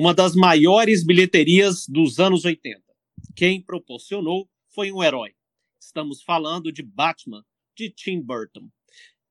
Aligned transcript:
uma 0.00 0.14
das 0.14 0.34
maiores 0.34 1.04
bilheterias 1.04 1.86
dos 1.86 2.18
anos 2.18 2.46
80. 2.46 2.82
Quem 3.36 3.60
proporcionou 3.60 4.48
foi 4.74 4.90
um 4.90 5.04
herói. 5.04 5.34
Estamos 5.78 6.22
falando 6.22 6.72
de 6.72 6.82
Batman, 6.82 7.44
de 7.76 7.90
Tim 7.90 8.18
Burton. 8.22 8.70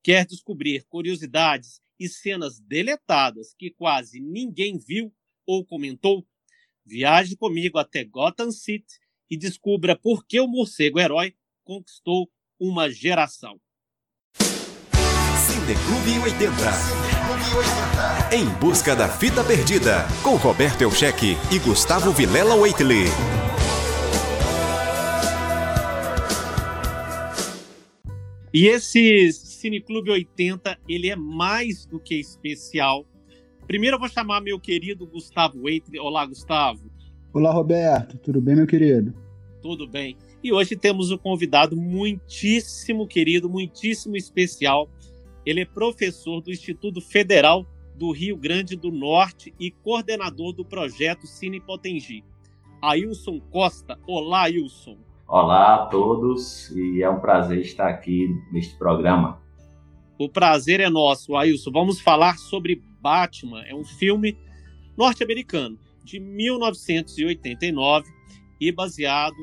Quer 0.00 0.24
descobrir 0.24 0.86
curiosidades 0.88 1.80
e 1.98 2.08
cenas 2.08 2.60
deletadas 2.60 3.52
que 3.58 3.72
quase 3.72 4.20
ninguém 4.20 4.78
viu 4.78 5.12
ou 5.44 5.66
comentou? 5.66 6.24
Viaje 6.86 7.34
comigo 7.34 7.76
até 7.76 8.04
Gotham 8.04 8.52
City 8.52 8.94
e 9.28 9.36
descubra 9.36 9.98
por 9.98 10.24
que 10.24 10.38
o 10.38 10.46
morcego 10.46 11.00
herói 11.00 11.34
conquistou 11.64 12.30
uma 12.60 12.88
geração. 12.88 13.60
Cineclube 14.36 16.20
80. 16.22 17.09
Em 18.32 18.44
busca 18.60 18.94
da 18.94 19.08
fita 19.08 19.42
perdida, 19.42 20.06
com 20.22 20.36
Roberto 20.36 20.82
Elcheque 20.82 21.36
e 21.50 21.58
Gustavo 21.58 22.12
Vilela 22.12 22.54
Waitley. 22.54 23.04
E 28.52 28.66
esse 28.66 29.32
Cineclube 29.32 30.10
80, 30.10 30.78
ele 30.88 31.08
é 31.08 31.16
mais 31.16 31.86
do 31.86 32.00
que 32.00 32.14
especial. 32.16 33.06
Primeiro 33.66 33.96
eu 33.96 34.00
vou 34.00 34.08
chamar 34.08 34.40
meu 34.40 34.58
querido 34.58 35.06
Gustavo 35.06 35.62
Waitley. 35.62 36.00
Olá, 36.00 36.26
Gustavo. 36.26 36.90
Olá, 37.32 37.52
Roberto. 37.52 38.18
Tudo 38.18 38.40
bem, 38.40 38.56
meu 38.56 38.66
querido? 38.66 39.14
Tudo 39.62 39.86
bem. 39.86 40.16
E 40.42 40.52
hoje 40.52 40.74
temos 40.74 41.10
um 41.10 41.18
convidado 41.18 41.76
muitíssimo 41.76 43.06
querido, 43.06 43.48
muitíssimo 43.48 44.16
especial. 44.16 44.88
Ele 45.44 45.62
é 45.62 45.64
professor 45.64 46.40
do 46.40 46.50
Instituto 46.50 47.00
Federal 47.00 47.66
do 47.96 48.10
Rio 48.12 48.36
Grande 48.36 48.76
do 48.76 48.90
Norte 48.90 49.54
e 49.58 49.70
coordenador 49.70 50.52
do 50.52 50.64
projeto 50.64 51.26
Cine 51.26 51.60
Potengi. 51.60 52.24
Ailson 52.80 53.40
Costa. 53.50 53.98
Olá, 54.06 54.44
Ailson. 54.44 54.96
Olá 55.28 55.74
a 55.74 55.86
todos 55.86 56.70
e 56.70 57.02
é 57.02 57.10
um 57.10 57.20
prazer 57.20 57.60
estar 57.60 57.88
aqui 57.88 58.28
neste 58.50 58.76
programa. 58.76 59.40
O 60.18 60.28
prazer 60.28 60.80
é 60.80 60.90
nosso, 60.90 61.36
Ailson. 61.36 61.70
Vamos 61.70 62.00
falar 62.00 62.38
sobre 62.38 62.82
Batman. 63.00 63.62
É 63.62 63.74
um 63.74 63.84
filme 63.84 64.36
norte-americano 64.96 65.78
de 66.04 66.18
1989 66.18 68.10
e 68.60 68.72
baseado 68.72 69.36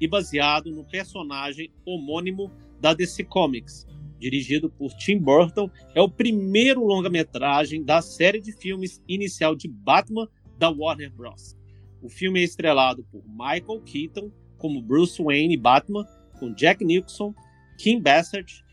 e 0.00 0.08
baseado 0.08 0.70
no 0.70 0.84
personagem 0.84 1.70
homônimo 1.86 2.50
da 2.80 2.92
DC 2.92 3.24
Comics, 3.24 3.86
dirigido 4.18 4.70
por 4.70 4.92
Tim 4.94 5.18
Burton. 5.18 5.70
É 5.94 6.00
o 6.00 6.08
primeiro 6.08 6.84
longa-metragem 6.84 7.82
da 7.82 8.00
série 8.00 8.40
de 8.40 8.52
filmes 8.52 9.02
inicial 9.08 9.54
de 9.54 9.68
Batman 9.68 10.28
da 10.58 10.70
Warner 10.70 11.12
Bros. 11.12 11.56
O 12.02 12.08
filme 12.08 12.40
é 12.40 12.44
estrelado 12.44 13.04
por 13.10 13.22
Michael 13.26 13.82
Keaton 13.84 14.30
como 14.58 14.80
Bruce 14.80 15.22
Wayne 15.22 15.54
e 15.54 15.58
Batman, 15.58 16.06
com 16.38 16.54
Jack 16.54 16.84
Nicholson, 16.84 17.34
Kim 17.78 18.00
Bassett, 18.00 18.64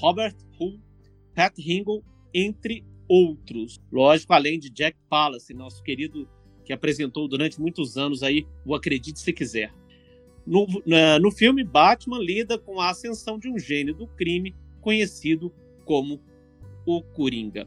Robert 0.00 0.36
Hull, 0.58 0.80
Pat 1.34 1.58
Hingle, 1.58 2.04
entre 2.34 2.84
outros. 3.08 3.80
Lógico, 3.90 4.32
além 4.32 4.58
de 4.58 4.70
Jack 4.70 4.96
Palance, 5.08 5.54
nosso 5.54 5.82
querido 5.82 6.28
que 6.64 6.72
apresentou 6.72 7.26
durante 7.26 7.60
muitos 7.60 7.96
anos 7.96 8.22
aí 8.22 8.46
o 8.64 8.74
Acredite 8.74 9.18
Se 9.20 9.32
Quiser. 9.32 9.72
No, 10.46 10.66
no 11.20 11.30
filme, 11.30 11.64
Batman 11.64 12.18
lida 12.18 12.58
com 12.58 12.80
a 12.80 12.90
ascensão 12.90 13.38
de 13.38 13.48
um 13.48 13.58
gênio 13.58 13.94
do 13.94 14.06
crime 14.06 14.54
conhecido 14.80 15.52
como 15.84 16.20
o 16.86 17.02
Coringa. 17.02 17.66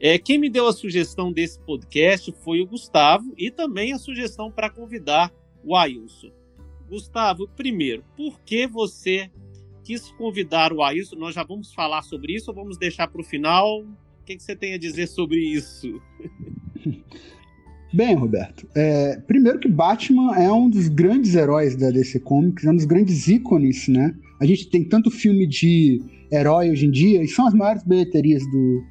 É, 0.00 0.18
quem 0.18 0.36
me 0.36 0.50
deu 0.50 0.66
a 0.66 0.72
sugestão 0.72 1.32
desse 1.32 1.60
podcast 1.60 2.32
foi 2.42 2.60
o 2.60 2.66
Gustavo 2.66 3.32
e 3.38 3.50
também 3.50 3.92
a 3.92 3.98
sugestão 3.98 4.50
para 4.50 4.68
convidar 4.68 5.32
o 5.64 5.76
Ailson. 5.76 6.30
Gustavo, 6.88 7.48
primeiro, 7.56 8.04
por 8.16 8.40
que 8.40 8.66
você 8.66 9.30
quis 9.84 10.10
convidar 10.12 10.72
o 10.72 10.82
Ailson? 10.82 11.16
Nós 11.16 11.34
já 11.34 11.44
vamos 11.44 11.72
falar 11.72 12.02
sobre 12.02 12.34
isso 12.34 12.50
ou 12.50 12.54
vamos 12.54 12.76
deixar 12.76 13.06
para 13.08 13.20
o 13.20 13.24
final? 13.24 13.80
O 13.80 14.24
que, 14.26 14.36
que, 14.36 14.42
você 14.42 14.56
tem 14.56 14.74
a 14.74 14.78
dizer 14.78 15.06
sobre 15.06 15.38
isso? 15.38 16.02
Bem, 17.94 18.14
Roberto, 18.14 18.66
é, 18.74 19.18
primeiro 19.26 19.58
que 19.58 19.68
Batman 19.68 20.34
é 20.36 20.50
um 20.50 20.68
dos 20.68 20.88
grandes 20.88 21.34
heróis 21.34 21.76
da 21.76 21.90
DC 21.90 22.20
Comics, 22.20 22.64
é 22.64 22.70
um 22.70 22.76
dos 22.76 22.86
grandes 22.86 23.28
ícones, 23.28 23.86
né? 23.86 24.14
A 24.42 24.44
gente 24.44 24.68
tem 24.68 24.82
tanto 24.82 25.08
filme 25.08 25.46
de 25.46 26.02
herói 26.32 26.68
hoje 26.68 26.86
em 26.86 26.90
dia, 26.90 27.22
e 27.22 27.28
são 27.28 27.46
as 27.46 27.54
maiores 27.54 27.84
bilheterias 27.84 28.42
do, 28.50 28.82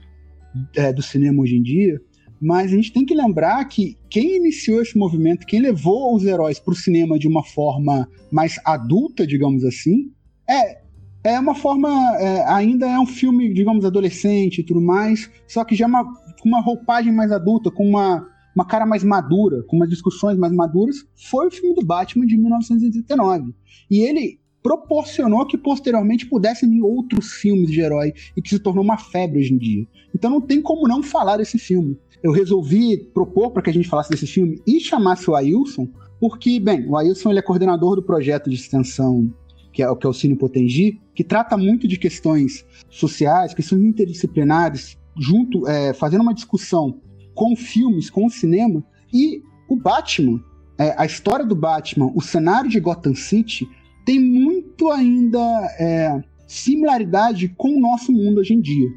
é, 0.77 0.93
do 0.93 1.01
cinema 1.01 1.43
hoje 1.43 1.57
em 1.57 1.61
dia, 1.61 1.99
mas 2.41 2.71
a 2.71 2.75
gente 2.77 2.93
tem 2.93 3.05
que 3.05 3.13
lembrar 3.13 3.65
que 3.65 3.97
quem 4.09 4.37
iniciou 4.37 4.81
esse 4.81 4.97
movimento, 4.97 5.45
quem 5.45 5.59
levou 5.59 6.15
os 6.15 6.23
heróis 6.23 6.57
para 6.57 6.71
o 6.71 6.75
cinema 6.75 7.19
de 7.19 7.27
uma 7.27 7.43
forma 7.43 8.07
mais 8.31 8.61
adulta, 8.63 9.27
digamos 9.27 9.65
assim, 9.65 10.09
é 10.49 10.79
é 11.21 11.37
uma 11.37 11.53
forma 11.53 11.89
é, 12.17 12.45
ainda 12.47 12.87
é 12.87 12.97
um 12.97 13.05
filme, 13.05 13.53
digamos, 13.53 13.83
adolescente 13.83 14.59
e 14.59 14.63
tudo 14.63 14.79
mais, 14.79 15.29
só 15.49 15.65
que 15.65 15.75
já 15.75 15.83
é 15.83 15.87
uma, 15.89 16.05
com 16.05 16.47
uma 16.47 16.61
roupagem 16.61 17.11
mais 17.11 17.29
adulta, 17.29 17.69
com 17.69 17.89
uma 17.89 18.25
uma 18.55 18.65
cara 18.65 18.85
mais 18.85 19.03
madura, 19.03 19.63
com 19.63 19.77
umas 19.77 19.89
discussões 19.89 20.37
mais 20.37 20.53
maduras, 20.53 20.97
foi 21.29 21.47
o 21.47 21.51
filme 21.51 21.73
do 21.73 21.85
Batman 21.85 22.25
de 22.25 22.35
1989. 22.37 23.53
E 23.89 24.01
ele 24.01 24.40
proporcionou 24.61 25.45
que 25.45 25.57
posteriormente 25.57 26.25
pudessem 26.25 26.69
vir 26.69 26.81
outros 26.81 27.33
filmes 27.33 27.71
de 27.71 27.81
herói 27.81 28.13
e 28.35 28.41
que 28.41 28.49
se 28.49 28.59
tornou 28.59 28.83
uma 28.83 28.97
febre 28.97 29.39
hoje 29.39 29.53
em 29.53 29.57
dia. 29.57 29.87
Então 30.13 30.29
não 30.29 30.41
tem 30.41 30.61
como 30.61 30.87
não 30.87 31.01
falar 31.01 31.37
desse 31.37 31.57
filme. 31.57 31.97
Eu 32.21 32.31
resolvi 32.31 32.97
propor 33.13 33.51
para 33.51 33.63
que 33.63 33.69
a 33.69 33.73
gente 33.73 33.89
falasse 33.89 34.11
desse 34.11 34.27
filme 34.27 34.61
e 34.67 34.79
chamasse 34.79 35.29
o 35.29 35.35
Ailson, 35.35 35.87
porque, 36.19 36.59
bem, 36.59 36.87
o 36.87 36.95
Ailson 36.95 37.31
ele 37.31 37.39
é 37.39 37.41
coordenador 37.41 37.95
do 37.95 38.03
projeto 38.03 38.49
de 38.49 38.55
extensão 38.55 39.33
que 39.71 39.81
é, 39.81 39.95
que 39.95 40.05
é 40.05 40.09
o 40.09 40.13
Cine 40.13 40.35
Potengi, 40.35 40.99
que 41.15 41.23
trata 41.23 41.57
muito 41.57 41.87
de 41.87 41.97
questões 41.97 42.65
sociais, 42.89 43.53
questões 43.53 43.81
interdisciplinares, 43.81 44.97
junto, 45.17 45.67
é, 45.67 45.93
fazendo 45.93 46.21
uma 46.21 46.33
discussão 46.33 46.99
com 47.33 47.55
filmes, 47.55 48.09
com 48.09 48.25
o 48.25 48.29
cinema. 48.29 48.83
E 49.13 49.41
o 49.69 49.75
Batman, 49.75 50.43
é, 50.77 50.93
a 50.97 51.05
história 51.05 51.45
do 51.45 51.55
Batman, 51.55 52.11
o 52.13 52.21
cenário 52.21 52.69
de 52.69 52.79
Gotham 52.79 53.15
City, 53.15 53.67
tem 54.05 54.19
muito 54.19 54.89
ainda 54.89 55.39
é, 55.79 56.23
similaridade 56.47 57.49
com 57.49 57.77
o 57.77 57.79
nosso 57.79 58.11
mundo 58.11 58.39
hoje 58.39 58.53
em 58.53 58.61
dia. 58.61 58.89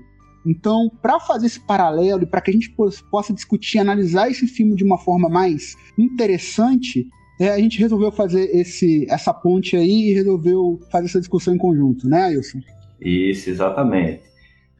Então, 0.47 0.91
para 1.00 1.19
fazer 1.19 1.47
esse 1.47 1.60
paralelo 1.60 2.22
e 2.22 2.26
para 2.26 2.41
que 2.41 2.50
a 2.50 2.53
gente 2.53 2.75
possa 3.10 3.32
discutir, 3.32 3.78
analisar 3.78 4.31
esse 4.31 4.47
filme 4.47 4.75
de 4.75 4.84
uma 4.84 4.98
forma 4.98 5.28
mais 5.28 5.75
interessante, 5.97 7.06
é, 7.41 7.48
a 7.48 7.59
gente 7.59 7.78
resolveu 7.78 8.12
fazer 8.12 8.54
esse, 8.54 9.06
essa 9.10 9.32
ponte 9.32 9.76
aí 9.76 10.10
e 10.10 10.15
resolveu 10.15 10.78
fazer 10.91 11.06
essa 11.06 11.21
discussão 11.21 11.54
em 11.54 11.59
conjunto, 11.59 12.06
né, 12.09 12.28
Wilson? 12.28 12.60
Isso, 13.00 13.48
exatamente. 13.50 14.22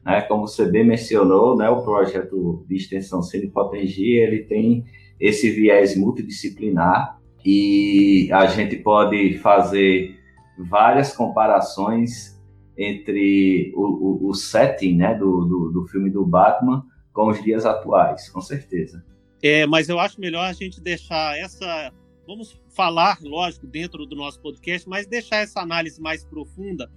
Né? 0.05 0.21
Como 0.21 0.47
você 0.47 0.65
bem 0.69 0.85
mencionou, 0.85 1.57
né, 1.57 1.67
o 1.69 1.81
projeto 1.83 2.63
de 2.69 2.75
extensão 2.75 3.23
Cine 3.23 3.47
Potengi, 3.47 4.11
ele 4.11 4.43
tem 4.43 4.85
esse 5.19 5.49
viés 5.49 5.97
multidisciplinar 5.97 7.14
e 7.45 8.27
a 8.31 8.47
gente 8.47 8.75
pode 8.77 9.37
fazer 9.37 10.19
várias 10.57 11.15
comparações 11.15 12.35
entre 12.75 13.71
o, 13.75 14.25
o, 14.25 14.29
o 14.29 14.33
setting 14.33 14.95
né, 14.95 15.13
do, 15.13 15.45
do, 15.45 15.71
do, 15.71 15.87
filme 15.87 16.09
do 16.09 16.25
Batman 16.25 16.83
com 17.13 17.29
os 17.29 17.41
dias 17.43 17.63
atuais, 17.63 18.29
com 18.29 18.41
certeza. 18.41 19.05
É, 19.43 19.65
mas 19.67 19.87
eu 19.87 19.99
acho 19.99 20.19
melhor 20.19 20.43
a 20.43 20.53
gente 20.53 20.81
deixar 20.81 21.37
essa. 21.37 21.93
Vamos 22.27 22.59
falar, 22.75 23.19
lógico, 23.21 23.67
dentro 23.67 24.05
do 24.07 24.15
nosso 24.15 24.41
podcast, 24.41 24.89
mas 24.89 25.05
deixar 25.05 25.37
essa 25.37 25.61
análise 25.61 26.01
mais 26.01 26.25
profunda 26.25 26.91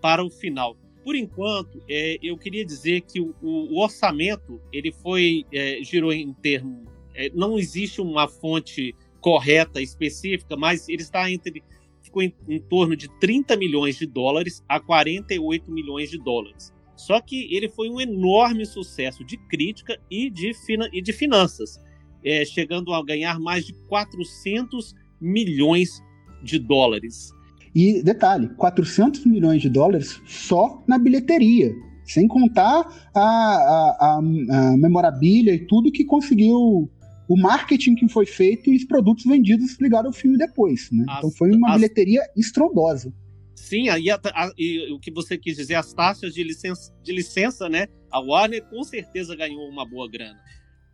para 0.00 0.24
o 0.24 0.30
final. 0.30 0.76
Por 1.02 1.16
enquanto, 1.16 1.82
é, 1.90 2.18
eu 2.22 2.38
queria 2.38 2.64
dizer 2.64 3.00
que 3.00 3.20
o, 3.20 3.34
o 3.42 3.82
orçamento 3.82 4.60
ele 4.72 4.92
foi 4.92 5.44
é, 5.52 5.80
girou 5.82 6.12
em 6.12 6.32
termo. 6.34 6.84
É, 7.14 7.30
não 7.34 7.58
existe 7.58 8.00
uma 8.00 8.28
fonte 8.28 8.94
correta 9.20 9.80
específica, 9.80 10.56
mas 10.56 10.88
ele 10.88 11.02
está 11.02 11.30
entre 11.30 11.62
ficou 12.08 12.22
em, 12.22 12.34
em 12.48 12.58
torno 12.58 12.96
de 12.96 13.08
30 13.20 13.56
milhões 13.56 13.96
de 13.96 14.06
dólares 14.06 14.64
a 14.68 14.80
48 14.80 15.70
milhões 15.70 16.10
de 16.10 16.18
dólares. 16.18 16.72
Só 16.96 17.20
que 17.20 17.54
ele 17.54 17.68
foi 17.68 17.88
um 17.88 18.00
enorme 18.00 18.66
sucesso 18.66 19.24
de 19.24 19.36
crítica 19.36 19.98
e 20.10 20.28
de, 20.28 20.52
e 20.92 21.00
de 21.00 21.12
finanças, 21.12 21.78
é, 22.24 22.44
chegando 22.44 22.92
a 22.92 23.04
ganhar 23.04 23.38
mais 23.38 23.64
de 23.64 23.72
400 23.88 24.94
milhões 25.20 26.02
de 26.42 26.58
dólares. 26.58 27.30
E 27.74 28.02
detalhe, 28.02 28.48
400 28.56 29.24
milhões 29.26 29.62
de 29.62 29.68
dólares 29.68 30.20
só 30.26 30.82
na 30.88 30.98
bilheteria, 30.98 31.72
sem 32.04 32.26
contar 32.26 33.10
a, 33.14 33.20
a, 33.20 33.96
a, 34.00 34.16
a 34.16 34.76
memorabilia 34.76 35.54
e 35.54 35.66
tudo 35.66 35.92
que 35.92 36.04
conseguiu 36.04 36.90
o 37.28 37.36
marketing 37.36 37.94
que 37.94 38.08
foi 38.08 38.24
feito 38.24 38.72
e 38.72 38.76
os 38.76 38.84
produtos 38.84 39.24
vendidos 39.24 39.78
ligados 39.78 40.06
ao 40.06 40.12
filme 40.12 40.38
depois. 40.38 40.90
Né? 40.90 41.04
As, 41.08 41.18
então 41.18 41.30
foi 41.30 41.50
uma 41.54 41.68
as... 41.68 41.74
bilheteria 41.74 42.22
estrondosa. 42.34 43.12
Sim, 43.54 43.90
aí 43.90 44.08
a, 44.08 44.18
a, 44.24 44.50
e, 44.56 44.90
o 44.92 44.98
que 44.98 45.10
você 45.10 45.36
quis 45.36 45.56
dizer, 45.56 45.74
as 45.74 45.92
taxas 45.92 46.32
de 46.32 46.42
licença, 46.42 46.94
de 47.02 47.12
licença, 47.12 47.68
né? 47.68 47.88
A 48.10 48.18
Warner 48.18 48.64
com 48.64 48.82
certeza 48.82 49.36
ganhou 49.36 49.68
uma 49.68 49.84
boa 49.84 50.08
grana. 50.08 50.40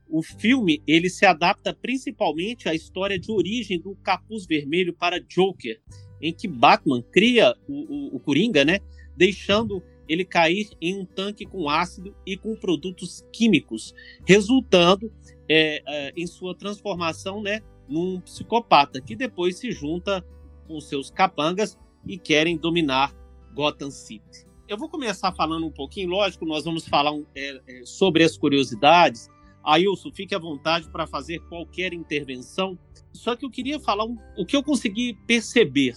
o 0.08 0.22
filme 0.22 0.82
ele 0.86 1.08
se 1.08 1.24
adapta 1.24 1.72
principalmente 1.72 2.68
à 2.68 2.74
história 2.74 3.18
de 3.18 3.30
origem 3.30 3.78
do 3.78 3.94
Capuz 3.96 4.44
Vermelho 4.44 4.92
para 4.92 5.20
Joker, 5.20 5.80
em 6.20 6.32
que 6.32 6.48
Batman 6.48 7.02
cria 7.12 7.54
o, 7.68 8.12
o, 8.12 8.16
o 8.16 8.20
Coringa, 8.20 8.64
né, 8.64 8.80
deixando 9.16 9.82
ele 10.08 10.24
cair 10.24 10.68
em 10.80 10.98
um 10.98 11.04
tanque 11.04 11.46
com 11.46 11.68
ácido 11.68 12.14
e 12.26 12.36
com 12.36 12.56
produtos 12.56 13.24
químicos, 13.32 13.94
resultando 14.26 15.12
é, 15.48 15.82
é, 15.86 16.12
em 16.16 16.26
sua 16.26 16.54
transformação 16.54 17.42
né, 17.42 17.60
num 17.88 18.20
psicopata, 18.20 19.00
que 19.00 19.14
depois 19.14 19.58
se 19.58 19.70
junta 19.70 20.24
com 20.66 20.80
seus 20.80 21.10
capangas 21.10 21.78
e 22.06 22.18
querem 22.18 22.56
dominar 22.56 23.14
Gotham 23.54 23.90
City. 23.90 24.46
Eu 24.66 24.78
vou 24.78 24.88
começar 24.88 25.32
falando 25.32 25.66
um 25.66 25.70
pouquinho, 25.70 26.08
lógico, 26.08 26.46
nós 26.46 26.64
vamos 26.64 26.88
falar 26.88 27.12
é, 27.34 27.60
é 27.66 27.84
sobre 27.84 28.24
as 28.24 28.36
curiosidades. 28.36 29.28
Ailson, 29.62 30.10
fique 30.12 30.34
à 30.34 30.38
vontade 30.38 30.88
para 30.90 31.06
fazer 31.06 31.38
qualquer 31.48 31.92
intervenção. 31.92 32.78
Só 33.12 33.36
que 33.36 33.44
eu 33.44 33.50
queria 33.50 33.78
falar 33.78 34.04
um, 34.04 34.16
o 34.36 34.44
que 34.44 34.56
eu 34.56 34.62
consegui 34.62 35.14
perceber. 35.26 35.94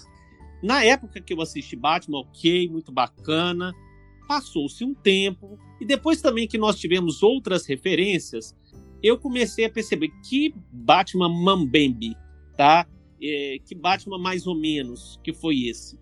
Na 0.62 0.84
época 0.84 1.22
que 1.22 1.34
eu 1.34 1.42
assisti 1.42 1.76
Batman, 1.76 2.20
ok, 2.20 2.68
muito 2.70 2.92
bacana. 2.92 3.74
Passou-se 4.28 4.84
um 4.84 4.94
tempo, 4.94 5.58
e 5.80 5.86
depois 5.86 6.22
também 6.22 6.48
que 6.48 6.58
nós 6.58 6.78
tivemos 6.78 7.24
outras 7.24 7.66
referências, 7.66 8.54
eu 9.02 9.18
comecei 9.18 9.66
a 9.66 9.70
perceber 9.70 10.10
que 10.28 10.54
Batman 10.72 11.30
Mambembe, 11.30 12.16
tá? 12.56 12.88
É, 13.22 13.58
que 13.66 13.76
Batman 13.76 14.18
mais 14.18 14.46
ou 14.46 14.56
menos 14.56 15.20
que 15.24 15.34
foi 15.34 15.64
esse. 15.64 16.00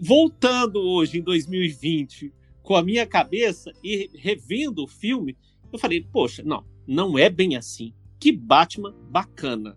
Voltando 0.00 0.80
hoje 0.80 1.18
em 1.18 1.22
2020 1.22 2.32
com 2.62 2.74
a 2.74 2.82
minha 2.82 3.06
cabeça 3.06 3.72
e 3.82 4.10
revendo 4.14 4.84
o 4.84 4.88
filme, 4.88 5.36
eu 5.72 5.78
falei, 5.78 6.00
poxa, 6.12 6.42
não, 6.44 6.64
não 6.86 7.18
é 7.18 7.28
bem 7.28 7.56
assim. 7.56 7.92
Que 8.18 8.32
Batman 8.32 8.94
bacana. 9.10 9.76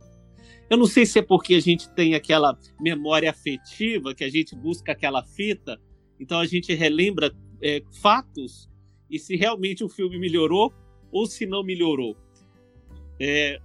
Eu 0.70 0.78
não 0.78 0.86
sei 0.86 1.06
se 1.06 1.20
é 1.20 1.22
porque 1.22 1.56
a 1.56 1.60
gente 1.60 1.90
tem 1.94 2.14
aquela 2.14 2.58
memória 2.80 3.30
afetiva, 3.30 4.14
que 4.14 4.24
a 4.24 4.30
gente 4.30 4.56
busca 4.56 4.92
aquela 4.92 5.24
fita, 5.24 5.80
então 6.20 6.40
a 6.40 6.46
gente 6.46 6.74
relembra 6.74 7.34
é, 7.62 7.82
fatos 8.02 8.70
e 9.10 9.18
se 9.18 9.36
realmente 9.36 9.84
o 9.84 9.90
filme 9.90 10.20
melhorou 10.20 10.74
ou 11.12 11.26
se 11.26 11.46
não 11.46 11.64
melhorou. 11.64 12.18
É, 13.20 13.60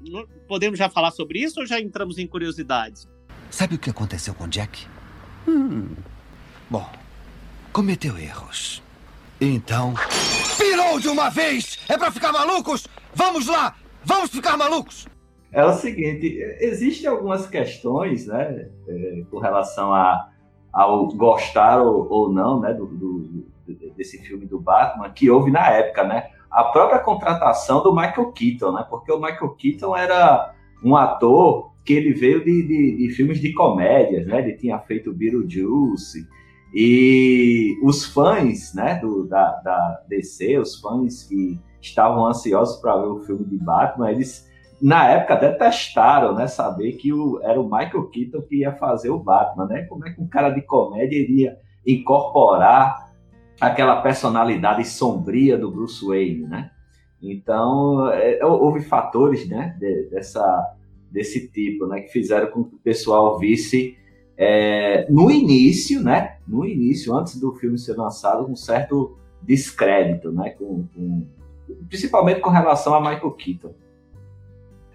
podemos 0.49 0.79
já 0.79 0.89
falar 0.89 1.11
sobre 1.11 1.41
isso 1.41 1.61
ou 1.61 1.67
já 1.67 1.81
entramos 1.81 2.19
em 2.19 2.27
curiosidades? 2.27 3.09
Sabe 3.51 3.75
o 3.75 3.79
que 3.79 3.91
aconteceu 3.91 4.35
com 4.35 4.49
Jack? 4.49 4.87
Hum. 5.47 5.89
Bom, 6.71 6.89
cometeu 7.73 8.17
erros. 8.19 8.83
Então. 9.41 9.95
Pirou 10.57 10.99
de 10.99 11.09
uma 11.09 11.29
vez! 11.29 11.79
É 11.89 11.99
para 11.99 12.11
ficar 12.11 12.33
malucos? 12.33 12.87
Vamos 13.15 13.47
lá! 13.47 13.77
Vamos 14.05 14.31
ficar 14.31 14.57
malucos! 14.57 15.07
É 15.53 15.65
o 15.65 15.73
seguinte: 15.75 16.39
existem 16.61 17.11
algumas 17.11 17.47
questões, 17.47 18.27
né, 18.27 18.71
é, 18.89 19.23
com 19.31 19.39
relação 19.39 19.93
a, 19.93 20.31
ao 20.73 21.09
gostar 21.09 21.83
ou, 21.83 22.09
ou 22.11 22.33
não, 22.33 22.61
né, 22.61 22.73
do, 22.73 22.87
do, 22.87 23.47
desse 23.97 24.19
filme 24.19 24.47
do 24.47 24.59
Batman, 24.59 25.11
que 25.11 25.31
houve 25.31 25.51
na 25.51 25.69
época, 25.69 26.05
né? 26.05 26.31
A 26.53 26.65
própria 26.65 26.99
contratação 26.99 27.83
do 27.83 27.95
Michael 27.95 28.31
Keaton, 28.33 28.73
né? 28.73 28.87
Porque 28.89 29.11
o 29.11 29.19
Michael 29.19 29.51
Keaton 29.57 29.97
era 29.97 30.55
um 30.85 30.95
ator 30.95 31.73
que 31.85 31.95
ele 31.95 32.13
veio 32.13 32.45
de, 32.45 32.63
de, 32.67 32.97
de 32.99 33.09
filmes 33.15 33.41
de 33.41 33.53
comédias, 33.55 34.27
né? 34.27 34.41
Ele 34.41 34.53
tinha 34.57 34.79
feito 34.81 35.13
Beetlejuice 35.13 36.29
e 36.75 37.79
os 37.83 38.05
fãs, 38.05 38.75
né? 38.75 38.97
Do, 38.97 39.27
da, 39.27 39.53
da 39.65 40.03
DC, 40.09 40.59
os 40.59 40.79
fãs 40.79 41.23
que 41.25 41.59
estavam 41.81 42.27
ansiosos 42.27 42.81
para 42.81 42.97
ver 42.97 43.09
o 43.09 43.23
filme 43.25 43.45
de 43.45 43.57
Batman, 43.57 44.11
eles 44.11 44.47
na 44.81 45.09
época 45.09 45.37
detestaram, 45.37 46.35
né? 46.35 46.47
Saber 46.47 46.93
que 46.93 47.13
o, 47.13 47.41
era 47.43 47.59
o 47.59 47.65
Michael 47.65 48.09
Keaton 48.11 48.43
que 48.43 48.57
ia 48.57 48.73
fazer 48.77 49.09
o 49.09 49.19
Batman, 49.19 49.67
né? 49.67 49.83
Como 49.85 50.07
é 50.07 50.13
que 50.13 50.21
um 50.21 50.29
cara 50.29 50.51
de 50.51 50.61
comédia 50.63 51.17
iria 51.17 51.57
incorporar 51.87 53.12
aquela 53.61 54.01
personalidade 54.03 54.87
sombria 54.87 55.57
do 55.57 55.71
Bruce 55.71 56.05
Wayne, 56.05 56.47
né? 56.47 56.71
Então, 57.23 58.11
é, 58.11 58.39
é, 58.39 58.45
houve 58.45 58.81
fatores, 58.81 59.49
né, 59.49 59.77
de, 59.79 60.09
dessa, 60.11 60.75
desse 61.11 61.49
tipo, 61.49 61.87
né, 61.87 62.01
que 62.01 62.11
fizeram 62.11 62.51
com 62.51 62.65
que 62.65 62.75
o 62.75 62.79
pessoal 62.79 63.39
visse 63.39 63.97
é, 64.37 65.07
no 65.09 65.31
início, 65.31 66.03
né, 66.03 66.39
no 66.49 66.67
início, 66.67 67.15
antes 67.15 67.39
do 67.39 67.55
filme 67.55 67.79
ser 67.79 67.97
lançado, 67.97 68.45
um 68.51 68.57
certo 68.57 69.17
descrédito, 69.41 70.33
né, 70.33 70.51
com, 70.51 70.85
com, 70.93 71.25
principalmente 71.89 72.41
com 72.41 72.51
relação 72.51 72.93
a 72.93 73.01
Michael 73.01 73.31
Keaton. 73.33 73.75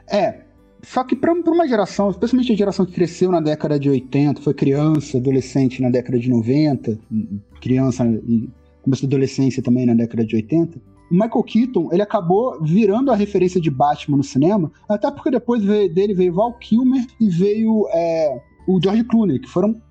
É, 0.10 0.42
só 0.88 1.04
que 1.04 1.18
para 1.18 1.34
uma 1.34 1.68
geração, 1.68 2.10
especialmente 2.10 2.54
a 2.54 2.56
geração 2.56 2.86
que 2.86 2.94
cresceu 2.94 3.30
na 3.30 3.42
década 3.42 3.78
de 3.78 3.90
80, 3.90 4.42
foi 4.42 4.54
criança, 4.54 5.18
adolescente 5.18 5.82
na 5.82 5.90
década 5.90 6.18
de 6.18 6.30
90, 6.30 6.98
criança 7.60 8.06
e 8.06 8.50
começo 8.82 9.02
da 9.02 9.08
adolescência 9.10 9.62
também 9.62 9.86
na 9.86 9.94
década 9.94 10.26
de 10.26 10.34
80, 10.34 10.80
o 11.12 11.14
Michael 11.14 11.44
Keaton, 11.44 11.90
ele 11.92 12.02
acabou 12.02 12.64
virando 12.64 13.12
a 13.12 13.16
referência 13.16 13.60
de 13.60 13.70
Batman 13.70 14.16
no 14.16 14.24
cinema, 14.24 14.72
até 14.88 15.12
porque 15.12 15.30
depois 15.30 15.62
dele 15.62 16.14
veio 16.14 16.34
Val 16.34 16.54
Kilmer 16.54 17.06
e 17.20 17.30
veio 17.30 17.86
é, 17.92 18.42
o 18.66 18.80
George 18.82 19.04
Clooney, 19.04 19.40
que 19.40 19.50
foram 19.50 19.82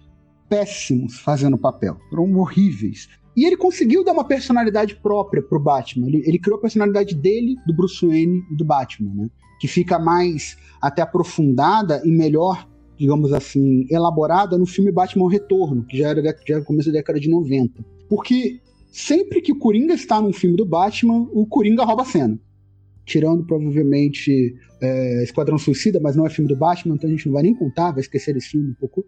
péssimos 0.49 1.19
fazendo 1.21 1.55
o 1.55 1.59
papel, 1.59 1.99
foram 2.09 2.35
horríveis. 2.39 3.07
E 3.37 3.45
ele 3.45 3.57
conseguiu 3.57 4.03
dar 4.03 4.13
uma 4.13 4.25
personalidade 4.25 4.97
própria 4.97 5.43
pro 5.43 5.61
Batman. 5.61 6.07
Ele, 6.07 6.23
ele, 6.27 6.39
criou 6.39 6.57
a 6.57 6.61
personalidade 6.61 7.15
dele, 7.15 7.55
do 7.67 7.75
Bruce 7.75 8.05
Wayne 8.05 8.43
e 8.51 8.57
do 8.57 8.65
Batman, 8.65 9.13
né? 9.15 9.31
Que 9.61 9.69
fica 9.69 9.99
mais 9.99 10.57
até 10.81 11.03
aprofundada 11.03 12.01
e 12.03 12.11
melhor, 12.11 12.67
digamos 12.97 13.35
assim, 13.35 13.87
elaborada 13.91 14.57
no 14.57 14.65
filme 14.65 14.91
Batman 14.91 15.31
Retorno, 15.31 15.85
que 15.85 15.99
já 15.99 16.09
era, 16.09 16.23
já 16.23 16.55
era 16.55 16.65
começo 16.65 16.91
da 16.91 16.99
década 16.99 17.21
de 17.21 17.29
90. 17.29 17.85
Porque 18.09 18.61
sempre 18.91 19.43
que 19.43 19.53
o 19.53 19.59
Coringa 19.59 19.93
está 19.93 20.19
num 20.19 20.33
filme 20.33 20.57
do 20.57 20.65
Batman, 20.65 21.29
o 21.31 21.47
Coringa 21.47 21.85
rouba 21.85 22.03
a 22.03 22.07
cena. 22.07 22.41
Tirando 23.05 23.45
provavelmente 23.45 24.57
é, 24.81 25.23
Esquadrão 25.23 25.59
Suicida, 25.59 26.01
mas 26.01 26.17
não 26.17 26.27
é 26.27 26.31
filme 26.31 26.49
do 26.49 26.57
Batman, 26.57 26.95
então 26.95 27.09
a 27.09 27.13
gente 27.13 27.27
não 27.27 27.35
vai 27.35 27.43
nem 27.43 27.55
contar, 27.55 27.93
vai 27.93 28.01
esquecer 28.01 28.35
esse 28.35 28.49
filme 28.49 28.71
um 28.71 28.75
pouco. 28.75 29.05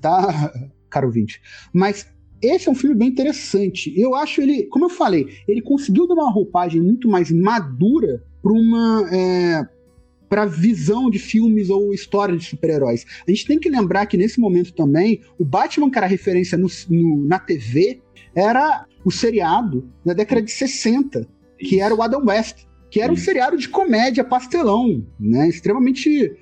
Tá, 0.00 0.52
caro 0.90 1.10
20. 1.10 1.40
Mas 1.72 2.06
esse 2.42 2.68
é 2.68 2.70
um 2.72 2.74
filme 2.74 2.96
bem 2.96 3.08
interessante. 3.08 3.92
Eu 3.98 4.14
acho 4.14 4.40
ele, 4.40 4.64
como 4.64 4.86
eu 4.86 4.90
falei, 4.90 5.28
ele 5.46 5.60
conseguiu 5.60 6.06
dar 6.06 6.14
uma 6.14 6.30
roupagem 6.30 6.80
muito 6.80 7.08
mais 7.08 7.30
madura 7.30 8.22
para 8.42 8.52
uma. 8.52 9.08
É, 9.12 9.80
para 10.28 10.46
visão 10.46 11.10
de 11.10 11.18
filmes 11.18 11.70
ou 11.70 11.92
história 11.92 12.36
de 12.36 12.44
super-heróis. 12.44 13.04
A 13.26 13.30
gente 13.32 13.44
tem 13.44 13.58
que 13.58 13.68
lembrar 13.68 14.06
que 14.06 14.16
nesse 14.16 14.38
momento 14.38 14.72
também, 14.72 15.20
o 15.36 15.44
Batman, 15.44 15.90
que 15.90 15.98
era 15.98 16.06
referência 16.06 16.56
no, 16.56 16.68
no, 16.88 17.26
na 17.26 17.40
TV, 17.40 18.00
era 18.32 18.86
o 19.04 19.10
seriado 19.10 19.90
da 20.04 20.12
década 20.12 20.40
de 20.40 20.52
60, 20.52 21.18
Isso. 21.18 21.28
que 21.58 21.80
era 21.80 21.92
o 21.92 22.00
Adam 22.00 22.24
West, 22.24 22.64
que 22.88 23.00
era 23.00 23.12
Isso. 23.12 23.22
um 23.22 23.24
seriado 23.24 23.56
de 23.56 23.68
comédia 23.68 24.22
pastelão, 24.22 25.04
né? 25.18 25.48
Extremamente. 25.48 26.32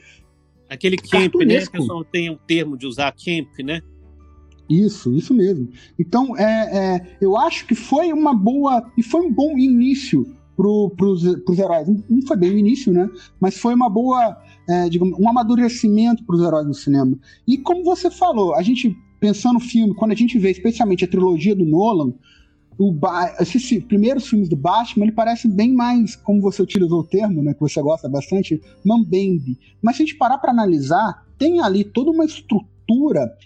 Aquele 0.68 0.98
camp, 0.98 1.34
né? 1.36 1.64
O 1.64 1.70
pessoal 1.70 2.04
tem 2.04 2.28
um 2.28 2.36
termo 2.36 2.76
de 2.76 2.86
usar 2.86 3.10
camp, 3.12 3.58
né? 3.64 3.80
Isso, 4.68 5.12
isso 5.14 5.32
mesmo. 5.32 5.68
Então, 5.98 6.36
é, 6.36 6.44
é, 6.96 7.16
eu 7.20 7.36
acho 7.36 7.66
que 7.66 7.74
foi 7.74 8.12
uma 8.12 8.34
boa. 8.34 8.90
E 8.96 9.02
foi 9.02 9.22
um 9.22 9.32
bom 9.32 9.56
início 9.56 10.26
para 10.56 11.06
os 11.06 11.58
heróis. 11.58 11.88
Não 12.08 12.22
foi 12.26 12.36
bem 12.36 12.50
o 12.50 12.58
início, 12.58 12.92
né? 12.92 13.08
Mas 13.40 13.56
foi 13.58 13.74
uma 13.74 13.88
boa. 13.88 14.36
É, 14.68 14.86
digamos, 14.88 15.18
um 15.18 15.26
amadurecimento 15.26 16.22
para 16.24 16.36
os 16.36 16.42
heróis 16.42 16.66
no 16.66 16.74
cinema. 16.74 17.16
E 17.46 17.56
como 17.56 17.82
você 17.82 18.10
falou, 18.10 18.54
a 18.54 18.60
gente, 18.60 18.94
pensando 19.18 19.54
no 19.54 19.60
filme, 19.60 19.94
quando 19.94 20.12
a 20.12 20.14
gente 20.14 20.38
vê 20.38 20.50
especialmente 20.50 21.06
a 21.06 21.08
trilogia 21.08 21.56
do 21.56 21.64
Nolan, 21.64 22.12
o 22.78 22.94
esses 23.40 23.82
primeiros 23.84 24.28
filmes 24.28 24.46
do 24.46 24.56
Batman, 24.56 25.06
ele 25.06 25.12
parece 25.12 25.48
bem 25.48 25.72
mais, 25.72 26.14
como 26.16 26.42
você 26.42 26.60
utilizou 26.60 27.00
o 27.00 27.04
termo, 27.04 27.42
né, 27.42 27.54
que 27.54 27.60
você 27.60 27.80
gosta 27.80 28.10
bastante, 28.10 28.60
mambembe. 28.84 29.58
Mas 29.80 29.96
se 29.96 30.02
a 30.02 30.06
gente 30.06 30.18
parar 30.18 30.36
para 30.36 30.52
analisar, 30.52 31.26
tem 31.38 31.60
ali 31.60 31.82
toda 31.82 32.10
uma 32.10 32.26
estrutura 32.26 32.77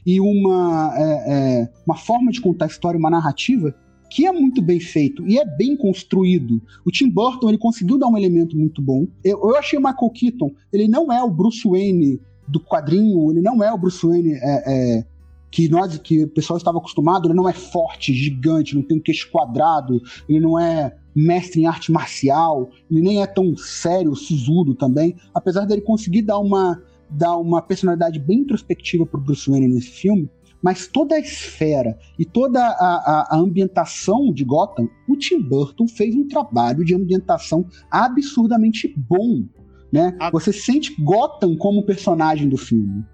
e 0.07 0.21
uma, 0.21 0.95
é, 0.97 1.63
é, 1.63 1.73
uma 1.87 1.97
forma 1.97 2.31
de 2.31 2.41
contar 2.41 2.67
a 2.67 2.69
história, 2.69 2.99
uma 2.99 3.11
narrativa 3.11 3.75
que 4.09 4.27
é 4.27 4.33
muito 4.33 4.61
bem 4.61 4.79
feito 4.79 5.27
e 5.27 5.39
é 5.39 5.45
bem 5.45 5.75
construído. 5.75 6.61
O 6.85 6.91
Tim 6.91 7.09
Burton 7.09 7.49
ele 7.49 7.57
conseguiu 7.57 7.99
dar 7.99 8.09
um 8.09 8.17
elemento 8.17 8.57
muito 8.57 8.83
bom. 8.83 9.07
Eu, 9.25 9.41
eu 9.43 9.57
achei 9.57 9.79
o 9.79 9.83
Michael 9.83 10.11
Keaton, 10.11 10.51
ele 10.71 10.87
não 10.87 11.11
é 11.11 11.23
o 11.23 11.31
Bruce 11.31 11.67
Wayne 11.67 12.21
do 12.47 12.61
quadrinho, 12.61 13.31
ele 13.31 13.41
não 13.41 13.65
é 13.65 13.73
o 13.73 13.79
Bruce 13.79 14.07
Wayne 14.07 14.35
é, 14.35 14.99
é, 14.99 15.05
que 15.51 15.69
nós, 15.69 15.97
que 15.99 16.25
o 16.25 16.29
pessoal 16.29 16.59
estava 16.59 16.79
acostumado, 16.79 17.27
ele 17.27 17.35
não 17.35 17.49
é 17.49 17.55
forte, 17.55 18.13
gigante, 18.13 18.75
não 18.75 18.83
tem 18.83 18.99
um 18.99 19.01
queixo 19.01 19.31
quadrado, 19.31 20.01
ele 20.29 20.41
não 20.41 20.59
é 20.59 20.95
mestre 21.15 21.63
em 21.63 21.67
arte 21.67 21.91
marcial, 21.91 22.71
ele 22.91 23.01
nem 23.01 23.23
é 23.23 23.27
tão 23.27 23.57
sério, 23.57 24.15
sisudo 24.15 24.75
também, 24.75 25.17
apesar 25.35 25.65
dele 25.67 25.83
conseguir 25.83 26.23
dar 26.23 26.39
uma, 26.39 26.83
dar 27.13 27.37
uma 27.37 27.63
personalidade 27.63 28.19
bem 28.19 28.39
introspectiva 28.39 29.07
pro 29.07 29.21
Bruce 29.21 29.51
Wayne 29.51 29.69
nesse 29.69 29.91
filme, 29.91 30.29
mas 30.63 30.87
toda 30.87 31.17
a 31.17 31.19
esfera 31.19 31.99
e 32.19 32.25
toda 32.25 32.61
a, 32.61 32.71
a, 32.71 33.37
a, 33.37 33.37
ambientação 33.37 34.33
de 34.33 34.45
Gotham, 34.45 34.89
o 35.09 35.17
Tim 35.17 35.41
Burton 35.41 35.89
fez 35.89 36.15
um 36.15 36.29
trabalho 36.29 36.85
de 36.85 36.95
ambientação 36.95 37.67
absurdamente 37.91 38.95
bom. 38.97 39.45
Né? 39.91 40.17
A... 40.21 40.31
Você 40.31 40.53
sente 40.53 40.95
Gotham 41.03 41.57
como 41.57 41.85
personagem 41.85 42.49
do 42.49 42.57
filme. 42.57 43.05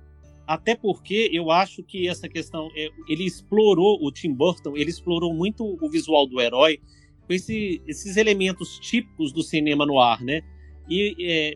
Até 0.47 0.75
porque 0.75 1.29
eu 1.33 1.51
acho 1.51 1.83
que 1.83 2.09
essa 2.09 2.29
questão, 2.29 2.69
é, 2.75 2.89
ele 3.09 3.25
explorou, 3.25 3.99
o 4.03 4.11
Tim 4.13 4.33
Burton, 4.33 4.77
ele 4.77 4.91
explorou 4.91 5.35
muito 5.35 5.77
o 5.81 5.91
visual 5.91 6.27
do 6.27 6.41
herói 6.41 6.79
com 7.27 7.35
esse, 7.35 7.83
esses 7.87 8.17
elementos 8.17 8.79
típicos 8.79 9.33
do 9.33 9.43
cinema 9.43 9.85
no 9.85 10.01
ar, 10.01 10.23
né? 10.23 10.41
E, 10.89 11.15
é, 11.21 11.55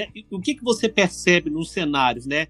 e, 0.00 0.26
o 0.30 0.40
que, 0.40 0.54
que 0.54 0.64
você 0.64 0.88
percebe 0.88 1.50
nos 1.50 1.70
cenários, 1.70 2.26
né? 2.26 2.48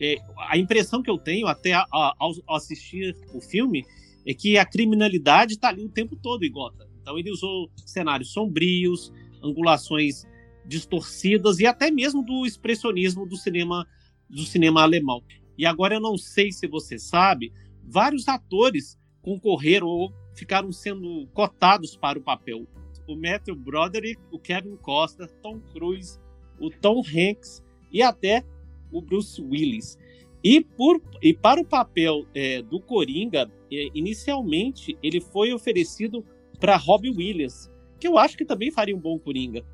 É, 0.00 0.16
a 0.48 0.58
impressão 0.58 1.02
que 1.02 1.10
eu 1.10 1.18
tenho 1.18 1.46
até 1.46 1.72
a, 1.72 1.86
a, 1.92 2.14
ao 2.18 2.56
assistir 2.56 3.16
o 3.32 3.40
filme 3.40 3.84
é 4.26 4.34
que 4.34 4.58
a 4.58 4.64
criminalidade 4.64 5.54
está 5.54 5.68
ali 5.68 5.84
o 5.84 5.88
tempo 5.88 6.16
todo 6.16 6.44
em 6.44 6.50
Gotham. 6.50 6.86
Então 7.00 7.18
ele 7.18 7.30
usou 7.30 7.70
cenários 7.84 8.32
sombrios, 8.32 9.12
angulações 9.42 10.24
distorcidas 10.66 11.60
e 11.60 11.66
até 11.66 11.90
mesmo 11.90 12.24
do 12.24 12.46
expressionismo 12.46 13.26
do 13.26 13.36
cinema 13.36 13.86
do 14.28 14.44
cinema 14.44 14.82
alemão. 14.82 15.22
E 15.56 15.66
agora 15.66 15.94
eu 15.94 16.00
não 16.00 16.16
sei 16.16 16.50
se 16.50 16.66
você 16.66 16.98
sabe, 16.98 17.52
vários 17.82 18.26
atores 18.26 18.98
concorreram 19.22 19.86
ou 19.86 20.12
ficaram 20.34 20.72
sendo 20.72 21.28
cotados 21.32 21.96
para 21.96 22.18
o 22.18 22.22
papel. 22.22 22.66
O 23.06 23.14
Matthew 23.14 23.54
Broderick, 23.54 24.20
o 24.32 24.38
Kevin 24.38 24.76
Costa, 24.76 25.28
Tom 25.42 25.60
Cruise, 25.72 26.18
o 26.58 26.70
Tom 26.70 27.00
Hanks 27.00 27.62
e 27.92 28.02
até 28.02 28.44
o 28.90 29.00
Bruce 29.00 29.40
Willis. 29.40 29.98
E, 30.42 30.60
por, 30.60 31.00
e 31.22 31.32
para 31.32 31.60
o 31.60 31.64
papel 31.64 32.26
é, 32.34 32.60
do 32.60 32.78
Coringa, 32.78 33.50
é, 33.72 33.88
inicialmente 33.94 34.96
ele 35.02 35.20
foi 35.20 35.52
oferecido 35.52 36.24
para 36.60 36.76
Robbie 36.76 37.10
Williams, 37.10 37.70
que 37.98 38.06
eu 38.06 38.18
acho 38.18 38.36
que 38.36 38.44
também 38.44 38.70
faria 38.70 38.94
um 38.94 39.00
bom 39.00 39.18
Coringa. 39.18 39.64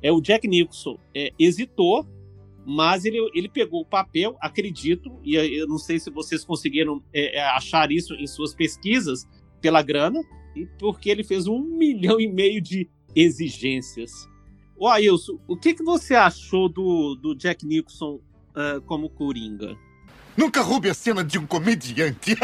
É 0.00 0.12
o 0.12 0.20
Jack 0.20 0.46
Nicholson 0.46 0.98
é, 1.14 1.32
hesitou, 1.38 2.06
mas 2.64 3.04
ele, 3.04 3.18
ele 3.34 3.48
pegou 3.48 3.80
o 3.82 3.86
papel, 3.86 4.36
acredito, 4.40 5.18
e 5.24 5.34
eu 5.34 5.66
não 5.66 5.78
sei 5.78 5.98
se 5.98 6.10
vocês 6.10 6.44
conseguiram 6.44 7.02
é, 7.12 7.38
é, 7.38 7.42
achar 7.42 7.90
isso 7.90 8.14
em 8.14 8.26
suas 8.26 8.54
pesquisas, 8.54 9.26
pela 9.60 9.82
grana, 9.82 10.20
e 10.54 10.66
porque 10.78 11.10
ele 11.10 11.24
fez 11.24 11.46
um 11.46 11.58
milhão 11.76 12.20
e 12.20 12.28
meio 12.28 12.60
de 12.60 12.88
exigências. 13.16 14.29
O 14.80 14.88
Ailson, 14.88 15.38
o 15.46 15.58
que, 15.58 15.74
que 15.74 15.82
você 15.82 16.14
achou 16.14 16.66
do, 16.66 17.14
do 17.14 17.34
Jack 17.34 17.66
Nicholson 17.66 18.18
uh, 18.56 18.80
como 18.86 19.10
Coringa? 19.10 19.76
Nunca 20.34 20.62
roube 20.62 20.88
a 20.88 20.94
cena 20.94 21.22
de 21.22 21.38
um 21.38 21.46
comediante. 21.46 22.34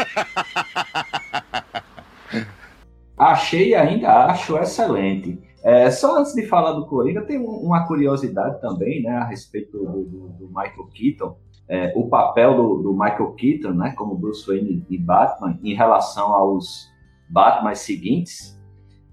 Achei 3.17 3.69
e 3.69 3.75
ainda 3.75 4.27
acho 4.27 4.55
excelente. 4.59 5.41
É, 5.63 5.89
só 5.89 6.19
antes 6.19 6.35
de 6.35 6.45
falar 6.45 6.73
do 6.73 6.85
Coringa, 6.85 7.25
tem 7.25 7.39
uma 7.39 7.87
curiosidade 7.87 8.61
também, 8.61 9.01
né, 9.01 9.15
a 9.17 9.23
respeito 9.23 9.75
do, 9.75 10.03
do, 10.03 10.27
do 10.27 10.47
Michael 10.49 10.87
Keaton. 10.93 11.35
É, 11.67 11.91
o 11.95 12.07
papel 12.07 12.55
do, 12.55 12.83
do, 12.83 12.93
Michael 12.93 13.31
Keaton, 13.31 13.73
né, 13.73 13.95
como 13.97 14.13
Bruce 14.15 14.45
Wayne 14.45 14.85
e 14.87 14.97
Batman, 14.99 15.57
em 15.63 15.73
relação 15.73 16.31
aos 16.31 16.87
Batman 17.27 17.73
seguintes, 17.73 18.56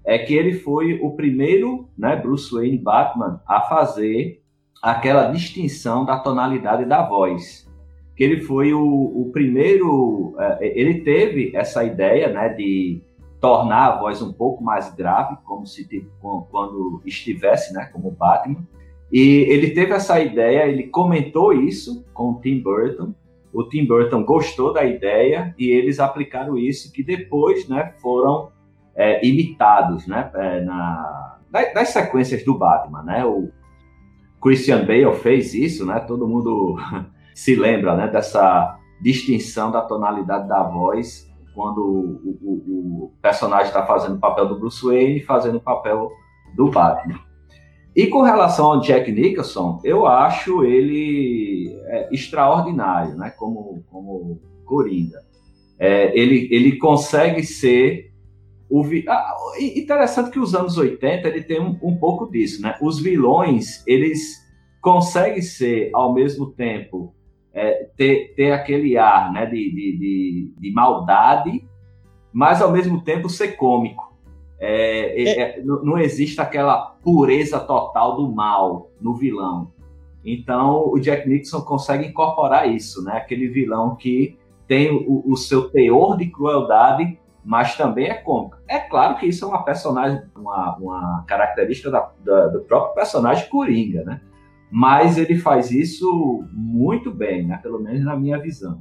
é 0.05 0.19
que 0.19 0.35
ele 0.35 0.53
foi 0.53 0.99
o 1.01 1.11
primeiro, 1.15 1.89
né, 1.97 2.15
Bruce 2.15 2.53
Wayne 2.53 2.77
Batman, 2.77 3.41
a 3.47 3.61
fazer 3.61 4.41
aquela 4.81 5.31
distinção 5.31 6.05
da 6.05 6.19
tonalidade 6.19 6.85
da 6.85 7.01
voz. 7.01 7.67
Que 8.15 8.23
ele 8.23 8.41
foi 8.41 8.71
o, 8.71 8.81
o 8.81 9.31
primeiro, 9.33 10.35
é, 10.37 10.79
ele 10.79 11.01
teve 11.01 11.51
essa 11.55 11.83
ideia, 11.83 12.31
né, 12.31 12.49
de 12.49 13.01
tornar 13.41 13.87
a 13.87 13.99
voz 13.99 14.21
um 14.21 14.31
pouco 14.31 14.63
mais 14.63 14.93
grave, 14.93 15.37
como 15.43 15.65
se 15.65 15.87
tipo, 15.87 16.47
quando 16.51 17.01
estivesse, 17.05 17.73
né, 17.73 17.89
como 17.91 18.11
Batman. 18.11 18.65
E 19.11 19.45
ele 19.49 19.71
teve 19.71 19.91
essa 19.91 20.19
ideia, 20.19 20.67
ele 20.67 20.83
comentou 20.83 21.51
isso 21.51 22.05
com 22.13 22.31
o 22.31 22.41
Tim 22.41 22.61
Burton. 22.61 23.13
O 23.51 23.63
Tim 23.63 23.85
Burton 23.85 24.23
gostou 24.23 24.71
da 24.71 24.83
ideia 24.83 25.53
e 25.57 25.69
eles 25.69 25.99
aplicaram 25.99 26.57
isso, 26.57 26.91
que 26.91 27.03
depois, 27.03 27.67
né, 27.67 27.93
foram 28.01 28.51
é, 28.95 29.25
imitados 29.25 30.07
né, 30.07 30.31
é, 30.35 30.61
na, 30.61 31.39
nas 31.73 31.89
sequências 31.89 32.43
do 32.45 32.57
Batman. 32.57 33.03
Né? 33.03 33.25
O 33.25 33.49
Christian 34.41 34.85
Bale 34.85 35.13
fez 35.15 35.53
isso, 35.53 35.85
né? 35.85 35.99
todo 35.99 36.27
mundo 36.27 36.77
se 37.35 37.55
lembra 37.55 37.95
né, 37.95 38.07
dessa 38.07 38.77
distinção 39.01 39.71
da 39.71 39.81
tonalidade 39.81 40.47
da 40.47 40.63
voz 40.63 41.29
quando 41.53 41.79
o, 41.79 42.37
o, 42.41 43.03
o 43.05 43.11
personagem 43.21 43.67
está 43.67 43.85
fazendo 43.85 44.15
o 44.15 44.19
papel 44.19 44.47
do 44.47 44.59
Bruce 44.59 44.85
Wayne 44.85 45.19
e 45.19 45.23
fazendo 45.23 45.57
o 45.57 45.61
papel 45.61 46.11
do 46.55 46.69
Batman. 46.69 47.19
E 47.95 48.07
com 48.07 48.21
relação 48.21 48.65
ao 48.65 48.81
Jack 48.81 49.09
Nicholson, 49.09 49.79
eu 49.85 50.05
acho 50.05 50.65
ele 50.65 51.73
é, 51.85 52.09
extraordinário, 52.13 53.15
né? 53.15 53.29
Como, 53.29 53.81
como 53.89 54.37
Coringa. 54.65 55.23
É, 55.79 56.17
ele, 56.17 56.49
ele 56.51 56.77
consegue 56.77 57.41
ser 57.43 58.11
o 58.69 58.83
vi... 58.83 59.05
ah, 59.07 59.35
interessante 59.59 60.31
que 60.31 60.39
os 60.39 60.55
anos 60.55 60.77
80 60.77 61.27
ele 61.27 61.43
tem 61.43 61.59
um, 61.59 61.77
um, 61.81 61.97
pouco 61.97 62.29
disso, 62.29 62.61
né? 62.61 62.77
Os 62.81 62.99
vilões, 62.99 63.83
eles 63.85 64.43
conseguem 64.81 65.41
ser, 65.41 65.89
ao 65.93 66.13
mesmo 66.13 66.51
tempo, 66.51 67.13
é, 67.53 67.89
ter, 67.95 68.33
ter 68.35 68.51
aquele 68.51 68.97
ar 68.97 69.31
né, 69.31 69.45
de, 69.45 69.71
de, 69.71 69.97
de, 69.97 70.53
de, 70.57 70.71
maldade, 70.71 71.63
mas 72.33 72.61
ao 72.61 72.71
mesmo 72.71 73.01
tempo 73.01 73.29
ser 73.29 73.55
cômico. 73.55 74.13
É, 74.59 75.23
é. 75.23 75.39
é 75.39 75.63
não 75.63 75.97
existe 75.97 76.41
aquela 76.41 76.77
pureza 77.03 77.59
total 77.59 78.17
do 78.17 78.31
mal 78.31 78.89
no 78.99 79.13
vilão. 79.15 79.71
Então, 80.23 80.91
o 80.91 80.99
Jack 80.99 81.29
Nixon 81.29 81.61
consegue 81.61 82.07
incorporar 82.07 82.67
isso, 82.67 83.03
né? 83.03 83.17
Aquele 83.17 83.47
vilão 83.47 83.95
que 83.95 84.37
tem 84.67 84.91
o, 84.91 85.23
o 85.25 85.37
seu 85.37 85.69
teor 85.69 86.17
de 86.17 86.25
crueldade, 86.27 87.17
mas 87.45 87.77
também 87.77 88.07
é 88.07 88.15
cômico. 88.15 88.57
É 88.67 88.79
claro 88.79 89.17
que 89.19 89.27
isso 89.27 89.45
é 89.45 89.47
uma 89.47 89.63
personagem, 89.63 90.19
uma, 90.35 90.75
uma 90.77 91.23
característica 91.27 91.91
da, 91.91 92.11
da, 92.23 92.47
do 92.47 92.61
próprio 92.61 92.95
personagem 92.95 93.47
Coringa, 93.49 94.03
né? 94.03 94.19
Mas 94.71 95.15
ele 95.15 95.37
faz 95.37 95.69
isso 95.69 96.43
muito 96.51 97.11
bem, 97.11 97.45
né? 97.45 97.57
Pelo 97.61 97.79
menos 97.79 98.03
na 98.03 98.17
minha 98.17 98.39
visão. 98.39 98.79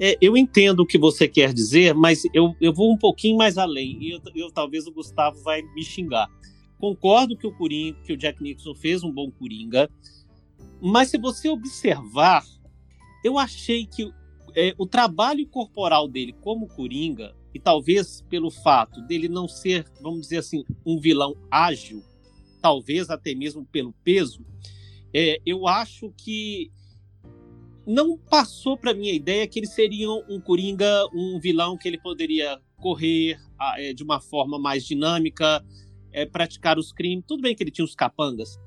É, 0.00 0.16
eu 0.22 0.38
entendo 0.38 0.80
o 0.80 0.86
que 0.86 0.96
você 0.96 1.28
quer 1.28 1.52
dizer, 1.52 1.94
mas 1.94 2.22
eu, 2.32 2.54
eu 2.60 2.72
vou 2.72 2.90
um 2.90 2.96
pouquinho 2.96 3.36
mais 3.36 3.58
além. 3.58 3.98
E 4.00 4.12
eu, 4.12 4.20
eu, 4.34 4.50
talvez 4.50 4.86
o 4.86 4.92
Gustavo 4.92 5.38
vai 5.42 5.60
me 5.60 5.82
xingar. 5.82 6.28
Concordo 6.78 7.36
que 7.36 7.46
o 7.46 7.52
Coringa, 7.52 7.98
que 8.04 8.12
o 8.14 8.16
Jack 8.16 8.42
Nicholson 8.42 8.74
fez 8.74 9.04
um 9.04 9.12
bom 9.12 9.30
Coringa, 9.30 9.90
mas 10.80 11.10
se 11.10 11.18
você 11.18 11.48
observar, 11.50 12.42
eu 13.22 13.38
achei 13.38 13.86
que 13.86 14.10
é, 14.54 14.74
o 14.78 14.86
trabalho 14.86 15.46
corporal 15.46 16.08
dele 16.08 16.34
como 16.40 16.68
Coringa 16.68 17.34
e 17.56 17.58
talvez 17.58 18.20
pelo 18.28 18.50
fato 18.50 19.00
dele 19.06 19.30
não 19.30 19.48
ser, 19.48 19.86
vamos 20.02 20.20
dizer 20.20 20.36
assim, 20.36 20.62
um 20.84 21.00
vilão 21.00 21.34
ágil, 21.50 22.04
talvez 22.60 23.08
até 23.08 23.34
mesmo 23.34 23.64
pelo 23.64 23.94
peso, 24.04 24.44
é, 25.14 25.40
eu 25.46 25.66
acho 25.66 26.12
que 26.18 26.70
não 27.86 28.18
passou 28.18 28.76
para 28.76 28.92
mim 28.92 29.08
a 29.08 29.14
ideia 29.14 29.46
que 29.46 29.58
ele 29.58 29.66
seria 29.66 30.10
um 30.28 30.38
Coringa, 30.38 31.06
um 31.14 31.40
vilão 31.40 31.78
que 31.78 31.88
ele 31.88 31.96
poderia 31.96 32.60
correr 32.76 33.38
é, 33.78 33.94
de 33.94 34.02
uma 34.02 34.20
forma 34.20 34.58
mais 34.58 34.84
dinâmica, 34.84 35.64
é, 36.12 36.26
praticar 36.26 36.78
os 36.78 36.92
crimes. 36.92 37.24
Tudo 37.26 37.40
bem 37.40 37.54
que 37.54 37.62
ele 37.62 37.70
tinha 37.70 37.86
os 37.86 37.94
capangas, 37.94 38.58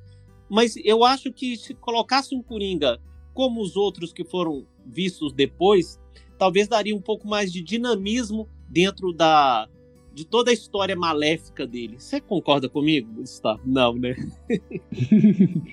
mas 0.50 0.76
eu 0.78 1.04
acho 1.04 1.32
que 1.32 1.56
se 1.56 1.76
colocasse 1.76 2.34
um 2.34 2.42
Coringa 2.42 3.00
como 3.36 3.62
os 3.62 3.76
outros 3.76 4.12
que 4.12 4.26
foram 4.26 4.66
vistos 4.84 5.32
depois, 5.32 6.00
talvez 6.40 6.68
daria 6.68 6.96
um 6.96 7.02
pouco 7.02 7.28
mais 7.28 7.54
de 7.54 7.62
dinamismo 7.62 8.50
dentro 8.70 9.14
da 9.14 9.68
de 10.14 10.26
toda 10.26 10.52
a 10.52 10.54
história 10.54 10.96
maléfica 10.96 11.66
dele. 11.66 11.96
Você 11.98 12.20
concorda 12.20 12.68
comigo, 12.68 13.14
Gustavo? 13.14 13.62
Não, 13.66 13.94
né? 13.94 14.16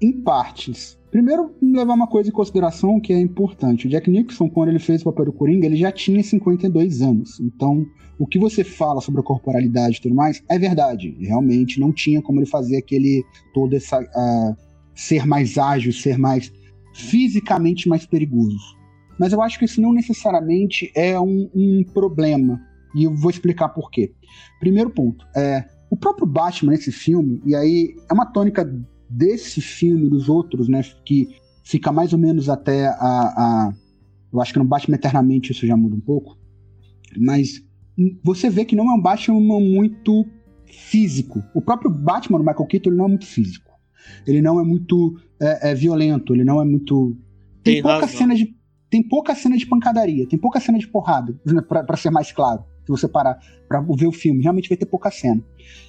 em 0.00 0.12
partes. 0.12 0.98
Primeiro, 1.10 1.54
levar 1.62 1.94
uma 1.94 2.08
coisa 2.08 2.28
em 2.28 2.32
consideração 2.32 3.00
que 3.00 3.12
é 3.12 3.20
importante. 3.20 3.86
O 3.86 3.90
Jack 3.90 4.10
Nixon, 4.10 4.50
quando 4.50 4.70
ele 4.70 4.80
fez 4.80 5.02
o 5.02 5.04
papel 5.04 5.26
do 5.26 5.32
Coringa, 5.32 5.66
ele 5.66 5.76
já 5.76 5.92
tinha 5.92 6.22
52 6.22 7.02
anos. 7.02 7.38
Então, 7.38 7.86
o 8.18 8.26
que 8.26 8.38
você 8.38 8.64
fala 8.64 9.00
sobre 9.00 9.20
a 9.20 9.24
corporalidade 9.24 9.98
e 9.98 10.00
tudo 10.00 10.14
mais 10.14 10.42
é 10.48 10.58
verdade. 10.58 11.16
Realmente 11.20 11.78
não 11.78 11.92
tinha 11.92 12.20
como 12.20 12.40
ele 12.40 12.46
fazer 12.46 12.78
aquele 12.78 13.24
todo 13.52 13.74
essa 13.74 14.00
uh, 14.00 14.56
ser 14.94 15.26
mais 15.26 15.56
ágil, 15.56 15.92
ser 15.92 16.18
mais 16.18 16.52
fisicamente 16.92 17.88
mais 17.88 18.06
perigoso. 18.06 18.76
Mas 19.18 19.32
eu 19.32 19.40
acho 19.42 19.58
que 19.58 19.64
isso 19.64 19.80
não 19.80 19.92
necessariamente 19.92 20.90
é 20.94 21.18
um, 21.18 21.50
um 21.54 21.84
problema. 21.84 22.60
E 22.94 23.04
eu 23.04 23.14
vou 23.14 23.30
explicar 23.30 23.68
por 23.68 23.90
quê. 23.90 24.12
Primeiro 24.60 24.90
ponto, 24.90 25.26
é, 25.36 25.64
o 25.90 25.96
próprio 25.96 26.26
Batman 26.26 26.72
nesse 26.72 26.92
filme, 26.92 27.40
e 27.44 27.54
aí 27.54 27.94
é 28.08 28.12
uma 28.12 28.26
tônica 28.26 28.64
desse 29.08 29.60
filme, 29.60 30.08
dos 30.08 30.28
outros, 30.28 30.68
né, 30.68 30.82
que 31.04 31.28
fica 31.62 31.92
mais 31.92 32.12
ou 32.12 32.18
menos 32.18 32.48
até 32.48 32.86
a, 32.86 32.92
a 32.98 33.72
Eu 34.32 34.40
acho 34.40 34.52
que 34.52 34.58
no 34.58 34.64
Batman 34.64 34.96
Eternamente 34.96 35.52
isso 35.52 35.66
já 35.66 35.76
muda 35.76 35.94
um 35.94 36.00
pouco. 36.00 36.38
Mas 37.16 37.62
você 38.22 38.50
vê 38.50 38.64
que 38.64 38.76
não 38.76 38.90
é 38.90 38.94
um 38.94 39.00
Batman 39.00 39.40
muito 39.60 40.26
físico. 40.66 41.42
O 41.54 41.62
próprio 41.62 41.90
Batman 41.90 42.38
do 42.38 42.44
Michael 42.44 42.66
Keaton 42.66 42.90
ele 42.90 42.96
não 42.96 43.06
é 43.06 43.08
muito 43.08 43.26
físico. 43.26 43.70
Ele 44.26 44.42
não 44.42 44.60
é 44.60 44.64
muito 44.64 45.18
é, 45.40 45.70
é 45.70 45.74
violento, 45.74 46.34
ele 46.34 46.44
não 46.44 46.60
é 46.60 46.64
muito. 46.64 47.16
Tem, 47.62 47.74
tem 47.74 47.82
pouca 47.82 48.06
cena 48.06 48.34
de 48.34 48.54
tem 48.94 49.02
pouca 49.02 49.34
cena 49.34 49.56
de 49.56 49.66
pancadaria, 49.66 50.24
tem 50.28 50.38
pouca 50.38 50.60
cena 50.60 50.78
de 50.78 50.86
porrada, 50.86 51.34
né, 51.44 51.60
para 51.60 51.96
ser 51.96 52.10
mais 52.10 52.30
claro. 52.30 52.62
Se 52.84 52.92
você 52.92 53.08
parar 53.08 53.40
para 53.66 53.80
ver 53.80 54.06
o 54.06 54.12
filme, 54.12 54.40
realmente 54.40 54.68
vai 54.68 54.78
ter 54.78 54.86
pouca 54.86 55.10
cena. 55.10 55.42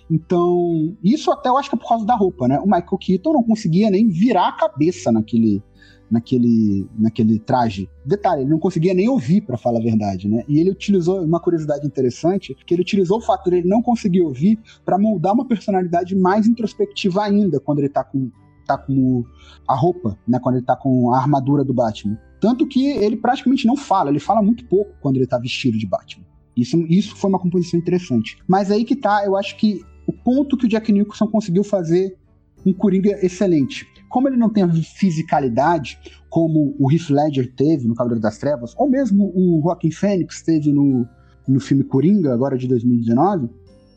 Então, 0.09 0.97
isso 1.03 1.29
até 1.29 1.49
eu 1.49 1.55
acho 1.55 1.69
que 1.69 1.75
é 1.75 1.77
por 1.77 1.87
causa 1.87 2.03
da 2.03 2.15
roupa, 2.15 2.47
né? 2.47 2.57
O 2.57 2.65
Michael 2.65 2.97
Keaton 2.99 3.33
não 3.33 3.43
conseguia 3.43 3.91
nem 3.91 4.07
virar 4.07 4.47
a 4.47 4.51
cabeça 4.53 5.11
naquele, 5.11 5.61
naquele, 6.09 6.89
naquele 6.97 7.37
traje. 7.37 7.87
Detalhe, 8.03 8.41
ele 8.41 8.49
não 8.49 8.57
conseguia 8.57 8.95
nem 8.95 9.07
ouvir, 9.07 9.41
para 9.41 9.55
falar 9.55 9.77
a 9.77 9.83
verdade, 9.83 10.27
né? 10.27 10.43
E 10.47 10.59
ele 10.59 10.71
utilizou 10.71 11.21
uma 11.21 11.39
curiosidade 11.39 11.85
interessante, 11.85 12.57
que 12.65 12.73
ele 12.73 12.81
utilizou 12.81 13.19
o 13.19 13.21
fato 13.21 13.51
de 13.51 13.57
ele 13.57 13.69
não 13.69 13.83
conseguir 13.83 14.23
ouvir 14.23 14.57
para 14.83 14.97
moldar 14.97 15.35
uma 15.35 15.47
personalidade 15.47 16.15
mais 16.15 16.47
introspectiva 16.47 17.23
ainda 17.23 17.59
quando 17.59 17.79
ele 17.79 17.89
tá 17.89 18.03
com 18.03 18.31
tá 18.65 18.77
com 18.77 19.23
a 19.67 19.75
roupa, 19.75 20.17
né, 20.27 20.39
quando 20.39 20.55
ele 20.55 20.65
tá 20.65 20.75
com 20.75 21.13
a 21.13 21.17
armadura 21.17 21.63
do 21.63 21.73
Batman. 21.73 22.17
Tanto 22.39 22.67
que 22.67 22.87
ele 22.87 23.17
praticamente 23.17 23.65
não 23.65 23.77
fala, 23.77 24.09
ele 24.09 24.19
fala 24.19 24.41
muito 24.41 24.65
pouco 24.65 24.93
quando 24.99 25.17
ele 25.17 25.27
tá 25.27 25.37
vestido 25.37 25.77
de 25.77 25.87
Batman. 25.87 26.25
Isso, 26.55 26.77
isso 26.87 27.15
foi 27.15 27.29
uma 27.29 27.39
composição 27.39 27.79
interessante. 27.79 28.37
Mas 28.47 28.71
aí 28.71 28.85
que 28.85 28.95
tá, 28.95 29.23
eu 29.25 29.35
acho 29.35 29.57
que 29.57 29.83
o 30.07 30.13
ponto 30.13 30.57
que 30.57 30.65
o 30.65 30.69
Jack 30.69 30.91
Nicholson 30.91 31.27
conseguiu 31.27 31.63
fazer 31.63 32.17
um 32.65 32.73
Coringa 32.73 33.19
excelente. 33.23 33.87
Como 34.09 34.27
ele 34.27 34.37
não 34.37 34.49
tem 34.49 34.63
a 34.63 34.73
fisicalidade 34.73 35.99
como 36.29 36.75
o 36.79 36.91
Heath 36.91 37.09
Ledger 37.09 37.53
teve 37.55 37.87
no 37.87 37.95
Cavaleiro 37.95 38.21
das 38.21 38.37
Trevas, 38.37 38.73
ou 38.77 38.89
mesmo 38.89 39.31
o 39.35 39.61
Joaquin 39.63 39.91
Phoenix 39.91 40.41
teve 40.41 40.71
no, 40.71 41.07
no 41.47 41.59
filme 41.59 41.83
Coringa, 41.83 42.33
agora 42.33 42.57
de 42.57 42.67
2019, 42.67 43.49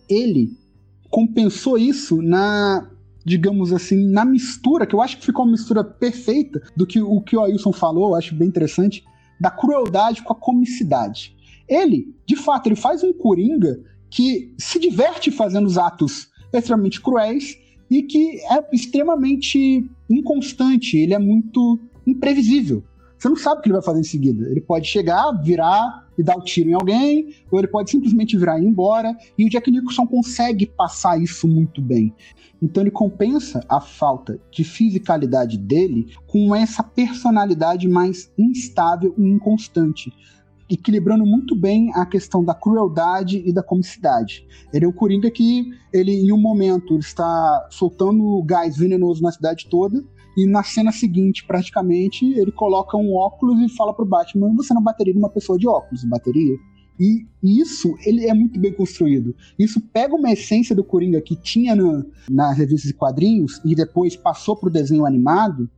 ele 0.09 0.53
compensou 1.11 1.77
isso 1.77 2.23
na, 2.23 2.89
digamos 3.29 3.73
assim, 3.73 4.09
na 4.11 4.25
mistura, 4.25 4.87
que 4.87 4.95
eu 4.95 5.03
acho 5.03 5.19
que 5.19 5.27
ficou 5.27 5.45
uma 5.45 5.53
mistura 5.53 5.85
perfeita 5.85 6.63
do 6.77 6.87
que 6.87 7.01
o 7.01 7.21
que 7.21 7.37
o 7.37 7.43
Ailson 7.43 7.73
falou, 7.73 8.11
eu 8.11 8.15
acho 8.17 8.35
bem 8.35 8.49
interessante, 8.49 9.05
da 9.41 9.51
crueldade 9.51 10.23
com 10.23 10.33
a 10.33 10.37
comicidade. 10.37 11.37
Ele, 11.69 12.15
de 12.27 12.35
fato, 12.35 12.67
ele 12.67 12.77
faz 12.77 13.05
um 13.05 13.13
Coringa 13.13 13.79
que 14.11 14.55
se 14.59 14.79
diverte 14.79 15.31
fazendo 15.31 15.67
os 15.67 15.77
atos 15.77 16.29
extremamente 16.53 17.01
cruéis 17.01 17.57
e 17.91 18.03
que 18.03 18.41
é 18.51 18.67
extremamente 18.73 19.87
inconstante, 20.09 20.97
ele 20.97 21.13
é 21.15 21.19
muito 21.19 21.79
imprevisível. 22.07 22.83
Você 23.19 23.29
não 23.29 23.37
sabe 23.37 23.59
o 23.59 23.63
que 23.63 23.69
ele 23.69 23.75
vai 23.75 23.83
fazer 23.83 24.01
em 24.01 24.05
seguida. 24.05 24.49
Ele 24.49 24.61
pode 24.61 24.87
chegar, 24.87 25.31
virar 25.43 26.08
e 26.19 26.23
dar 26.23 26.37
o 26.37 26.41
um 26.41 26.45
tiro 26.45 26.69
em 26.69 26.75
alguém, 26.75 27.35
ou 27.51 27.59
ele 27.59 27.69
pode 27.69 27.91
simplesmente 27.91 28.37
virar 28.37 28.59
e 28.59 28.65
ir 28.65 28.67
embora. 28.67 29.17
E 29.39 29.45
o 29.45 29.49
Jack 29.49 29.71
Nicholson 29.71 30.07
consegue 30.07 30.67
passar 30.67 31.21
isso 31.23 31.47
muito 31.47 31.81
bem. 31.81 32.13
Então 32.61 32.83
ele 32.83 32.91
compensa 32.91 33.65
a 33.69 33.81
falta 33.81 34.41
de 34.51 34.65
fisicalidade 34.65 35.57
dele 35.57 36.09
com 36.27 36.55
essa 36.55 36.83
personalidade 36.83 37.89
mais 37.89 38.33
instável 38.37 39.15
e 39.17 39.23
inconstante 39.23 40.13
equilibrando 40.71 41.25
muito 41.25 41.57
bem 41.57 41.91
a 41.95 42.05
questão 42.05 42.45
da 42.45 42.55
crueldade 42.55 43.43
e 43.45 43.53
da 43.53 43.63
comicidade. 43.63 44.47
Ele 44.73 44.85
é 44.85 44.89
o 44.89 44.93
Coringa 44.93 45.31
que, 45.31 45.71
ele 45.93 46.13
em 46.13 46.31
um 46.31 46.39
momento, 46.39 46.99
está 46.99 47.67
soltando 47.71 48.43
gás 48.43 48.77
venenoso 48.77 49.23
na 49.23 49.33
cidade 49.33 49.67
toda, 49.71 50.05
e 50.39 50.47
na 50.47 50.63
cena 50.63 50.93
seguinte, 50.93 51.45
praticamente, 51.45 52.25
ele 52.25 52.53
coloca 52.53 52.97
um 52.97 53.13
óculos 53.13 53.59
e 53.61 53.75
fala 53.75 53.93
pro 53.93 54.07
Batman: 54.07 54.55
você 54.55 54.73
não 54.73 54.81
bateria 54.81 55.13
numa 55.13 55.29
pessoa 55.29 55.59
de 55.59 55.67
óculos, 55.67 56.05
bateria? 56.05 56.57
E 56.97 57.27
isso 57.43 57.97
ele 58.07 58.25
é 58.25 58.33
muito 58.33 58.61
bem 58.61 58.73
construído. 58.73 59.35
Isso 59.59 59.81
pega 59.81 60.15
uma 60.15 60.31
essência 60.31 60.77
do 60.77 60.85
Coringa 60.85 61.21
que 61.21 61.35
tinha 61.35 61.75
no, 61.75 62.07
nas 62.31 62.57
revistas 62.57 62.87
de 62.87 62.95
quadrinhos 62.95 63.61
e 63.65 63.75
depois 63.75 64.15
passou 64.15 64.55
pro 64.55 64.71
desenho 64.71 65.05
animado 65.05 65.69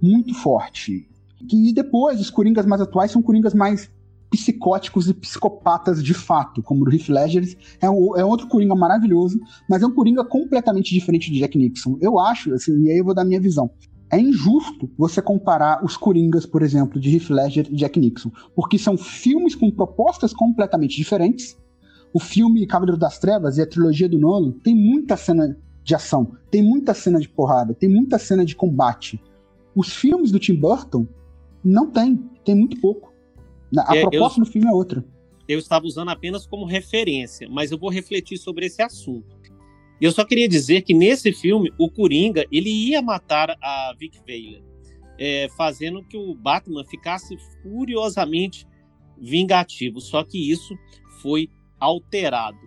muito 0.00 0.32
forte. 0.32 1.08
E 1.52 1.72
depois, 1.72 2.20
os 2.20 2.30
Coringas 2.30 2.66
mais 2.66 2.80
atuais 2.80 3.10
são 3.10 3.20
Coringas 3.20 3.52
mais 3.52 3.90
psicóticos 4.30 5.08
e 5.08 5.14
psicopatas 5.14 6.02
de 6.02 6.14
fato, 6.14 6.62
como 6.62 6.84
o 6.84 6.92
Heath 6.92 7.08
Ledger. 7.08 7.56
É, 7.80 7.90
um, 7.90 8.16
é 8.16 8.24
outro 8.24 8.46
Coringa 8.46 8.76
maravilhoso, 8.76 9.40
mas 9.68 9.82
é 9.82 9.86
um 9.86 9.92
Coringa 9.92 10.24
completamente 10.24 10.94
diferente 10.94 11.32
de 11.32 11.40
Jack 11.40 11.58
Nixon. 11.58 11.98
Eu 12.00 12.20
acho, 12.20 12.52
assim, 12.54 12.84
e 12.84 12.90
aí 12.92 12.98
eu 12.98 13.04
vou 13.04 13.14
dar 13.14 13.24
minha 13.24 13.40
visão. 13.40 13.70
É 14.14 14.20
injusto 14.20 14.88
você 14.96 15.20
comparar 15.20 15.84
os 15.84 15.96
Coringas, 15.96 16.46
por 16.46 16.62
exemplo, 16.62 17.00
de 17.00 17.16
Heath 17.16 17.30
Ledger 17.30 17.66
e 17.68 17.74
Jack 17.74 17.98
Nixon, 17.98 18.30
porque 18.54 18.78
são 18.78 18.96
filmes 18.96 19.56
com 19.56 19.72
propostas 19.72 20.32
completamente 20.32 20.96
diferentes. 20.96 21.58
O 22.12 22.20
filme 22.20 22.64
Cavaleiro 22.64 22.96
das 22.96 23.18
Trevas 23.18 23.58
e 23.58 23.62
a 23.62 23.66
trilogia 23.66 24.08
do 24.08 24.16
Nolan 24.16 24.52
tem 24.62 24.72
muita 24.72 25.16
cena 25.16 25.58
de 25.82 25.94
ação, 25.96 26.36
tem 26.48 26.62
muita 26.62 26.94
cena 26.94 27.18
de 27.18 27.28
porrada, 27.28 27.74
tem 27.74 27.88
muita 27.88 28.16
cena 28.16 28.44
de 28.44 28.54
combate. 28.54 29.20
Os 29.74 29.92
filmes 29.92 30.30
do 30.30 30.38
Tim 30.38 30.54
Burton 30.54 31.08
não 31.64 31.90
tem, 31.90 32.16
tem 32.44 32.54
muito 32.54 32.80
pouco. 32.80 33.12
A 33.76 33.96
é, 33.96 34.00
proposta 34.02 34.38
eu, 34.38 34.44
do 34.44 34.50
filme 34.50 34.68
é 34.68 34.72
outra. 34.72 35.04
Eu 35.48 35.58
estava 35.58 35.86
usando 35.86 36.10
apenas 36.10 36.46
como 36.46 36.64
referência, 36.64 37.48
mas 37.50 37.72
eu 37.72 37.78
vou 37.78 37.90
refletir 37.90 38.38
sobre 38.38 38.66
esse 38.66 38.80
assunto. 38.80 39.34
Eu 40.00 40.12
só 40.12 40.24
queria 40.24 40.48
dizer 40.48 40.82
que 40.82 40.92
nesse 40.92 41.32
filme, 41.32 41.72
o 41.78 41.90
Coringa, 41.90 42.44
ele 42.50 42.70
ia 42.70 43.00
matar 43.00 43.56
a 43.62 43.94
Vic 43.98 44.18
Vale, 44.18 44.62
é, 45.18 45.48
fazendo 45.56 46.04
que 46.04 46.16
o 46.16 46.34
Batman 46.34 46.84
ficasse 46.84 47.36
furiosamente 47.62 48.66
vingativo. 49.18 50.00
Só 50.00 50.24
que 50.24 50.50
isso 50.50 50.76
foi 51.22 51.48
alterado. 51.78 52.58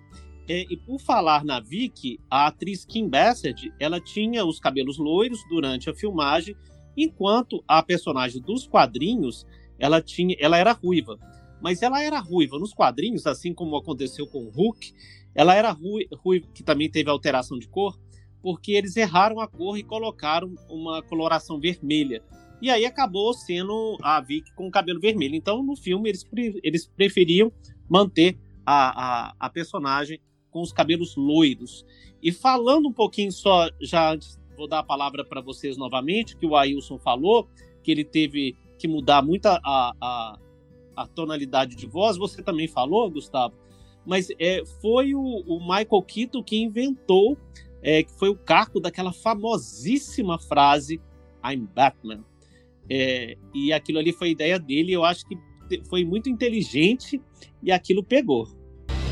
É, 0.49 0.61
e 0.69 0.77
por 0.77 0.99
falar 0.99 1.43
na 1.43 1.59
Vic, 1.59 2.19
a 2.29 2.47
atriz 2.47 2.85
Kim 2.85 3.09
Bassett, 3.09 3.71
ela 3.79 3.99
tinha 3.99 4.45
os 4.45 4.59
cabelos 4.59 4.97
loiros 4.97 5.39
durante 5.49 5.89
a 5.89 5.93
filmagem, 5.93 6.55
enquanto 6.95 7.61
a 7.67 7.83
personagem 7.83 8.41
dos 8.41 8.65
quadrinhos 8.65 9.45
ela 9.77 10.01
tinha, 10.01 10.35
ela 10.39 10.57
era 10.57 10.71
ruiva. 10.71 11.17
Mas 11.61 11.81
ela 11.81 12.01
era 12.01 12.19
ruiva 12.19 12.57
nos 12.57 12.73
quadrinhos, 12.73 13.27
assim 13.27 13.53
como 13.53 13.75
aconteceu 13.75 14.25
com 14.27 14.45
o 14.45 14.49
Hulk, 14.49 14.93
ela 15.37 15.53
era 15.53 15.71
ruiva, 15.71 16.47
que 16.51 16.63
também 16.63 16.89
teve 16.89 17.11
alteração 17.11 17.59
de 17.59 17.67
cor, 17.67 17.95
porque 18.41 18.71
eles 18.71 18.97
erraram 18.97 19.39
a 19.39 19.47
cor 19.47 19.77
e 19.77 19.83
colocaram 19.83 20.55
uma 20.67 21.03
coloração 21.03 21.59
vermelha. 21.59 22.23
E 22.59 22.71
aí 22.71 22.85
acabou 22.85 23.31
sendo 23.33 23.97
a 24.01 24.19
Vic 24.19 24.51
com 24.55 24.67
o 24.67 24.71
cabelo 24.71 24.99
vermelho. 24.99 25.35
Então, 25.35 25.61
no 25.61 25.75
filme, 25.75 26.09
eles, 26.09 26.25
eles 26.63 26.87
preferiam 26.87 27.51
manter 27.87 28.35
a, 28.65 29.27
a, 29.27 29.35
a 29.39 29.49
personagem 29.49 30.19
com 30.49 30.61
os 30.61 30.73
cabelos 30.73 31.15
loiros. 31.15 31.85
E 32.21 32.31
falando 32.31 32.89
um 32.89 32.93
pouquinho 32.93 33.31
só, 33.31 33.69
já 33.79 34.13
antes, 34.13 34.39
vou 34.57 34.67
dar 34.67 34.79
a 34.79 34.83
palavra 34.83 35.23
para 35.23 35.39
vocês 35.39 35.77
novamente, 35.77 36.35
que 36.35 36.47
o 36.47 36.55
Ailson 36.55 36.97
falou, 36.97 37.47
que 37.83 37.91
ele 37.91 38.03
teve 38.03 38.57
que 38.79 38.87
mudar 38.87 39.21
muito 39.21 39.45
a, 39.45 39.59
a, 39.63 40.39
a 40.95 41.07
tonalidade 41.07 41.75
de 41.75 41.85
voz, 41.85 42.17
você 42.17 42.41
também 42.41 42.67
falou, 42.67 43.09
Gustavo, 43.11 43.53
mas 44.07 44.29
é, 44.39 44.63
foi 44.81 45.13
o, 45.13 45.21
o 45.21 45.59
Michael 45.59 46.01
Keaton 46.07 46.41
que 46.41 46.57
inventou, 46.57 47.37
é, 47.83 48.03
que 48.03 48.11
foi 48.13 48.29
o 48.29 48.35
caco 48.35 48.79
daquela 48.79 49.11
famosíssima 49.11 50.39
frase 50.39 51.01
I'm 51.45 51.67
Batman. 51.75 52.23
É, 52.89 53.35
e 53.53 53.73
aquilo 53.73 53.99
ali 53.99 54.13
foi 54.13 54.29
a 54.29 54.31
ideia 54.31 54.57
dele, 54.57 54.93
eu 54.93 55.03
acho 55.03 55.27
que 55.27 55.37
foi 55.89 56.05
muito 56.05 56.29
inteligente 56.29 57.21
e 57.61 57.69
aquilo 57.69 58.01
pegou. 58.01 58.47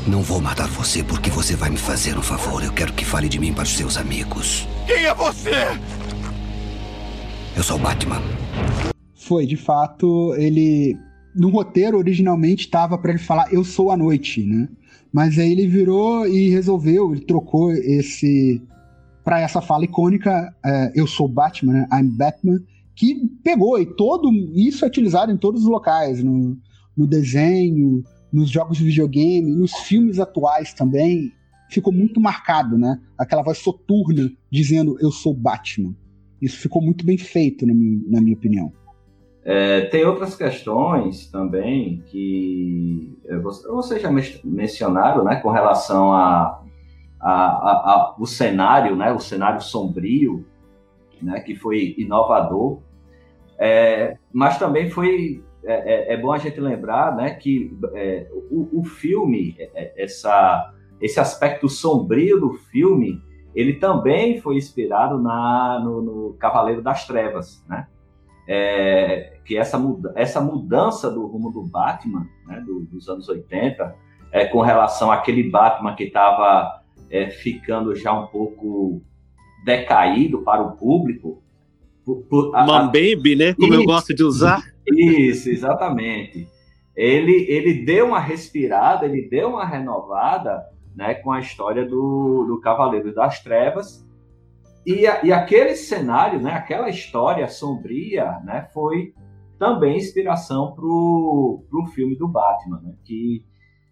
Não 0.08 0.22
vou 0.22 0.40
matar 0.40 0.68
você 0.68 1.02
porque 1.02 1.28
você 1.28 1.54
vai 1.54 1.68
me 1.68 1.76
fazer 1.76 2.16
um 2.16 2.22
favor. 2.22 2.64
Eu 2.64 2.72
quero 2.72 2.92
que 2.94 3.04
fale 3.04 3.28
de 3.28 3.38
mim 3.38 3.52
para 3.52 3.64
os 3.64 3.76
seus 3.76 3.96
amigos. 3.96 4.66
Quem 4.86 5.04
é 5.04 5.12
você? 5.12 5.50
Eu 7.56 7.62
sou 7.62 7.78
Batman. 7.78 8.22
Foi, 9.14 9.44
de 9.46 9.56
fato, 9.56 10.32
ele. 10.36 10.96
No 11.34 11.50
roteiro, 11.50 11.98
originalmente, 11.98 12.66
estava 12.66 12.96
para 12.96 13.10
ele 13.10 13.18
falar 13.18 13.52
Eu 13.52 13.64
sou 13.64 13.90
a 13.90 13.96
noite, 13.96 14.42
né? 14.42 14.68
Mas 15.16 15.38
aí 15.38 15.50
ele 15.50 15.66
virou 15.66 16.28
e 16.28 16.50
resolveu, 16.50 17.10
ele 17.10 17.22
trocou 17.22 17.72
esse. 17.72 18.60
para 19.24 19.40
essa 19.40 19.62
fala 19.62 19.86
icônica, 19.86 20.54
é, 20.62 20.92
Eu 20.94 21.06
sou 21.06 21.26
Batman, 21.26 21.72
né? 21.72 21.88
I'm 21.90 22.10
Batman, 22.10 22.62
que 22.94 23.26
pegou, 23.42 23.80
e 23.80 23.86
todo 23.86 24.30
isso 24.54 24.84
é 24.84 24.88
utilizado 24.88 25.32
em 25.32 25.38
todos 25.38 25.62
os 25.62 25.68
locais, 25.70 26.22
no, 26.22 26.58
no 26.94 27.06
desenho, 27.06 28.04
nos 28.30 28.50
jogos 28.50 28.76
de 28.76 28.84
videogame, 28.84 29.56
nos 29.56 29.72
filmes 29.72 30.18
atuais 30.18 30.74
também, 30.74 31.32
ficou 31.70 31.94
muito 31.94 32.20
marcado, 32.20 32.76
né? 32.76 33.00
Aquela 33.16 33.42
voz 33.42 33.56
soturna 33.56 34.30
dizendo 34.52 34.98
eu 35.00 35.10
sou 35.10 35.32
Batman. 35.32 35.96
Isso 36.42 36.58
ficou 36.58 36.82
muito 36.82 37.06
bem 37.06 37.16
feito, 37.16 37.64
na 37.64 37.72
minha, 37.72 38.02
na 38.06 38.20
minha 38.20 38.36
opinião. 38.36 38.70
É, 39.48 39.82
tem 39.82 40.04
outras 40.04 40.34
questões 40.34 41.30
também 41.30 42.02
que 42.06 43.16
é, 43.26 43.38
vocês 43.38 44.02
já 44.02 44.10
mencionaram, 44.42 45.22
né, 45.22 45.36
com 45.36 45.50
relação 45.50 46.12
a, 46.12 46.64
a, 47.20 47.30
a, 47.30 47.70
a, 47.70 48.16
o 48.18 48.26
cenário, 48.26 48.96
né, 48.96 49.12
o 49.12 49.20
cenário 49.20 49.60
sombrio, 49.60 50.44
né, 51.22 51.38
que 51.38 51.54
foi 51.54 51.94
inovador, 51.96 52.80
é, 53.56 54.18
mas 54.32 54.58
também 54.58 54.90
foi 54.90 55.44
é, 55.62 56.12
é, 56.12 56.14
é 56.14 56.16
bom 56.16 56.32
a 56.32 56.38
gente 56.38 56.60
lembrar 56.60 57.14
né, 57.14 57.30
que 57.30 57.72
é, 57.94 58.28
o, 58.50 58.80
o, 58.80 58.84
filme, 58.84 59.56
essa, 59.96 60.72
esse 61.00 61.20
aspecto 61.20 61.68
sombrio 61.68 62.40
do 62.40 62.52
filme, 62.54 63.22
ele 63.54 63.74
também 63.74 64.40
foi 64.40 64.56
inspirado 64.56 65.22
na, 65.22 65.80
no, 65.84 66.02
no 66.02 66.34
Cavaleiro 66.34 66.82
das 66.82 67.06
Trevas, 67.06 67.64
né? 67.68 67.86
É, 68.48 69.38
que 69.44 69.56
essa, 69.56 69.78
muda, 69.78 70.12
essa 70.14 70.40
mudança 70.40 71.10
do 71.10 71.26
rumo 71.26 71.50
do 71.50 71.62
Batman, 71.62 72.28
né, 72.46 72.60
do, 72.60 72.80
dos 72.80 73.08
anos 73.08 73.28
80, 73.28 73.94
é, 74.30 74.44
com 74.44 74.60
relação 74.60 75.10
àquele 75.10 75.42
Batman 75.50 75.94
que 75.94 76.04
estava 76.04 76.82
é, 77.10 77.28
ficando 77.30 77.94
já 77.94 78.12
um 78.12 78.26
pouco 78.26 79.02
decaído 79.64 80.42
para 80.42 80.62
o 80.62 80.76
público. 80.76 81.42
Por, 82.04 82.22
por, 82.22 82.52
Mambembe, 82.52 83.34
né? 83.34 83.54
Como 83.54 83.72
isso, 83.72 83.82
eu 83.82 83.84
gosto 83.84 84.14
de 84.14 84.22
usar. 84.22 84.62
Isso, 84.86 85.48
exatamente. 85.48 86.48
Ele, 86.94 87.46
ele 87.48 87.84
deu 87.84 88.06
uma 88.06 88.20
respirada, 88.20 89.04
ele 89.04 89.28
deu 89.28 89.50
uma 89.50 89.66
renovada 89.66 90.64
né, 90.94 91.14
com 91.14 91.32
a 91.32 91.40
história 91.40 91.84
do, 91.84 92.44
do 92.46 92.60
Cavaleiro 92.60 93.12
das 93.12 93.42
Trevas. 93.42 94.05
E, 94.86 95.02
e 95.24 95.32
aquele 95.32 95.74
cenário, 95.74 96.40
né, 96.40 96.52
aquela 96.52 96.88
história 96.88 97.48
sombria, 97.48 98.38
né, 98.44 98.68
foi 98.72 99.12
também 99.58 99.96
inspiração 99.96 100.72
para 100.76 100.84
o 100.84 101.86
filme 101.92 102.14
do 102.14 102.28
Batman, 102.28 102.80
né, 102.80 102.94
que 103.04 103.44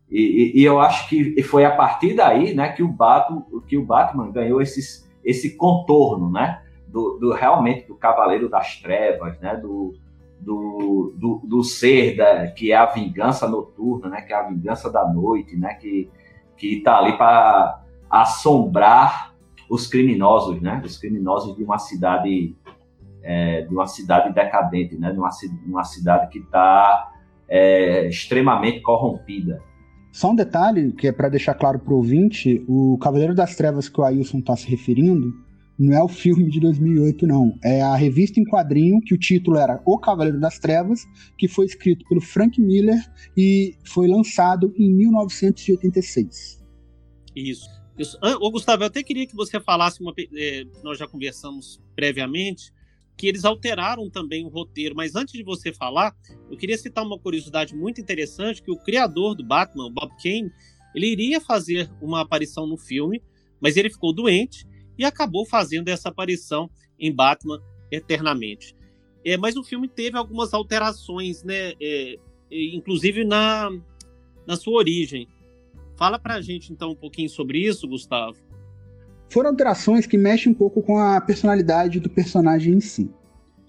e, 0.09 0.53
e, 0.55 0.63
eu 0.63 0.79
acho 0.79 1.09
que 1.09 1.43
foi 1.43 1.65
a 1.65 1.75
partir 1.75 2.15
daí, 2.15 2.55
né, 2.55 2.69
que 2.69 2.83
o 2.83 2.89
Batman, 2.89 3.45
que 3.67 3.77
o 3.77 3.85
Batman 3.85 4.31
ganhou 4.31 4.61
esses, 4.63 5.11
esse 5.25 5.57
contorno, 5.57 6.31
né, 6.31 6.63
do, 6.87 7.19
do 7.19 7.33
realmente 7.33 7.89
do 7.89 7.97
Cavaleiro 7.97 8.49
das 8.49 8.81
Trevas, 8.81 9.41
né, 9.41 9.57
do, 9.57 9.95
do, 10.39 11.13
do, 11.17 11.41
do 11.43 11.65
ser 11.65 12.17
da, 12.17 12.47
que 12.49 12.71
é 12.71 12.77
a 12.77 12.87
vingança 12.87 13.49
noturna, 13.49 14.09
né, 14.11 14.21
que 14.21 14.33
é 14.33 14.37
a 14.37 14.47
vingança 14.47 14.93
da 14.93 15.11
noite, 15.11 15.57
né, 15.57 15.75
que 15.75 16.09
que 16.57 16.79
está 16.79 16.99
ali 16.99 17.17
para 17.17 17.83
assombrar 18.09 19.34
os 19.69 19.87
criminosos, 19.87 20.61
né, 20.61 20.83
os 20.85 20.99
criminosos 20.99 21.57
de 21.57 21.65
uma 21.65 21.79
cidade 21.79 22.55
é, 23.23 23.63
de 23.63 23.75
uma 23.75 23.87
cidade 23.87 24.33
decadente, 24.35 24.97
né, 24.97 25.11
de 25.11 25.19
uma, 25.19 25.31
uma 25.67 25.85
cidade 25.85 26.29
que 26.31 26.39
está 26.39 27.11
é, 27.49 28.07
extremamente 28.07 28.81
corrompida. 28.83 29.61
Só 30.13 30.31
um 30.31 30.35
detalhe 30.35 30.93
que 30.93 31.09
é 31.09 31.13
para 31.13 31.29
deixar 31.29 31.55
claro 31.55 31.79
para 31.79 31.93
o 31.93 31.97
ouvinte: 31.97 32.65
o 32.69 32.99
Cavaleiro 32.99 33.35
das 33.35 33.57
Trevas 33.57 33.89
que 33.89 34.01
o 34.01 34.05
Ailson 34.05 34.39
está 34.39 34.55
se 34.55 34.69
referindo 34.69 35.33
não 35.79 35.93
é 35.93 36.03
o 36.03 36.09
filme 36.09 36.49
de 36.49 36.61
2008, 36.61 37.27
não. 37.27 37.59
É 37.63 37.83
a 37.83 37.97
revista 37.97 38.39
em 38.39 38.45
quadrinho 38.45 39.01
que 39.01 39.13
o 39.13 39.19
título 39.19 39.57
era 39.57 39.83
O 39.85 39.99
Cavaleiro 39.99 40.39
das 40.39 40.59
Trevas, 40.59 41.01
que 41.37 41.49
foi 41.49 41.67
escrito 41.67 42.05
pelo 42.09 42.21
Frank 42.21 42.61
Miller 42.61 42.99
e 43.37 43.75
foi 43.85 44.07
lançado 44.07 44.73
em 44.79 44.95
1986. 44.95 46.63
Isso. 47.35 47.69
Isso. 47.99 48.19
Ô, 48.41 48.51
Gustavo, 48.51 48.83
eu 48.83 48.89
até 48.89 49.03
queria 49.03 49.27
que 49.27 49.37
você 49.37 49.61
falasse, 49.61 50.01
uma, 50.01 50.13
é, 50.37 50.65
nós 50.83 50.99
já 50.99 51.07
conversamos 51.07 51.81
previamente, 51.95 52.73
que 53.17 53.29
eles 53.29 53.45
alteraram 53.45 54.11
também 54.11 54.45
o 54.45 54.49
roteiro. 54.49 54.95
Mas 54.97 55.15
antes 55.15 55.33
de 55.35 55.45
você 55.45 55.73
falar, 55.73 56.15
eu 56.51 56.57
queria 56.57 56.77
citar 56.77 57.05
uma 57.05 57.19
curiosidade 57.19 57.75
muito 57.75 58.01
interessante, 58.01 58.63
que 58.63 58.71
o 58.71 58.77
criador 58.77 59.35
do 59.37 59.45
Batman, 59.45 59.93
Bob 59.93 60.11
Kane, 60.21 60.51
ele 60.95 61.07
iria 61.07 61.41
fazer 61.41 61.91
uma 62.01 62.21
aparição 62.21 62.67
no 62.67 62.77
filme, 62.77 63.23
mas 63.61 63.77
ele 63.77 63.91
ficou 63.91 64.13
doente 64.13 64.67
e 64.99 65.05
acabou 65.05 65.47
fazendo 65.47 65.89
essa 65.89 66.09
aparição 66.09 66.69
em 66.99 67.13
Batman 67.13 67.61
Eternamente. 67.91 68.75
É, 69.25 69.37
mas 69.37 69.57
o 69.57 69.63
filme 69.63 69.89
teve 69.89 70.19
algumas 70.19 70.53
alterações, 70.53 71.43
né? 71.45 71.75
É, 71.81 72.17
inclusive 72.51 73.25
na, 73.25 73.71
na 74.47 74.57
sua 74.57 74.75
origem. 74.75 75.29
Fala 75.97 76.19
pra 76.19 76.41
gente 76.41 76.73
então 76.73 76.91
um 76.91 76.97
pouquinho 76.97 77.29
sobre 77.29 77.59
isso, 77.59 77.89
Gustavo 77.89 78.37
foram 79.35 79.51
alterações 79.51 80.07
que 80.07 80.17
mexem 80.17 80.53
um 80.53 80.55
pouco 80.55 80.81
com 80.81 80.97
a 80.97 81.21
personalidade 81.21 81.99
do 81.99 82.09
personagem 82.09 82.75
em 82.75 82.81
si. 82.81 83.11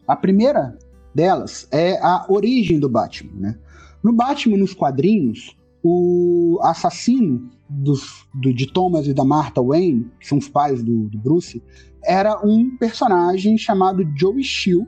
A 0.07 0.15
primeira 0.15 0.77
delas 1.13 1.67
é 1.71 1.97
a 2.03 2.23
origem 2.29 2.79
do 2.79 2.87
Batman. 2.87 3.31
Né? 3.33 3.59
No 4.03 4.13
Batman, 4.13 4.57
nos 4.57 4.75
quadrinhos, 4.75 5.57
o 5.83 6.59
assassino 6.61 7.49
dos, 7.67 8.27
do, 8.33 8.53
de 8.53 8.67
Thomas 8.67 9.07
e 9.07 9.13
da 9.13 9.25
Martha 9.25 9.59
Wayne, 9.59 10.11
que 10.19 10.27
são 10.27 10.37
os 10.37 10.47
pais 10.47 10.83
do, 10.83 11.09
do 11.09 11.17
Bruce, 11.17 11.63
era 12.03 12.39
um 12.45 12.77
personagem 12.77 13.57
chamado 13.57 14.07
Joey 14.15 14.43
Shield, 14.43 14.87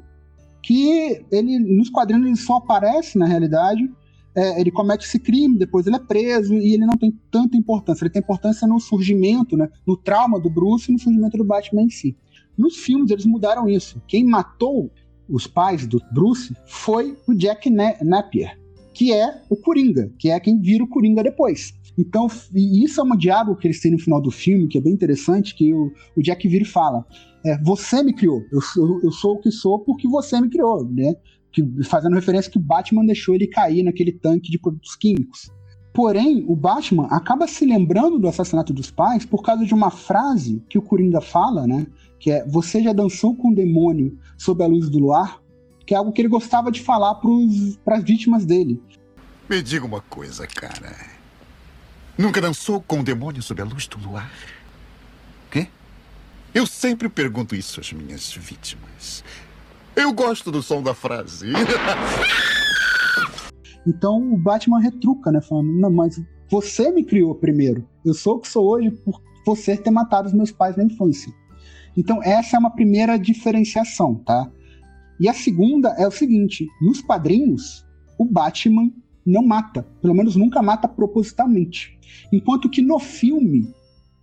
que 0.62 1.26
ele 1.32 1.58
nos 1.58 1.90
quadrinhos 1.90 2.28
ele 2.28 2.36
só 2.36 2.58
aparece 2.58 3.18
na 3.18 3.26
realidade 3.26 3.90
é, 4.38 4.62
ele 4.62 4.70
comete 4.70 5.04
esse 5.04 5.18
crime, 5.18 5.58
depois 5.58 5.88
ele 5.88 5.96
é 5.96 6.00
preso 6.00 6.54
e 6.54 6.76
ele 6.76 6.86
não 6.86 6.96
tem 6.96 7.12
tanta 7.32 7.58
importância. 7.58 8.04
Ele 8.04 8.12
tem 8.12 8.22
importância 8.22 8.68
no 8.68 8.80
surgimento, 8.80 9.58
né, 9.58 9.68
no 9.86 9.98
trauma 9.98 10.40
do 10.40 10.48
Bruce 10.48 10.92
e 10.92 10.94
no 10.94 11.00
surgimento 11.00 11.36
do 11.36 11.44
Batman 11.44 11.82
em 11.82 11.90
si. 11.90 12.16
Nos 12.56 12.78
filmes 12.78 13.10
eles 13.10 13.26
mudaram 13.26 13.68
isso. 13.68 14.00
Quem 14.08 14.24
matou 14.24 14.92
os 15.28 15.48
pais 15.48 15.88
do 15.88 16.00
Bruce 16.14 16.56
foi 16.68 17.18
o 17.28 17.34
Jack 17.34 17.68
Napier, 17.70 18.60
que 18.94 19.12
é 19.12 19.42
o 19.50 19.56
Coringa, 19.56 20.14
que 20.20 20.30
é 20.30 20.40
quem 20.40 20.62
vira 20.62 20.84
o 20.84 20.88
Coringa 20.88 21.24
depois. 21.24 21.74
Então, 21.98 22.28
isso 22.54 23.02
é 23.02 23.04
um 23.04 23.18
diálogo 23.18 23.60
que 23.60 23.66
eles 23.66 23.82
têm 23.82 23.92
no 23.92 23.98
final 23.98 24.22
do 24.22 24.30
filme, 24.30 24.68
que 24.68 24.78
é 24.78 24.82
bem 24.82 24.94
interessante, 24.94 25.56
que 25.56 25.74
o, 25.74 25.92
o 26.16 26.22
Jack 26.22 26.48
vira 26.48 26.64
e 26.64 26.68
fala, 26.68 27.04
é, 27.44 27.58
você 27.64 28.04
me 28.04 28.14
criou, 28.14 28.44
eu, 28.52 28.60
eu, 28.78 29.02
eu 29.06 29.12
sou 29.12 29.34
o 29.34 29.40
que 29.40 29.50
sou 29.50 29.80
porque 29.80 30.08
você 30.08 30.40
me 30.40 30.48
criou, 30.48 30.88
né? 30.88 31.16
Que, 31.58 31.84
fazendo 31.84 32.16
referência 32.16 32.52
que 32.52 32.58
o 32.58 32.62
Batman 32.62 33.06
deixou 33.06 33.34
ele 33.34 33.48
cair 33.48 33.84
naquele 33.84 34.12
tanque 34.12 34.52
de 34.52 34.60
produtos 34.60 34.96
químicos. 34.96 35.52
Porém, 35.92 36.46
o 36.48 36.56
Batman 36.56 37.08
acaba 37.08 37.48
se 37.48 37.66
lembrando 37.66 38.20
do 38.20 38.28
assassinato 38.28 38.72
dos 38.72 38.92
pais 38.92 39.26
por 39.26 39.42
causa 39.42 39.66
de 39.66 39.74
uma 39.74 39.90
frase 39.90 40.64
que 40.70 40.78
o 40.78 40.82
Coringa 40.82 41.20
fala, 41.20 41.66
né? 41.66 41.88
Que 42.20 42.32
é: 42.32 42.46
Você 42.48 42.84
já 42.84 42.94
dançou 42.94 43.36
com 43.36 43.50
o 43.50 43.56
demônio 43.56 44.18
sob 44.38 44.64
a 44.64 44.68
luz 44.68 44.90
do 44.90 45.00
luar? 45.00 45.42
Que 45.86 45.96
é 45.96 45.98
algo 45.98 46.12
que 46.12 46.22
ele 46.22 46.28
gostava 46.28 46.72
de 46.72 46.82
falar 46.82 47.16
para 47.84 47.98
as 47.98 48.04
vítimas 48.04 48.46
dele. 48.46 48.80
Me 49.50 49.62
diga 49.62 49.86
uma 49.86 50.02
coisa, 50.02 50.46
cara. 50.46 50.96
Nunca 52.18 52.42
dançou 52.42 52.82
com 52.82 53.00
o 53.00 53.04
demônio 53.04 53.42
sob 53.42 53.62
a 53.62 53.66
luz 53.66 53.88
do 53.88 53.98
luar? 53.98 54.32
Quê? 55.50 55.68
Eu 56.54 56.68
sempre 56.68 57.10
pergunto 57.10 57.56
isso 57.56 57.80
às 57.80 57.92
minhas 57.92 58.32
vítimas. 58.34 59.24
Eu 59.98 60.14
gosto 60.14 60.52
do 60.52 60.62
som 60.62 60.82
da 60.82 60.94
frase. 60.94 61.48
Então 63.90 64.34
o 64.34 64.38
Batman 64.38 64.82
retruca, 64.82 65.32
né? 65.32 65.40
Falando, 65.40 65.72
não, 65.72 65.90
mas 65.90 66.22
você 66.52 66.92
me 66.92 67.06
criou 67.06 67.34
primeiro. 67.34 67.88
Eu 68.04 68.14
sou 68.14 68.36
o 68.36 68.40
que 68.42 68.48
sou 68.50 68.68
hoje 68.68 68.92
por 68.92 69.22
você 69.46 69.78
ter 69.78 69.92
matado 69.92 70.28
os 70.28 70.34
meus 70.34 70.52
pais 70.52 70.76
na 70.76 70.84
infância. 70.84 71.32
Então 71.96 72.22
essa 72.22 72.58
é 72.58 72.60
uma 72.60 72.70
primeira 72.70 73.18
diferenciação, 73.18 74.16
tá? 74.16 74.52
E 75.18 75.30
a 75.30 75.34
segunda 75.34 75.96
é 75.98 76.06
o 76.06 76.12
seguinte: 76.12 76.68
nos 76.82 77.00
quadrinhos, 77.00 77.86
o 78.20 78.26
Batman 78.26 78.92
não 79.26 79.42
mata, 79.42 79.84
pelo 80.02 80.14
menos 80.14 80.36
nunca 80.36 80.62
mata 80.62 80.86
propositalmente. 80.86 81.98
Enquanto 82.30 82.70
que 82.70 82.82
no 82.82 83.00
filme, 83.00 83.74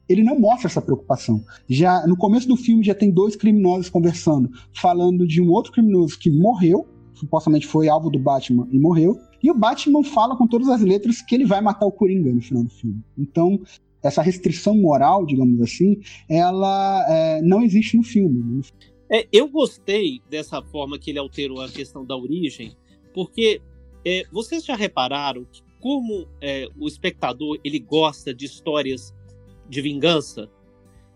ele 0.08 0.22
não 0.22 0.38
mostra 0.38 0.68
essa 0.68 0.82
preocupação. 0.82 1.44
Já 1.68 2.06
no 2.06 2.16
começo 2.16 2.46
do 2.46 2.56
filme 2.56 2.84
já 2.84 2.94
tem 2.94 3.10
dois 3.10 3.36
criminosos 3.36 3.88
conversando, 3.88 4.50
falando 4.72 5.26
de 5.26 5.40
um 5.40 5.50
outro 5.50 5.72
criminoso 5.72 6.18
que 6.18 6.30
morreu, 6.30 6.86
supostamente 7.14 7.66
foi 7.66 7.88
alvo 7.88 8.10
do 8.10 8.18
Batman 8.18 8.68
e 8.70 8.78
morreu, 8.78 9.18
e 9.42 9.50
o 9.50 9.54
Batman 9.54 10.02
fala 10.02 10.36
com 10.36 10.46
todas 10.46 10.68
as 10.68 10.80
letras 10.80 11.20
que 11.22 11.34
ele 11.34 11.44
vai 11.44 11.60
matar 11.60 11.86
o 11.86 11.92
Coringa 11.92 12.32
no 12.32 12.40
final 12.40 12.64
do 12.64 12.70
filme. 12.70 13.02
Então, 13.16 13.60
essa 14.02 14.22
restrição 14.22 14.76
moral, 14.76 15.24
digamos 15.24 15.60
assim, 15.60 16.00
ela 16.28 17.04
é, 17.08 17.42
não 17.42 17.62
existe 17.62 17.96
no 17.96 18.02
filme. 18.02 18.42
Né? 18.42 18.62
É, 19.10 19.26
eu 19.32 19.48
gostei 19.48 20.20
dessa 20.28 20.62
forma 20.62 20.98
que 20.98 21.10
ele 21.10 21.18
alterou 21.18 21.60
a 21.60 21.68
questão 21.68 22.04
da 22.04 22.16
origem, 22.16 22.76
porque 23.14 23.60
é, 24.04 24.24
vocês 24.32 24.64
já 24.64 24.74
repararam 24.76 25.46
que 25.50 25.62
como 25.80 26.26
é, 26.40 26.66
o 26.78 26.88
espectador 26.88 27.58
ele 27.62 27.78
gosta 27.78 28.34
de 28.34 28.46
histórias 28.46 29.13
de 29.68 29.80
vingança. 29.80 30.50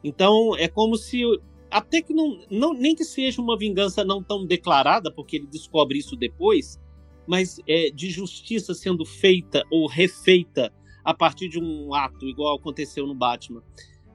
Então 0.02 0.56
é 0.56 0.68
como 0.68 0.96
se 0.96 1.22
até 1.70 2.00
que 2.00 2.14
não, 2.14 2.40
não 2.50 2.72
nem 2.72 2.94
que 2.94 3.04
seja 3.04 3.42
uma 3.42 3.58
vingança 3.58 4.04
não 4.04 4.22
tão 4.22 4.46
declarada, 4.46 5.12
porque 5.12 5.37
ele 5.37 5.46
descobre 5.46 5.98
isso 5.98 6.16
depois, 6.16 6.80
mas 7.26 7.61
é 7.68 7.90
de 7.90 8.11
justiça 8.11 8.72
sendo 8.74 9.04
feita 9.04 9.62
ou 9.70 9.87
refeita 9.87 10.72
a 11.04 11.12
partir 11.12 11.48
de 11.48 11.58
um 11.58 11.94
ato, 11.94 12.26
igual 12.26 12.56
aconteceu 12.56 13.06
no 13.06 13.14
Batman. 13.14 13.62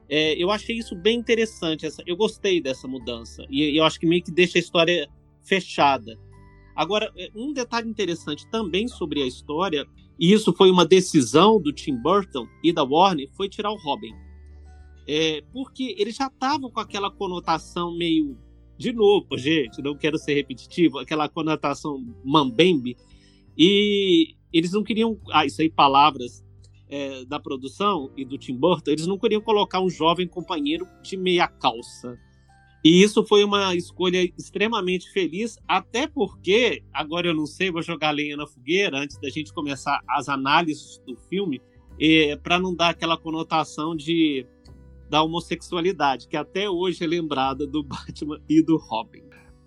É, 0.08 0.34
eu 0.40 0.50
achei 0.50 0.76
isso 0.76 0.94
bem 0.94 1.18
interessante. 1.18 1.86
Essa, 1.86 2.02
eu 2.06 2.16
gostei 2.16 2.60
dessa 2.60 2.86
mudança. 2.86 3.44
E 3.48 3.76
eu 3.76 3.84
acho 3.84 3.98
que 3.98 4.06
meio 4.06 4.22
que 4.22 4.30
deixa 4.30 4.58
a 4.58 4.60
história 4.60 5.08
fechada. 5.42 6.18
Agora, 6.76 7.10
é, 7.16 7.28
um 7.34 7.52
detalhe 7.52 7.88
interessante 7.88 8.48
também 8.48 8.86
sobre 8.88 9.22
a 9.22 9.26
história, 9.26 9.86
e 10.18 10.32
isso 10.32 10.52
foi 10.52 10.70
uma 10.70 10.84
decisão 10.84 11.60
do 11.60 11.72
Tim 11.72 11.96
Burton 11.96 12.46
e 12.62 12.72
da 12.72 12.84
Warner, 12.84 13.28
foi 13.32 13.48
tirar 13.48 13.70
o 13.70 13.76
Robin. 13.76 14.14
É, 15.06 15.42
porque 15.52 15.94
eles 15.98 16.16
já 16.16 16.28
estavam 16.28 16.70
com 16.70 16.80
aquela 16.80 17.10
conotação 17.10 17.96
meio. 17.96 18.38
De 18.76 18.92
novo, 18.92 19.36
gente, 19.36 19.82
não 19.82 19.96
quero 19.96 20.18
ser 20.18 20.34
repetitivo, 20.34 20.98
aquela 20.98 21.28
conotação 21.28 22.02
mambembe. 22.24 22.96
E 23.56 24.34
eles 24.52 24.72
não 24.72 24.82
queriam. 24.82 25.18
Ah, 25.30 25.44
isso 25.44 25.60
aí, 25.62 25.70
palavras 25.70 26.44
é, 26.88 27.24
da 27.24 27.38
produção 27.38 28.10
e 28.16 28.24
do 28.24 28.38
Tim 28.38 28.56
Burton, 28.56 28.90
eles 28.90 29.06
não 29.06 29.18
queriam 29.18 29.40
colocar 29.40 29.80
um 29.80 29.90
jovem 29.90 30.26
companheiro 30.26 30.86
de 31.02 31.16
meia 31.16 31.48
calça. 31.48 32.18
E 32.84 33.02
isso 33.02 33.24
foi 33.24 33.42
uma 33.42 33.74
escolha 33.74 34.22
extremamente 34.36 35.10
feliz, 35.10 35.58
até 35.66 36.06
porque, 36.06 36.82
agora 36.92 37.28
eu 37.28 37.34
não 37.34 37.46
sei, 37.46 37.70
vou 37.70 37.80
jogar 37.80 38.10
lenha 38.10 38.36
na 38.36 38.46
fogueira 38.46 38.98
antes 38.98 39.18
da 39.18 39.30
gente 39.30 39.54
começar 39.54 40.02
as 40.06 40.28
análises 40.28 41.00
do 41.06 41.16
filme, 41.30 41.62
é, 41.98 42.36
para 42.36 42.58
não 42.58 42.74
dar 42.74 42.90
aquela 42.90 43.16
conotação 43.16 43.96
de 43.96 44.46
da 45.08 45.22
homossexualidade, 45.22 46.26
que 46.26 46.36
até 46.36 46.68
hoje 46.68 47.04
é 47.04 47.06
lembrada 47.06 47.66
do 47.66 47.82
Batman 47.84 48.38
e 48.48 48.62
do 48.62 48.76
Robin. 48.76 49.22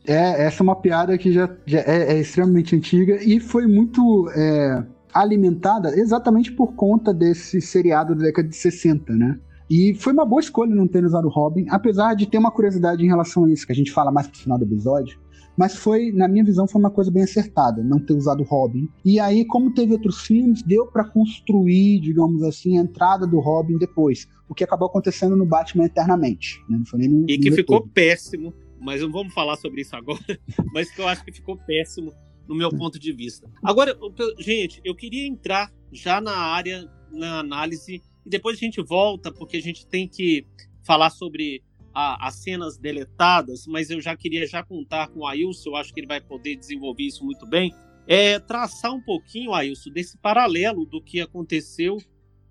É, 0.06 0.46
essa 0.46 0.62
é 0.62 0.64
uma 0.64 0.76
piada 0.76 1.18
que 1.18 1.32
já, 1.32 1.50
já 1.66 1.80
é, 1.80 2.14
é, 2.14 2.20
extremamente 2.20 2.76
antiga 2.76 3.22
e 3.24 3.40
foi 3.40 3.68
muito 3.68 4.30
é, 4.36 4.86
alimentada 5.14 5.98
exatamente 5.98 6.52
por 6.52 6.74
conta 6.76 7.14
desse 7.14 7.60
seriado 7.62 8.16
da 8.16 8.26
década 8.26 8.48
de 8.48 8.56
60, 8.56 9.14
né? 9.14 9.40
E 9.70 9.94
foi 9.96 10.14
uma 10.14 10.26
boa 10.26 10.40
escolha 10.40 10.74
não 10.74 10.88
ter 10.88 11.04
usado 11.04 11.26
o 11.26 11.32
Robin, 11.32 11.66
apesar 11.70 12.14
de 12.14 12.26
ter 12.26 12.38
uma 12.38 12.52
curiosidade 12.52 13.04
em 13.04 13.08
relação 13.08 13.46
a 13.46 13.52
isso, 13.52 13.66
que 13.66 13.72
a 13.72 13.76
gente 13.76 13.92
fala 13.92 14.12
mais 14.12 14.28
pro 14.28 14.40
final 14.40 14.58
do 14.58 14.66
episódio. 14.66 15.20
Mas 15.58 15.76
foi, 15.76 16.12
na 16.12 16.28
minha 16.28 16.44
visão, 16.44 16.68
foi 16.68 16.80
uma 16.80 16.92
coisa 16.92 17.10
bem 17.10 17.24
acertada, 17.24 17.84
não 17.84 18.00
ter 18.00 18.14
usado 18.14 18.42
o 18.42 18.46
Robin. 18.46 18.88
E 19.04 19.20
aí, 19.20 19.44
como 19.44 19.74
teve 19.74 19.92
outros 19.92 20.22
filmes, 20.22 20.62
deu 20.62 20.86
para 20.86 21.04
construir, 21.04 22.00
digamos 22.00 22.44
assim, 22.44 22.78
a 22.78 22.82
entrada 22.82 23.26
do 23.26 23.40
Robin 23.40 23.78
depois. 23.80 24.28
O 24.48 24.54
que 24.54 24.64
acabou 24.64 24.88
acontecendo 24.88 25.36
no 25.36 25.48
Batman 25.48 25.86
Eternamente. 25.86 26.64
Né? 26.70 26.78
Não 26.78 26.86
foi 26.86 27.00
nem 27.00 27.10
no, 27.10 27.26
e 27.28 27.40
que 27.40 27.52
ficou 27.52 27.82
todo. 27.82 27.90
péssimo, 27.92 28.54
mas 28.80 29.02
não 29.02 29.12
vamos 29.12 29.34
falar 29.34 29.58
sobre 29.58 29.82
isso 29.82 29.96
agora, 29.96 30.20
mas 30.72 30.92
que 30.92 31.02
eu 31.02 31.08
acho 31.08 31.26
que 31.26 31.32
ficou 31.32 31.58
péssimo 31.58 32.14
no 32.48 32.56
meu 32.56 32.70
ponto 32.70 33.00
de 33.00 33.12
vista. 33.12 33.50
Agora, 33.64 33.98
gente, 34.40 34.80
eu 34.86 34.96
queria 34.96 35.28
entrar 35.28 35.72
já 35.92 36.22
na 36.22 36.38
área, 36.38 36.88
na 37.12 37.40
análise, 37.40 38.02
e 38.28 38.30
depois 38.30 38.58
a 38.58 38.60
gente 38.60 38.82
volta, 38.82 39.32
porque 39.32 39.56
a 39.56 39.62
gente 39.62 39.88
tem 39.88 40.06
que 40.06 40.46
falar 40.84 41.10
sobre 41.10 41.64
a, 41.94 42.28
as 42.28 42.36
cenas 42.36 42.78
deletadas, 42.78 43.66
mas 43.66 43.90
eu 43.90 44.02
já 44.02 44.18
queria 44.18 44.46
já 44.46 44.62
contar 44.62 45.08
com 45.08 45.22
o 45.22 45.26
Ailson, 45.26 45.70
eu 45.70 45.76
acho 45.78 45.94
que 45.94 46.02
ele 46.02 46.08
vai 46.08 46.20
poder 46.20 46.58
desenvolver 46.58 47.04
isso 47.04 47.24
muito 47.24 47.48
bem, 47.48 47.74
é 48.06 48.38
traçar 48.38 48.94
um 48.94 49.02
pouquinho, 49.02 49.54
Ailson, 49.54 49.92
desse 49.92 50.18
paralelo 50.18 50.86
do 50.86 51.02
que 51.02 51.22
aconteceu 51.22 51.98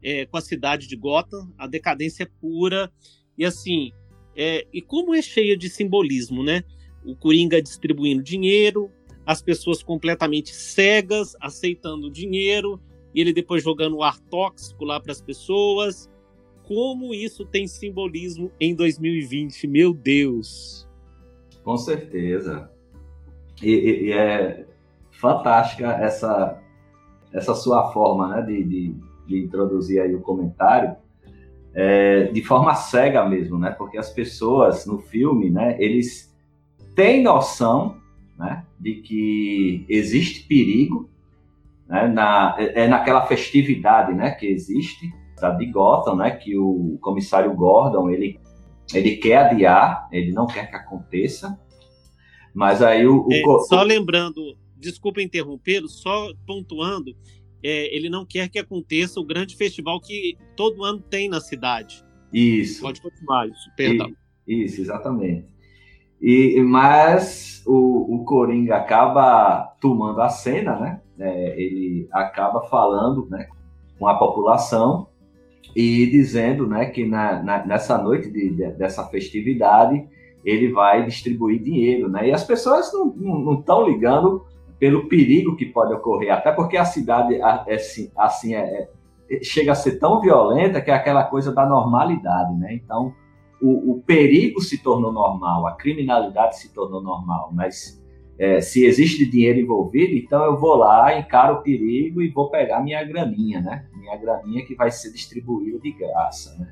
é, 0.03 0.25
com 0.25 0.39
a 0.39 0.41
cidade 0.41 0.89
de 0.89 0.97
Gotham, 0.97 1.53
a 1.59 1.67
decadência 1.67 2.27
pura, 2.41 2.91
e 3.37 3.45
assim, 3.45 3.93
é, 4.35 4.67
e 4.73 4.81
como 4.81 5.15
é 5.15 5.21
cheia 5.21 5.59
de 5.59 5.69
simbolismo, 5.69 6.43
né? 6.43 6.63
O 7.05 7.15
Coringa 7.15 7.61
distribuindo 7.61 8.23
dinheiro, 8.23 8.91
as 9.27 9.43
pessoas 9.43 9.83
completamente 9.83 10.55
cegas, 10.55 11.37
aceitando 11.39 12.07
o 12.07 12.11
dinheiro, 12.11 12.81
e 13.17 13.21
ele 13.23 13.33
depois 13.33 13.65
jogando 13.65 13.97
o 13.97 14.03
ar 14.03 14.21
tóxico 14.21 14.85
lá 14.85 15.01
para 15.01 15.11
as 15.11 15.23
pessoas, 15.23 16.11
como 16.65 17.15
isso 17.15 17.47
tem 17.47 17.67
simbolismo 17.67 18.53
em 18.61 18.75
2020, 18.75 19.67
meu 19.67 19.95
Deus. 19.95 20.87
Com 21.65 21.79
certeza. 21.79 22.71
E, 23.63 23.71
e, 23.71 24.05
e 24.09 24.13
é 24.13 24.67
fantástica 25.13 25.93
essa, 25.93 26.63
essa 27.33 27.55
sua 27.55 27.91
forma 27.91 28.29
né, 28.29 28.43
de, 28.43 28.63
de, 28.65 28.95
de 29.27 29.45
introduzir 29.45 29.99
aí 30.03 30.15
o 30.15 30.21
comentário, 30.21 30.95
é, 31.73 32.25
de 32.25 32.43
forma 32.43 32.75
cega 32.75 33.27
mesmo, 33.27 33.59
né? 33.59 33.71
Porque 33.71 33.97
as 33.97 34.11
pessoas 34.11 34.85
no 34.85 34.99
filme, 34.99 35.49
né, 35.49 35.77
eles 35.79 36.35
têm 36.95 37.23
noção 37.23 37.99
né, 38.39 38.65
de 38.79 38.97
que 38.97 39.87
existe 39.89 40.47
perigo 40.47 41.09
né, 41.89 42.09
na, 42.09 42.57
é, 42.59 42.85
é 42.85 42.89
naquela 42.89 43.27
festividade 43.27 44.13
né, 44.15 44.31
que 44.33 44.47
existe, 44.47 45.11
de 45.59 45.67
Gotham, 45.67 46.17
né, 46.17 46.31
que 46.31 46.57
o 46.57 46.99
comissário 47.01 47.55
Gordon 47.55 48.11
ele, 48.11 48.41
ele 48.95 49.17
quer 49.17 49.51
adiar, 49.51 50.09
ele 50.11 50.33
não 50.33 50.47
quer 50.47 50.71
que 50.71 50.77
aconteça, 50.77 51.59
mas 52.55 52.83
aí 52.83 53.07
o, 53.07 53.27
o 53.27 53.33
é, 53.33 53.43
só 53.69 53.83
lembrando, 53.83 54.57
desculpa 54.77 55.21
interrompê-lo, 55.21 55.89
só 55.89 56.33
pontuando, 56.47 57.15
é, 57.63 57.95
ele 57.95 58.09
não 58.09 58.25
quer 58.25 58.49
que 58.49 58.59
aconteça 58.59 59.21
o 59.21 59.25
grande 59.25 59.57
festival 59.57 60.01
que 60.01 60.37
todo 60.57 60.85
ano 60.85 61.01
tem 61.01 61.29
na 61.29 61.41
cidade. 61.41 62.03
Isso. 62.33 62.81
Pode 62.81 63.01
continuar 63.01 63.49
isso, 63.49 63.71
perdão. 63.77 64.11
Isso, 64.47 64.81
exatamente. 64.81 65.47
E, 66.21 66.61
mas 66.63 67.63
o, 67.67 68.17
o 68.17 68.25
Coringa 68.25 68.77
acaba 68.77 69.75
tomando 69.81 70.21
a 70.21 70.29
cena, 70.29 70.77
né? 70.77 71.01
É, 71.19 71.61
ele 71.61 72.09
acaba 72.13 72.63
falando 72.63 73.27
né, 73.31 73.47
com 73.99 74.07
a 74.07 74.19
população 74.19 75.09
e 75.75 76.07
dizendo 76.07 76.67
né, 76.67 76.87
que 76.87 77.07
na, 77.07 77.43
na, 77.43 77.67
nessa 77.67 77.97
noite 77.97 78.31
de, 78.31 78.51
de, 78.51 78.71
dessa 78.73 79.05
festividade 79.07 80.07
ele 80.45 80.71
vai 80.71 81.05
distribuir 81.05 81.63
dinheiro, 81.63 82.09
né? 82.09 82.29
E 82.29 82.33
as 82.33 82.45
pessoas 82.45 82.93
não 82.93 83.55
estão 83.55 83.89
ligando 83.89 84.45
pelo 84.79 85.09
perigo 85.09 85.57
que 85.57 85.67
pode 85.67 85.93
ocorrer, 85.93 86.33
até 86.33 86.53
porque 86.53 86.77
a 86.77 86.85
cidade 86.85 87.41
assim, 87.43 88.11
assim 88.17 88.55
é, 88.55 88.89
é, 89.29 89.43
chega 89.43 89.73
a 89.73 89.75
ser 89.75 89.99
tão 89.99 90.21
violenta 90.21 90.81
que 90.81 90.91
é 90.91 90.95
aquela 90.95 91.25
coisa 91.25 91.53
da 91.53 91.67
normalidade, 91.67 92.55
né? 92.55 92.75
Então 92.75 93.13
o, 93.61 93.93
o 93.93 94.03
perigo 94.03 94.61
se 94.61 94.83
tornou 94.83 95.13
normal, 95.13 95.67
a 95.67 95.77
criminalidade 95.77 96.59
se 96.59 96.73
tornou 96.73 97.03
normal, 97.03 97.51
mas 97.55 98.03
é, 98.39 98.61
se 98.61 98.85
existe 98.85 99.25
dinheiro 99.25 99.59
envolvido, 99.59 100.15
então 100.15 100.45
eu 100.45 100.59
vou 100.59 100.77
lá, 100.77 101.19
encaro 101.19 101.57
o 101.57 101.63
perigo 101.63 102.21
e 102.21 102.29
vou 102.29 102.51
pegar 102.51 102.83
minha 102.83 103.03
graninha, 103.03 103.61
né? 103.61 103.87
Minha 103.95 104.17
graninha 104.17 104.65
que 104.65 104.75
vai 104.75 104.91
ser 104.91 105.11
distribuída 105.13 105.79
de 105.79 105.93
graça, 105.93 106.55
né? 106.59 106.69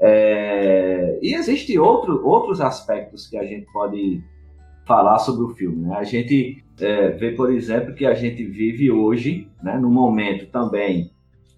É, 0.00 1.18
e 1.22 1.34
existem 1.34 1.78
outro, 1.78 2.24
outros 2.24 2.60
aspectos 2.60 3.26
que 3.26 3.36
a 3.36 3.44
gente 3.44 3.66
pode 3.72 4.22
falar 4.86 5.18
sobre 5.18 5.44
o 5.44 5.54
filme. 5.54 5.86
Né? 5.86 5.96
A 5.96 6.04
gente 6.04 6.64
é, 6.80 7.10
vê, 7.10 7.32
por 7.32 7.52
exemplo, 7.52 7.94
que 7.94 8.06
a 8.06 8.14
gente 8.14 8.44
vive 8.44 8.90
hoje, 8.90 9.48
né, 9.62 9.76
num 9.76 9.90
momento 9.90 10.46
também 10.46 11.10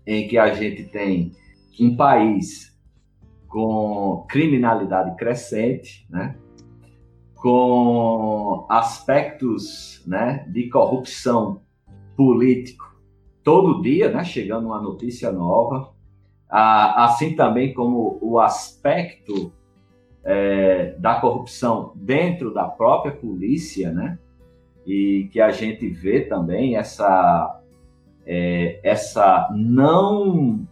em 0.07 0.27
que 0.27 0.38
a 0.38 0.55
gente 0.55 0.85
tem 0.85 1.33
um 1.79 1.95
país 1.97 2.69
com 3.50 4.24
criminalidade 4.28 5.16
crescente, 5.16 6.06
né? 6.08 6.36
com 7.34 8.66
aspectos 8.68 10.02
né, 10.06 10.46
de 10.48 10.68
corrupção 10.68 11.62
político 12.14 12.84
todo 13.42 13.80
dia, 13.80 14.10
né, 14.10 14.22
chegando 14.22 14.66
uma 14.66 14.80
notícia 14.80 15.32
nova, 15.32 15.90
ah, 16.50 17.06
assim 17.06 17.34
também 17.34 17.72
como 17.72 18.18
o 18.20 18.38
aspecto 18.38 19.52
é, 20.22 20.94
da 20.98 21.14
corrupção 21.14 21.92
dentro 21.96 22.52
da 22.52 22.64
própria 22.64 23.12
polícia, 23.12 23.90
né, 23.90 24.18
e 24.86 25.28
que 25.32 25.40
a 25.40 25.50
gente 25.50 25.88
vê 25.88 26.20
também 26.20 26.76
essa 26.76 27.58
é, 28.26 28.80
essa 28.84 29.48
não 29.54 30.68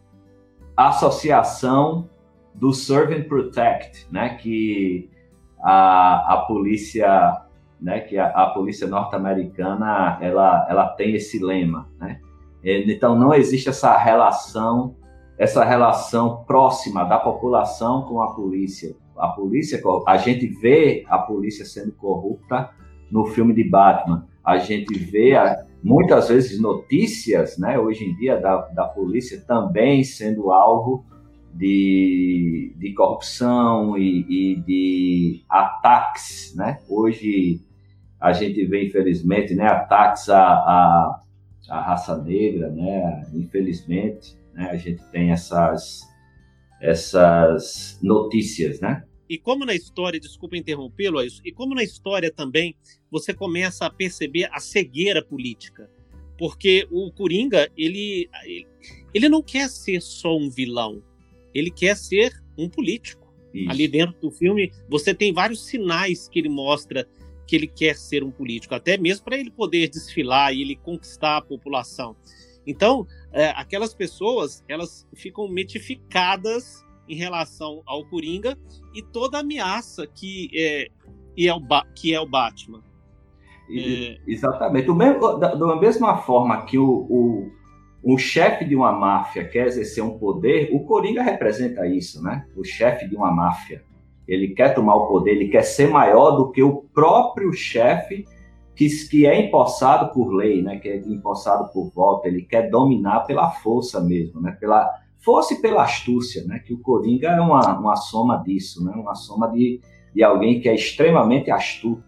associação 0.77 2.11
do 2.59 2.73
serve 2.73 3.15
and 3.15 3.23
protect, 3.29 4.07
né, 4.11 4.31
que 4.31 5.09
a, 5.61 6.35
a 6.35 6.37
polícia, 6.47 7.43
né, 7.81 8.01
que 8.01 8.19
a, 8.19 8.27
a 8.27 8.51
polícia 8.51 8.87
norte-americana, 8.87 10.19
ela, 10.21 10.67
ela 10.69 10.89
tem 10.89 11.15
esse 11.15 11.43
lema, 11.43 11.89
né? 11.99 12.21
Então 12.63 13.17
não 13.17 13.33
existe 13.33 13.69
essa 13.69 13.97
relação, 13.97 14.97
essa 15.39 15.65
relação 15.65 16.45
próxima 16.45 17.05
da 17.05 17.17
população 17.17 18.03
com 18.03 18.21
a 18.21 18.35
polícia. 18.35 18.97
A 19.17 19.29
polícia, 19.29 19.81
a 20.07 20.17
gente 20.17 20.47
vê 20.61 21.05
a 21.09 21.19
polícia 21.19 21.65
sendo 21.65 21.93
corrupta 21.93 22.71
no 23.11 23.27
filme 23.27 23.55
de 23.55 23.63
Batman. 23.63 24.27
A 24.45 24.59
gente 24.59 24.99
vê 24.99 25.35
muitas 25.83 26.29
vezes 26.29 26.61
notícias, 26.61 27.57
né, 27.59 27.79
hoje 27.79 28.05
em 28.05 28.15
dia 28.17 28.41
da, 28.41 28.63
da 28.75 28.85
polícia 28.85 29.41
também 29.47 30.03
sendo 30.03 30.51
alvo 30.51 31.05
de, 31.55 32.73
de 32.77 32.93
corrupção 32.95 33.97
e, 33.97 34.27
e, 34.29 34.57
de 34.57 35.45
ataques, 35.49 36.55
né? 36.57 36.81
Hoje 36.89 37.61
a 38.21 38.33
gente 38.33 38.65
vê, 38.67 38.87
infelizmente, 38.87 39.55
né, 39.55 39.67
ataques 39.67 40.29
à, 40.29 40.41
à, 40.41 41.23
à 41.69 41.81
raça 41.81 42.17
negra, 42.23 42.71
né? 42.71 43.27
Infelizmente, 43.35 44.37
né, 44.55 44.71
a 44.71 44.77
gente 44.77 45.03
tem 45.11 45.31
essas, 45.31 46.03
essas 46.81 47.99
notícias, 48.03 48.81
né? 48.81 49.05
E 49.29 49.37
como 49.37 49.67
na 49.67 49.75
história, 49.75 50.19
desculpa 50.19 50.57
interrompê-lo, 50.57 51.21
e 51.23 51.53
como 51.53 51.75
na 51.75 51.83
história 51.83 52.33
também 52.33 52.75
você 53.11 53.35
começa 53.35 53.85
a 53.85 53.91
perceber 53.91 54.49
a 54.51 54.59
cegueira 54.59 55.23
política, 55.23 55.91
porque 56.39 56.89
o 56.91 57.13
Coringa 57.13 57.71
ele 57.77 58.31
ele 59.13 59.29
não 59.29 59.43
quer 59.43 59.69
ser 59.69 60.01
só 60.01 60.37
um 60.37 60.49
vilão, 60.49 61.03
ele 61.55 61.71
quer 61.71 61.97
ser 61.97 62.33
um 62.57 62.69
político. 62.69 63.27
Isso. 63.53 63.71
Ali 63.71 63.89
dentro 63.89 64.21
do 64.21 64.31
filme, 64.31 64.73
você 64.89 65.15
tem 65.15 65.33
vários 65.33 65.65
sinais 65.65 66.29
que 66.29 66.39
ele 66.39 66.49
mostra 66.49 67.09
que 67.47 67.57
ele 67.57 67.67
quer 67.67 67.97
ser 67.97 68.23
um 68.23 68.31
político, 68.31 68.75
até 68.75 68.99
mesmo 68.99 69.25
para 69.25 69.39
ele 69.39 69.51
poder 69.51 69.89
desfilar 69.89 70.53
e 70.53 70.61
ele 70.61 70.77
conquistar 70.77 71.39
a 71.39 71.41
população. 71.41 72.15
Então, 72.67 73.07
é, 73.33 73.49
aquelas 73.57 73.95
pessoas, 73.95 74.63
elas 74.69 75.09
ficam 75.15 75.49
metificadas 75.49 76.85
em 77.09 77.17
relação 77.17 77.83
ao 77.87 78.05
Coringa 78.05 78.59
e 78.95 79.03
toda 79.03 79.39
a 79.39 79.41
ameaça 79.41 80.07
que 80.07 80.51
é, 80.55 80.89
e 81.35 81.49
é 81.49 81.55
o, 81.55 81.61
que 81.95 82.13
é 82.13 82.21
o 82.21 82.27
Batman. 82.27 82.83
É... 83.71 84.19
Exatamente. 84.27 84.87
Do 84.87 84.95
mesmo, 84.95 85.39
da, 85.39 85.55
da, 85.55 85.77
mesma 85.77 86.19
forma 86.19 86.65
que 86.67 86.79
o, 86.79 87.07
o, 87.09 87.53
o 88.03 88.17
chefe 88.17 88.65
de 88.65 88.77
uma 88.77 88.93
máfia 88.93 89.47
quer 89.47 89.67
exercer 89.67 90.03
um 90.03 90.19
poder, 90.19 90.71
o 90.73 90.85
Coringa 90.85 91.23
representa 91.23 91.87
isso, 91.87 92.23
né? 92.23 92.47
O 92.57 92.65
chefe 92.65 93.09
de 93.09 93.17
uma 93.17 93.31
máfia. 93.31 93.83
Ele 94.27 94.49
quer 94.49 94.75
tomar 94.75 94.95
o 94.95 95.07
poder, 95.09 95.33
ele 95.33 95.49
quer 95.49 95.63
ser 95.63 95.89
maior 95.89 96.33
do 96.33 96.51
que 96.51 96.63
o 96.63 96.83
próprio 96.95 97.53
chefe 97.53 98.25
que, 98.77 98.89
que 99.09 99.27
é 99.27 99.41
empossado 99.41 100.13
por 100.13 100.33
lei, 100.33 100.63
né? 100.63 100.79
Que 100.79 100.89
é 100.89 100.97
empossado 100.99 101.73
por 101.73 101.91
voto. 101.91 102.27
Ele 102.27 102.43
quer 102.43 102.71
dominar 102.71 103.21
pela 103.21 103.51
força 103.51 104.01
mesmo, 104.01 104.41
né? 104.41 104.53
Pela 104.53 104.89
força 105.19 105.55
e 105.55 105.61
pela 105.61 105.83
astúcia, 105.83 106.45
né? 106.45 106.61
Que 106.61 106.73
o 106.73 106.79
Coringa 106.79 107.29
é 107.29 107.41
uma, 107.41 107.77
uma 107.77 107.97
soma 107.97 108.37
disso, 108.37 108.85
né? 108.85 108.93
Uma 108.95 109.17
soma 109.17 109.49
de, 109.49 109.81
de 110.15 110.23
alguém 110.23 110.61
que 110.61 110.69
é 110.69 110.75
extremamente 110.75 111.51
astuto. 111.51 112.05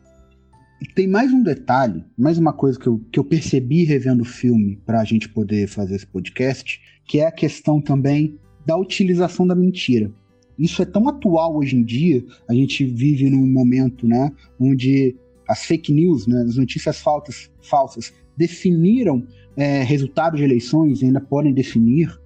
Tem 0.95 1.07
mais 1.07 1.31
um 1.31 1.43
detalhe, 1.43 2.03
mais 2.16 2.38
uma 2.38 2.55
coisa 2.55 2.79
que 2.79 2.87
eu, 2.87 2.99
que 3.12 3.19
eu 3.19 3.25
percebi 3.25 3.85
revendo 3.85 4.23
o 4.23 4.27
filme 4.27 4.81
para 4.87 5.01
a 5.01 5.05
gente 5.05 5.29
poder 5.29 5.69
fazer 5.69 5.97
esse 5.97 6.07
podcast, 6.07 6.81
que 7.07 7.21
é 7.21 7.27
a 7.27 7.33
questão 7.33 7.83
também 7.83 8.38
da 8.64 8.77
utilização 8.77 9.47
da 9.47 9.55
mentira. 9.55 10.11
Isso 10.59 10.81
é 10.81 10.87
tão 10.87 11.07
atual 11.07 11.57
hoje 11.57 11.77
em 11.77 11.85
dia, 11.85 12.25
a 12.49 12.55
gente 12.55 12.85
vive 12.87 13.29
num 13.29 13.47
momento 13.47 14.07
né, 14.07 14.33
onde 14.59 15.16
as 15.47 15.64
fake 15.64 15.93
news, 15.93 16.27
né, 16.27 16.43
as 16.43 16.57
notícias 16.57 16.99
falsas, 16.99 17.51
falsas 17.61 18.14
definiram 18.35 19.27
é, 19.57 19.83
resultados 19.83 20.38
de 20.38 20.45
eleições 20.45 21.03
e 21.03 21.05
ainda 21.05 21.21
podem 21.21 21.53
definir. 21.53 22.19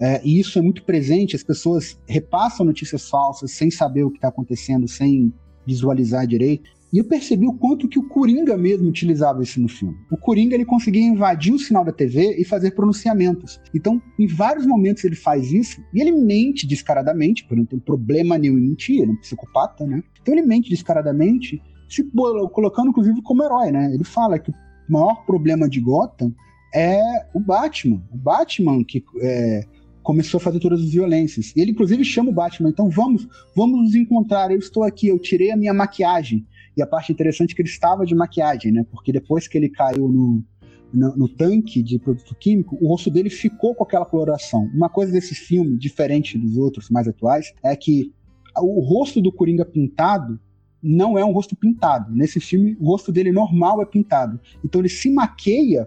É, 0.00 0.20
e 0.24 0.40
isso 0.40 0.58
é 0.58 0.62
muito 0.62 0.82
presente, 0.82 1.36
as 1.36 1.44
pessoas 1.44 1.96
repassam 2.08 2.66
notícias 2.66 3.08
falsas 3.08 3.52
sem 3.52 3.70
saber 3.70 4.02
o 4.02 4.10
que 4.10 4.18
está 4.18 4.28
acontecendo, 4.28 4.88
sem 4.88 5.32
visualizar 5.64 6.26
direito. 6.26 6.79
E 6.92 6.98
eu 6.98 7.04
percebi 7.04 7.46
o 7.46 7.52
quanto 7.52 7.88
que 7.88 7.98
o 7.98 8.08
Coringa 8.08 8.56
mesmo 8.56 8.88
utilizava 8.88 9.42
isso 9.42 9.60
no 9.60 9.68
filme. 9.68 9.96
O 10.10 10.16
Coringa 10.16 10.54
ele 10.54 10.64
conseguia 10.64 11.02
invadir 11.02 11.52
o 11.52 11.58
sinal 11.58 11.84
da 11.84 11.92
TV 11.92 12.36
e 12.36 12.44
fazer 12.44 12.72
pronunciamentos. 12.72 13.60
Então, 13.72 14.02
em 14.18 14.26
vários 14.26 14.66
momentos 14.66 15.04
ele 15.04 15.14
faz 15.14 15.52
isso 15.52 15.80
e 15.94 16.00
ele 16.00 16.12
mente 16.12 16.66
descaradamente, 16.66 17.44
porque 17.44 17.56
não 17.56 17.66
tem 17.66 17.78
problema 17.78 18.36
nenhum 18.36 18.58
em 18.58 18.62
mentir, 18.62 19.02
ele 19.02 19.12
é 19.12 19.14
um 19.14 19.20
psicopata, 19.20 19.86
né? 19.86 20.02
Então 20.20 20.34
ele 20.34 20.42
mente 20.42 20.68
descaradamente, 20.68 21.62
se 21.88 22.04
colocando 22.52 22.88
inclusive 22.88 23.22
como 23.22 23.44
herói, 23.44 23.70
né? 23.70 23.92
Ele 23.94 24.04
fala 24.04 24.38
que 24.38 24.50
o 24.50 24.54
maior 24.88 25.24
problema 25.24 25.68
de 25.68 25.80
Gotham 25.80 26.34
é 26.74 27.00
o 27.32 27.40
Batman. 27.40 28.02
O 28.12 28.16
Batman 28.16 28.82
que 28.84 29.04
é, 29.20 29.64
começou 30.02 30.38
a 30.38 30.40
fazer 30.40 30.60
todas 30.60 30.80
as 30.80 30.90
violências. 30.90 31.52
E 31.54 31.60
ele 31.60 31.72
inclusive 31.72 32.04
chama 32.04 32.30
o 32.30 32.34
Batman, 32.34 32.70
então 32.70 32.88
vamos, 32.88 33.28
vamos 33.54 33.80
nos 33.80 33.94
encontrar. 33.94 34.50
Eu 34.50 34.58
estou 34.58 34.82
aqui, 34.82 35.08
eu 35.08 35.18
tirei 35.18 35.50
a 35.50 35.56
minha 35.56 35.74
maquiagem. 35.74 36.46
E 36.80 36.82
a 36.82 36.86
parte 36.86 37.12
interessante 37.12 37.52
é 37.52 37.54
que 37.54 37.60
ele 37.60 37.68
estava 37.68 38.06
de 38.06 38.14
maquiagem, 38.14 38.72
né? 38.72 38.86
Porque 38.90 39.12
depois 39.12 39.46
que 39.46 39.58
ele 39.58 39.68
caiu 39.68 40.08
no, 40.08 40.42
no, 40.90 41.14
no, 41.14 41.28
tanque 41.28 41.82
de 41.82 41.98
produto 41.98 42.34
químico, 42.34 42.78
o 42.80 42.88
rosto 42.88 43.10
dele 43.10 43.28
ficou 43.28 43.74
com 43.74 43.84
aquela 43.84 44.06
coloração. 44.06 44.62
Uma 44.74 44.88
coisa 44.88 45.12
desse 45.12 45.34
filme, 45.34 45.76
diferente 45.76 46.38
dos 46.38 46.56
outros 46.56 46.88
mais 46.88 47.06
atuais, 47.06 47.52
é 47.62 47.76
que 47.76 48.14
o 48.56 48.80
rosto 48.80 49.20
do 49.20 49.30
Coringa 49.30 49.66
pintado 49.66 50.40
não 50.82 51.18
é 51.18 51.24
um 51.24 51.32
rosto 51.32 51.54
pintado. 51.54 52.10
Nesse 52.16 52.40
filme, 52.40 52.74
o 52.80 52.86
rosto 52.86 53.12
dele 53.12 53.30
normal 53.30 53.82
é 53.82 53.84
pintado. 53.84 54.40
Então 54.64 54.80
ele 54.80 54.88
se 54.88 55.10
maqueia, 55.10 55.86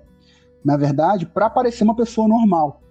na 0.64 0.78
verdade, 0.78 1.26
para 1.26 1.50
parecer 1.50 1.84
uma 1.84 1.96
pessoa 1.96 2.28
normal. 2.28 2.84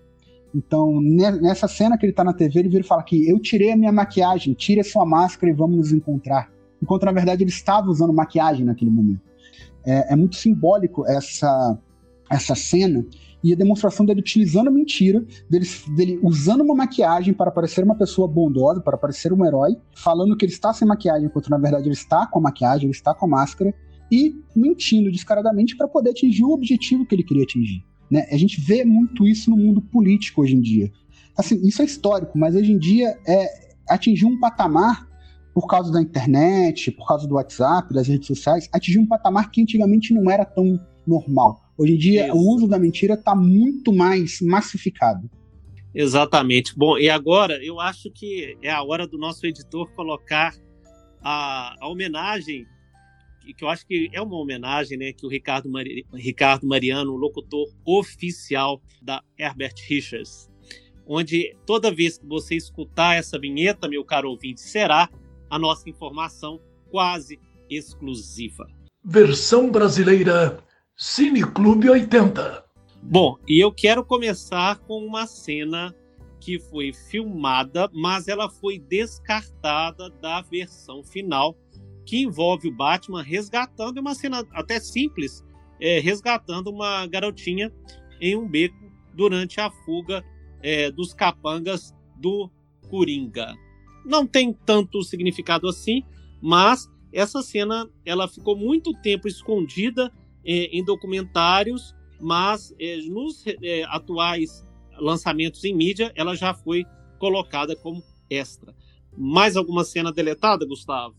Então, 0.53 1.01
nessa 1.01 1.69
cena 1.69 1.97
que 1.97 2.05
ele 2.05 2.13
tá 2.13 2.25
na 2.25 2.33
TV, 2.33 2.59
ele 2.59 2.69
vira 2.69 2.83
e 2.83 2.87
fala 2.87 3.05
que 3.05 3.31
eu 3.31 3.39
tirei 3.39 3.71
a 3.71 3.77
minha 3.77 3.93
maquiagem, 3.93 4.55
tire 4.55 4.81
a 4.81 4.85
sua 4.85 5.07
máscara 5.07 5.53
e 5.53 5.55
vamos 5.55 5.77
nos 5.77 5.93
encontrar 5.93 6.52
enquanto 6.83 7.05
na 7.05 7.13
verdade 7.13 7.43
ele 7.43 7.51
estava 7.51 7.89
usando 7.89 8.13
maquiagem 8.13 8.65
naquele 8.65 8.91
momento. 8.91 9.23
É, 9.85 10.13
é 10.13 10.17
muito 10.17 10.37
simbólico 10.37 11.07
essa, 11.07 11.79
essa 12.31 12.55
cena 12.55 13.05
e 13.43 13.53
a 13.53 13.57
demonstração 13.57 14.07
dele 14.07 14.21
utilizando 14.21 14.69
a 14.69 14.71
mentira, 14.71 15.25
dele, 15.51 15.67
dele 15.97 16.21
usando 16.23 16.61
uma 16.61 16.75
maquiagem 16.75 17.35
para 17.35 17.51
parecer 17.51 17.83
uma 17.83 17.97
pessoa 17.97 18.29
bondosa, 18.29 18.81
para 18.81 18.97
parecer 18.97 19.33
um 19.33 19.45
herói, 19.45 19.77
falando 19.95 20.37
que 20.37 20.45
ele 20.45 20.53
está 20.53 20.73
sem 20.73 20.87
maquiagem, 20.87 21.27
enquanto 21.27 21.49
na 21.49 21.59
verdade 21.59 21.89
ele 21.89 21.95
está 21.95 22.27
com 22.27 22.39
a 22.39 22.43
maquiagem, 22.43 22.85
ele 22.85 22.95
está 22.95 23.13
com 23.13 23.27
a 23.27 23.29
máscara, 23.29 23.75
e 24.11 24.37
mentindo 24.55 25.11
descaradamente 25.11 25.77
para 25.77 25.89
poder 25.89 26.11
atingir 26.11 26.45
o 26.45 26.51
objetivo 26.51 27.05
que 27.05 27.15
ele 27.15 27.25
queria 27.25 27.43
atingir. 27.45 27.83
Né? 28.11 28.29
A 28.31 28.37
gente 28.37 28.61
vê 28.61 28.85
muito 28.85 29.27
isso 29.27 29.51
no 29.51 29.57
mundo 29.57 29.81
político 29.81 30.43
hoje 30.43 30.55
em 30.55 30.61
dia. 30.61 30.93
Assim, 31.37 31.67
isso 31.67 31.81
é 31.81 31.85
histórico, 31.85 32.39
mas 32.39 32.55
hoje 32.55 32.73
em 32.73 32.79
dia 32.79 33.19
é 33.27 33.73
atingir 33.89 34.27
um 34.27 34.39
patamar 34.39 35.09
por 35.55 35.67
causa 35.67 35.93
da 35.93 36.01
internet, 36.01 36.91
por 36.91 37.07
causa 37.07 37.27
do 37.27 37.35
WhatsApp, 37.35 37.93
das 37.93 38.09
redes 38.09 38.27
sociais, 38.27 38.69
atingiu 38.73 39.03
um 39.03 39.07
patamar 39.07 39.51
que 39.51 39.63
antigamente 39.63 40.15
não 40.15 40.31
era 40.31 40.45
tão 40.45 40.81
normal. 41.07 41.61
Hoje 41.77 41.95
em 41.95 41.99
dia, 41.99 42.27
Isso. 42.27 42.37
o 42.37 42.55
uso 42.55 42.69
da 42.69 42.79
mentira 42.79 43.15
está 43.15 43.35
muito 43.35 43.93
mais 43.93 44.41
massificado. 44.41 45.29
Exatamente. 45.95 46.77
Bom, 46.77 46.97
e 46.99 47.11
agora 47.11 47.63
eu 47.63 47.79
acho 47.79 48.11
que 48.11 48.57
é 48.63 48.71
a 48.71 48.83
hora 48.83 49.07
do 49.07 49.19
nosso 49.19 49.47
editor 49.47 49.91
colocar 49.95 50.55
a, 51.23 51.75
a 51.81 51.89
homenagem, 51.89 52.67
que 53.57 53.65
eu 53.65 53.69
acho 53.69 53.87
que 53.87 54.09
é 54.13 54.23
uma 54.23 54.37
homenagem, 54.37 54.97
né, 54.97 55.13
que 55.13 55.27
o 55.27 55.29
Ricardo, 55.29 55.69
Mari, 55.69 56.07
Ricardo 56.15 56.67
Mariano, 56.67 57.13
o 57.13 57.17
locutor 57.17 57.67
oficial 57.85 58.81
da 59.03 59.23
Herbert 59.39 59.75
Richards, 59.87 60.49
onde 61.07 61.55
toda 61.67 61.93
vez 61.93 62.17
que 62.17 62.27
você 62.27 62.55
escutar 62.55 63.17
essa 63.17 63.39
vinheta, 63.39 63.89
meu 63.89 64.05
caro 64.05 64.31
ouvinte, 64.31 64.61
será 64.61 65.11
a 65.53 65.59
nossa 65.59 65.91
informação 65.91 66.59
quase 66.91 67.39
exclusiva. 67.69 68.67
Versão 69.05 69.71
brasileira 69.71 70.59
Cine 70.97 71.45
Clube 71.45 71.91
80. 71.91 72.65
Bom, 73.03 73.37
e 73.47 73.63
eu 73.63 73.71
quero 73.71 74.03
começar 74.03 74.79
com 74.79 75.05
uma 75.05 75.27
cena 75.27 75.95
que 76.41 76.59
foi 76.59 76.95
filmada, 76.95 77.91
mas 77.93 78.29
ela 78.29 78.49
foi 78.49 78.79
descartada 78.79 80.09
da 80.09 80.41
versão 80.41 81.05
final, 81.05 81.55
que 82.07 82.23
envolve 82.23 82.69
o 82.69 82.75
Batman 82.75 83.23
resgatando, 83.23 83.99
é 83.99 84.01
uma 84.01 84.15
cena 84.15 84.47
até 84.53 84.81
simples, 84.81 85.45
é, 85.79 86.01
resgatando 86.01 86.71
uma 86.71 87.07
garotinha 87.07 87.71
em 88.19 88.35
um 88.37 88.49
beco 88.49 88.91
durante 89.13 89.61
a 89.61 89.71
fuga 89.71 90.25
é, 90.63 90.91
dos 90.91 91.13
capangas 91.13 91.95
do 92.17 92.51
Coringa 92.89 93.55
não 94.05 94.27
tem 94.27 94.53
tanto 94.53 95.03
significado 95.03 95.69
assim, 95.69 96.03
mas 96.41 96.89
essa 97.13 97.43
cena 97.43 97.89
ela 98.05 98.27
ficou 98.27 98.57
muito 98.57 98.93
tempo 99.01 99.29
escondida 99.29 100.11
eh, 100.45 100.69
em 100.73 100.85
documentários, 100.85 101.95
mas 102.21 102.75
eh, 102.81 102.99
nos 103.09 103.45
eh, 103.47 103.85
atuais 103.89 104.65
lançamentos 104.99 105.65
em 105.65 105.75
mídia 105.75 106.13
ela 106.15 106.35
já 106.35 106.55
foi 106.55 106.85
colocada 107.19 107.77
como 107.77 108.03
extra. 108.31 108.75
Mais 109.17 109.57
alguma 109.57 109.85
cena 109.85 110.13
deletada, 110.13 110.67
Gustavo? 110.67 111.15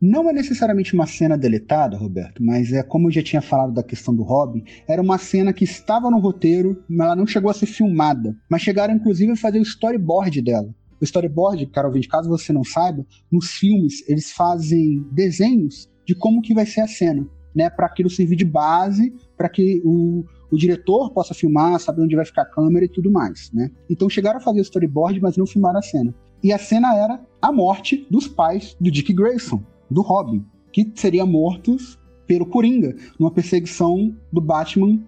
Não 0.00 0.28
é 0.28 0.32
necessariamente 0.32 0.92
uma 0.92 1.06
cena 1.06 1.36
deletada, 1.36 1.96
Roberto, 1.96 2.42
mas 2.42 2.72
é 2.72 2.82
como 2.82 3.08
eu 3.08 3.12
já 3.12 3.22
tinha 3.22 3.40
falado 3.40 3.72
da 3.72 3.82
questão 3.82 4.14
do 4.14 4.22
Robin, 4.22 4.62
era 4.86 5.00
uma 5.00 5.16
cena 5.18 5.52
que 5.52 5.64
estava 5.64 6.10
no 6.10 6.18
roteiro, 6.18 6.84
mas 6.88 7.06
ela 7.06 7.16
não 7.16 7.26
chegou 7.26 7.50
a 7.50 7.54
ser 7.54 7.66
filmada. 7.66 8.36
Mas 8.50 8.62
chegaram 8.62 8.94
inclusive 8.94 9.32
a 9.32 9.36
fazer 9.36 9.58
o 9.58 9.62
storyboard 9.62 10.42
dela. 10.42 10.74
O 11.04 11.06
storyboard, 11.06 11.66
cara 11.66 11.86
ouvinte, 11.86 12.08
caso 12.08 12.30
você 12.30 12.50
não 12.50 12.64
saiba, 12.64 13.04
nos 13.30 13.50
filmes 13.50 14.02
eles 14.08 14.32
fazem 14.32 15.06
desenhos 15.12 15.86
de 16.06 16.14
como 16.14 16.40
que 16.40 16.54
vai 16.54 16.64
ser 16.64 16.80
a 16.80 16.88
cena, 16.88 17.28
né, 17.54 17.68
para 17.68 17.84
aquilo 17.84 18.08
servir 18.08 18.36
de 18.36 18.44
base 18.46 19.14
para 19.36 19.50
que 19.50 19.82
o, 19.84 20.24
o 20.50 20.56
diretor 20.56 21.12
possa 21.12 21.34
filmar, 21.34 21.78
saber 21.78 22.00
onde 22.00 22.16
vai 22.16 22.24
ficar 22.24 22.42
a 22.42 22.46
câmera 22.46 22.86
e 22.86 22.88
tudo 22.88 23.12
mais, 23.12 23.50
né? 23.52 23.70
Então 23.90 24.08
chegaram 24.08 24.38
a 24.38 24.40
fazer 24.40 24.60
o 24.60 24.62
storyboard, 24.62 25.20
mas 25.20 25.36
não 25.36 25.46
filmaram 25.46 25.78
a 25.78 25.82
cena. 25.82 26.14
E 26.42 26.54
a 26.54 26.58
cena 26.58 26.96
era 26.96 27.20
a 27.42 27.52
morte 27.52 28.06
dos 28.10 28.26
pais 28.26 28.74
do 28.80 28.90
Dick 28.90 29.12
Grayson, 29.12 29.62
do 29.90 30.00
Robin, 30.00 30.42
que 30.72 30.90
seriam 30.94 31.26
mortos 31.26 31.98
pelo 32.26 32.46
Coringa, 32.46 32.96
numa 33.20 33.30
perseguição 33.30 34.16
do 34.32 34.40
Batman 34.40 35.02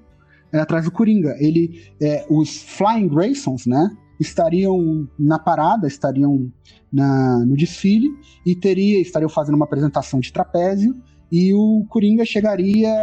é, 0.53 0.59
atrás 0.59 0.85
do 0.85 0.91
Coringa. 0.91 1.35
Ele, 1.39 1.81
é, 2.03 2.27
os 2.29 2.62
Flying 2.62 3.09
Graysons, 3.09 3.64
né? 3.66 3.97
Estariam 4.19 5.09
na 5.19 5.39
parada, 5.39 5.87
estariam 5.87 6.51
na, 6.93 7.45
no 7.45 7.57
desfile 7.57 8.09
e 8.45 8.55
teria 8.55 9.01
estariam 9.01 9.29
fazendo 9.29 9.55
uma 9.55 9.64
apresentação 9.64 10.21
de 10.21 10.33
trapézio 10.33 10.97
e 11.31 11.53
o 11.53 11.85
Coringa 11.89 12.25
chegaria, 12.25 12.95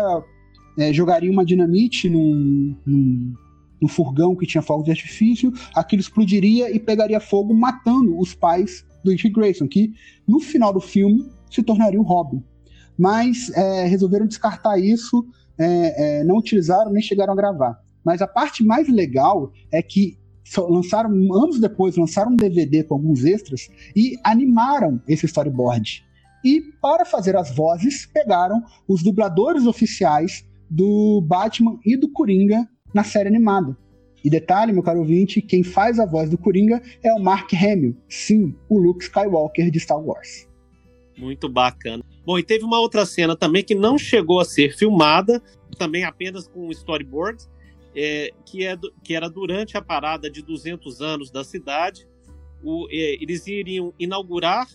é, 0.78 0.94
jogaria 0.94 1.32
uma 1.32 1.46
dinamite 1.46 2.10
num, 2.10 2.76
num, 2.86 3.34
num, 3.82 3.88
furgão 3.88 4.36
que 4.36 4.46
tinha 4.46 4.62
fogo 4.62 4.84
de 4.84 4.92
artifício, 4.92 5.52
aquilo 5.76 6.02
explodiria 6.02 6.74
e 6.74 6.80
pegaria 6.80 7.20
fogo, 7.20 7.54
matando 7.54 8.18
os 8.18 8.34
pais 8.34 8.86
do 9.04 9.14
Dick 9.14 9.30
Grayson, 9.30 9.68
que 9.68 9.94
no 10.28 10.40
final 10.40 10.74
do 10.74 10.80
filme 10.80 11.30
se 11.50 11.62
tornaria 11.62 12.00
o 12.00 12.04
Robin. 12.04 12.42
mas 12.98 13.50
é, 13.56 13.86
resolveram 13.86 14.26
descartar 14.26 14.78
isso, 14.80 15.26
é, 15.58 16.20
é, 16.20 16.24
não 16.24 16.38
utilizaram 16.38 16.92
nem 16.92 17.02
chegaram 17.02 17.34
a 17.34 17.36
gravar. 17.36 17.80
Mas 18.04 18.22
a 18.22 18.28
parte 18.28 18.64
mais 18.64 18.88
legal 18.90 19.52
é 19.72 19.82
que 19.82 20.18
lançaram 20.58 21.10
anos 21.34 21.60
depois 21.60 21.96
lançaram 21.96 22.32
um 22.32 22.36
DVD 22.36 22.84
com 22.84 22.96
alguns 22.96 23.24
extras 23.24 23.70
e 23.96 24.18
animaram 24.24 25.02
esse 25.08 25.26
storyboard. 25.26 26.06
E 26.44 26.62
para 26.82 27.06
fazer 27.06 27.36
as 27.36 27.56
vozes 27.56 28.06
pegaram 28.06 28.62
os 28.88 29.02
dubladores 29.02 29.66
oficiais 29.66 30.46
do 30.70 31.22
Batman 31.22 31.80
e 31.86 31.96
do 31.96 32.10
Coringa 32.12 32.68
na 32.94 33.04
série 33.04 33.30
animada. 33.30 33.78
E 34.24 34.30
detalhe, 34.30 34.72
meu 34.72 34.84
caro 34.84 35.00
ouvinte, 35.00 35.42
quem 35.42 35.64
faz 35.64 36.00
a 36.00 36.06
voz 36.06 36.30
do 36.30 36.38
Coringa 36.38 36.82
é 37.04 37.14
o 37.14 37.20
Mark 37.20 37.54
Hamill, 37.54 37.96
sim, 38.08 38.56
o 38.70 38.78
Luke 38.78 39.04
Skywalker 39.04 39.70
de 39.70 39.80
Star 39.80 40.00
Wars. 40.00 40.48
Muito 41.18 41.50
bacana. 41.50 42.04
Bom, 42.26 42.40
e 42.40 42.44
teve 42.44 42.64
uma 42.64 42.80
outra 42.80 43.06
cena 43.06 43.36
também 43.36 43.64
que 43.64 43.76
não 43.76 43.98
chegou 43.98 44.40
a 44.40 44.46
ser 44.46 44.76
filmada, 44.76 45.42
também 45.78 46.06
apenas 46.06 46.48
com 46.48 46.72
storyboard, 46.72 47.44
é, 47.96 48.32
que, 48.46 48.66
é, 48.66 48.78
que 49.04 49.16
era 49.16 49.30
durante 49.30 49.78
a 49.78 49.82
parada 49.82 50.30
de 50.30 50.42
200 50.42 51.02
anos 51.02 51.32
da 51.32 51.44
cidade. 51.44 52.08
O, 52.64 52.88
é, 52.90 53.16
eles 53.22 53.46
iriam 53.48 53.94
inaugurar 54.00 54.68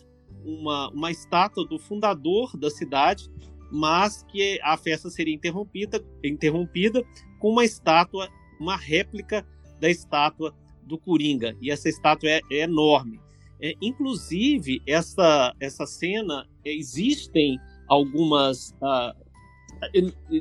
uma, 0.45 0.91
uma 0.91 1.11
estátua 1.11 1.67
do 1.67 1.79
fundador 1.79 2.57
da 2.57 2.71
cidade, 2.71 3.29
mas 3.71 4.25
que 4.25 4.61
a 4.63 4.77
festa 4.77 5.11
seria 5.11 5.35
interrompida, 5.35 6.05
interrompida 6.25 7.05
com 7.39 7.51
uma 7.51 7.65
estátua, 7.65 8.29
uma 8.61 8.77
réplica 8.77 9.47
da 9.81 9.89
estátua 9.91 10.55
do 10.83 10.99
Coringa. 10.99 11.57
E 11.61 11.71
essa 11.71 11.89
estátua 11.89 12.29
é, 12.29 12.41
é 12.51 12.61
enorme. 12.61 13.21
É, 13.61 13.75
inclusive, 13.83 14.81
essa, 14.87 15.55
essa 15.61 15.87
cena, 15.87 16.49
é, 16.65 16.73
existem 16.73 17.59
algumas. 17.89 18.71
Uh, 18.81 19.29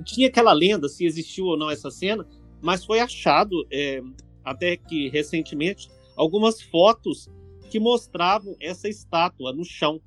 tinha 0.04 0.28
aquela 0.28 0.52
lenda 0.52 0.90
se 0.90 1.06
existiu 1.06 1.46
ou 1.46 1.58
não 1.58 1.70
essa 1.70 1.92
cena, 1.92 2.28
mas 2.62 2.86
foi 2.86 3.00
achado, 3.00 3.66
é, 3.72 4.02
até 4.44 4.78
que 4.78 5.10
recentemente, 5.10 5.90
algumas 6.16 6.62
fotos 6.62 7.30
que 7.70 7.80
mostravam 7.80 8.56
essa 8.60 8.88
estátua 8.88 9.54
no 9.54 9.64
chão. 9.64 10.02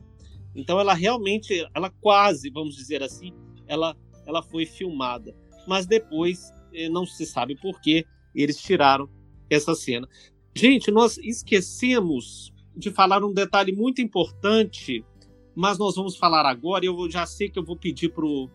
Então 0.55 0.81
ela 0.81 0.95
realmente, 0.95 1.67
ela 1.75 1.91
quase, 2.01 2.51
vamos 2.51 2.75
dizer 2.75 3.03
assim, 3.03 3.33
ela, 3.67 3.97
ela 4.27 4.43
foi 4.43 4.67
filmada. 4.67 5.35
Mas 5.67 5.87
depois, 5.87 6.53
eh, 6.73 6.89
não 6.89 7.07
se 7.07 7.25
sabe 7.27 7.55
por 7.55 7.81
que 7.81 8.05
eles 8.35 8.61
tiraram 8.61 9.09
essa 9.49 9.75
cena. 9.75 10.09
Gente, 10.55 10.91
nós 10.91 11.19
esquecemos 11.19 12.53
de 12.77 12.91
falar 12.91 13.23
um 13.25 13.33
detalhe 13.33 13.73
muito 13.73 14.01
importante, 14.01 15.05
mas 15.55 15.79
nós 15.79 15.95
vamos 15.95 16.17
falar 16.17 16.47
agora. 16.47 16.85
Eu 16.85 17.09
já 17.11 17.27
sei 17.27 17.49
que 17.49 17.59
eu 17.59 17.65
vou 17.65 17.77
pedir 17.77 18.09
pro, 18.09 18.49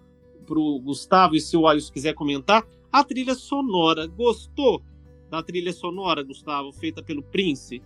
pro 0.45 0.79
Gustavo, 0.79 1.35
e 1.35 1.41
se 1.41 1.55
o 1.55 1.67
Ayus 1.67 1.89
quiser 1.89 2.13
comentar, 2.13 2.65
a 2.95 3.03
trilha 3.03 3.35
sonora. 3.35 4.07
Gostou 4.07 4.81
da 5.29 5.43
trilha 5.43 5.73
sonora, 5.73 6.23
Gustavo, 6.23 6.71
feita 6.71 7.03
pelo 7.03 7.21
Prince? 7.21 7.81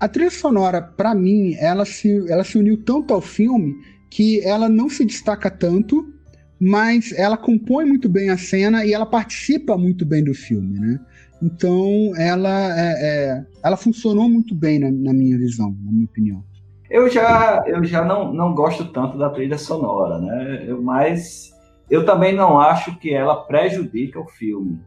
A 0.00 0.08
trilha 0.08 0.30
sonora, 0.30 0.80
para 0.80 1.14
mim, 1.14 1.54
ela 1.58 1.84
se, 1.84 2.24
ela 2.30 2.42
se 2.42 2.56
uniu 2.56 2.82
tanto 2.82 3.12
ao 3.12 3.20
filme 3.20 3.76
que 4.10 4.40
ela 4.40 4.66
não 4.66 4.88
se 4.88 5.04
destaca 5.04 5.50
tanto, 5.50 6.10
mas 6.58 7.12
ela 7.12 7.36
compõe 7.36 7.84
muito 7.84 8.08
bem 8.08 8.30
a 8.30 8.38
cena 8.38 8.84
e 8.84 8.94
ela 8.94 9.04
participa 9.04 9.76
muito 9.76 10.06
bem 10.06 10.24
do 10.24 10.32
filme, 10.32 10.80
né? 10.80 10.98
Então, 11.42 12.12
ela, 12.16 12.78
é, 12.78 12.92
é, 13.00 13.46
ela 13.62 13.76
funcionou 13.76 14.28
muito 14.28 14.54
bem 14.54 14.78
na, 14.78 14.90
na, 14.90 15.12
minha 15.12 15.36
visão, 15.38 15.76
na 15.84 15.92
minha 15.92 16.06
opinião. 16.06 16.42
Eu 16.90 17.08
já, 17.08 17.62
eu 17.66 17.84
já 17.84 18.04
não, 18.04 18.32
não 18.32 18.54
gosto 18.54 18.86
tanto 18.86 19.18
da 19.18 19.28
trilha 19.28 19.58
sonora, 19.58 20.18
né? 20.18 20.64
Eu, 20.66 20.82
mas 20.82 21.50
eu 21.90 22.06
também 22.06 22.34
não 22.34 22.58
acho 22.58 22.98
que 22.98 23.12
ela 23.12 23.36
prejudica 23.44 24.18
o 24.18 24.26
filme. 24.26 24.80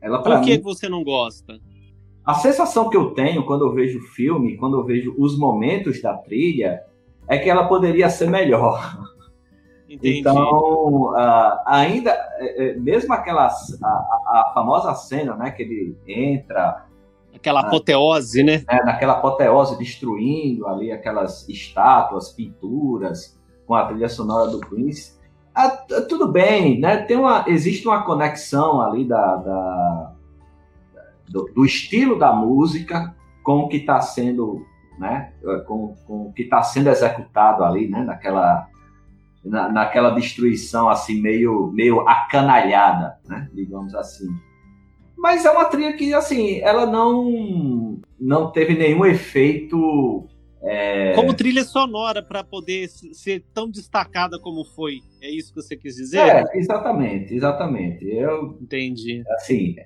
Ela, 0.00 0.22
Por 0.22 0.40
que 0.42 0.56
mim, 0.56 0.62
você 0.62 0.88
não 0.88 1.04
gosta? 1.04 1.58
A 2.30 2.34
sensação 2.34 2.88
que 2.88 2.96
eu 2.96 3.10
tenho 3.10 3.44
quando 3.44 3.66
eu 3.66 3.74
vejo 3.74 3.98
o 3.98 4.02
filme, 4.02 4.56
quando 4.56 4.78
eu 4.78 4.84
vejo 4.84 5.12
os 5.18 5.36
momentos 5.36 6.00
da 6.00 6.16
trilha, 6.16 6.80
é 7.26 7.36
que 7.36 7.50
ela 7.50 7.66
poderia 7.66 8.08
ser 8.08 8.30
melhor. 8.30 9.00
Entendi. 9.88 10.20
Então, 10.20 11.10
uh, 11.10 11.58
ainda, 11.66 12.12
é, 12.38 12.68
é, 12.68 12.74
mesmo 12.74 13.12
aquela 13.12 13.48
a, 13.48 13.86
a, 13.88 14.52
famosa 14.54 14.94
cena, 14.94 15.34
né, 15.34 15.50
que 15.50 15.64
ele 15.64 15.98
entra 16.06 16.86
aquela 17.34 17.62
apoteose, 17.62 18.44
né? 18.44 18.62
né? 18.70 18.82
Naquela 18.84 19.14
apoteose 19.14 19.76
destruindo 19.76 20.68
ali 20.68 20.92
aquelas 20.92 21.48
estátuas, 21.48 22.30
pinturas 22.30 23.36
com 23.66 23.74
a 23.74 23.86
trilha 23.86 24.08
sonora 24.08 24.48
do 24.48 24.60
Prince. 24.60 25.18
Ah, 25.52 25.68
tudo 26.08 26.28
bem, 26.28 26.78
né? 26.78 26.98
Tem 26.98 27.16
uma, 27.16 27.44
existe 27.48 27.88
uma 27.88 28.04
conexão 28.04 28.80
ali 28.80 29.04
da, 29.04 29.36
da 29.36 30.12
do, 31.30 31.44
do, 31.54 31.64
estilo 31.64 32.18
da 32.18 32.32
música 32.32 33.14
com 33.42 33.60
o 33.60 33.68
que 33.68 33.78
está 33.78 34.00
sendo, 34.00 34.66
né? 34.98 35.32
Com, 35.66 35.94
com 36.06 36.26
o 36.26 36.32
que 36.32 36.42
está 36.42 36.62
sendo 36.62 36.90
executado 36.90 37.64
ali, 37.64 37.88
né? 37.88 38.02
Naquela 38.02 38.68
na, 39.42 39.70
naquela 39.70 40.10
destruição 40.10 40.88
assim 40.88 41.20
meio 41.20 41.70
meio 41.72 42.00
acanalhada, 42.08 43.18
né? 43.26 43.48
Digamos 43.54 43.94
assim. 43.94 44.28
Mas 45.16 45.44
é 45.44 45.50
uma 45.50 45.66
trilha 45.66 45.92
que 45.94 46.12
assim, 46.12 46.60
ela 46.60 46.86
não 46.86 47.98
não 48.18 48.50
teve 48.50 48.74
nenhum 48.76 49.06
efeito 49.06 50.28
é... 50.62 51.14
Como 51.14 51.32
trilha 51.32 51.64
sonora 51.64 52.22
para 52.22 52.44
poder 52.44 52.88
ser 52.88 53.42
tão 53.54 53.70
destacada 53.70 54.38
como 54.38 54.64
foi. 54.64 55.00
É 55.22 55.30
isso 55.30 55.54
que 55.54 55.62
você 55.62 55.76
quis 55.76 55.96
dizer? 55.96 56.18
É, 56.18 56.44
exatamente, 56.54 57.34
exatamente. 57.34 58.04
Eu 58.04 58.58
entendi. 58.60 59.22
Assim, 59.30 59.76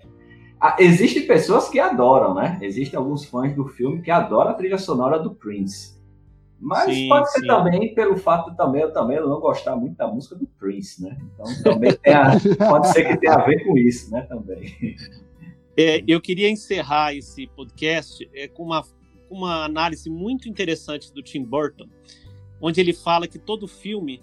existem 0.79 1.27
pessoas 1.27 1.69
que 1.69 1.79
adoram, 1.79 2.35
né? 2.35 2.59
Existem 2.63 2.99
alguns 2.99 3.25
fãs 3.25 3.55
do 3.55 3.67
filme 3.69 4.03
que 4.03 4.11
adoram 4.11 4.51
a 4.51 4.55
trilha 4.55 4.79
sonora 4.79 5.19
do 5.19 5.35
Prince. 5.35 5.95
Mas 6.61 6.95
sim, 6.95 7.09
pode 7.09 7.31
ser 7.31 7.41
sim. 7.41 7.47
também 7.47 7.95
pelo 7.95 8.17
fato 8.17 8.57
também 8.57 8.83
eu 8.83 8.93
também 8.93 9.21
não 9.21 9.39
gostar 9.41 9.77
muito 9.77 9.97
da 9.97 10.07
música 10.07 10.35
do 10.35 10.47
Prince, 10.59 11.03
né? 11.03 11.19
Então 11.35 11.47
também 11.63 11.91
a, 12.07 12.39
pode 12.71 12.89
ser 12.89 13.05
que 13.05 13.17
tenha 13.19 13.35
a 13.35 13.45
ver 13.45 13.65
com 13.65 13.77
isso, 13.77 14.11
né? 14.11 14.23
Também. 14.23 14.75
É, 15.77 16.03
eu 16.07 16.21
queria 16.21 16.49
encerrar 16.49 17.15
esse 17.15 17.47
podcast 17.49 18.29
é, 18.33 18.49
com 18.49 18.63
uma, 18.63 18.83
uma 19.29 19.65
análise 19.65 20.09
muito 20.09 20.49
interessante 20.49 21.13
do 21.13 21.23
Tim 21.23 21.43
Burton, 21.43 21.89
onde 22.61 22.81
ele 22.81 22.93
fala 22.93 23.27
que 23.27 23.39
todo 23.39 23.67
filme 23.67 24.23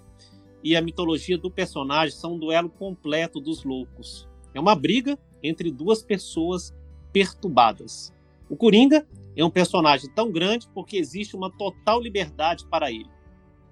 e 0.64 0.76
a 0.76 0.82
mitologia 0.82 1.38
do 1.38 1.52
personagem 1.52 2.16
são 2.16 2.34
um 2.34 2.40
duelo 2.40 2.70
completo 2.70 3.40
dos 3.40 3.64
loucos. 3.64 4.28
É 4.54 4.60
uma 4.60 4.76
briga 4.76 5.18
entre 5.42 5.72
duas 5.72 6.02
pessoas 6.02 6.74
perturbadas. 7.12 8.14
O 8.50 8.56
Coringa 8.56 9.08
é 9.36 9.44
um 9.44 9.50
personagem 9.50 10.10
tão 10.10 10.32
grande 10.32 10.68
porque 10.74 10.98
existe 10.98 11.36
uma 11.36 11.50
total 11.50 12.02
liberdade 12.02 12.66
para 12.68 12.92
ele. 12.92 13.10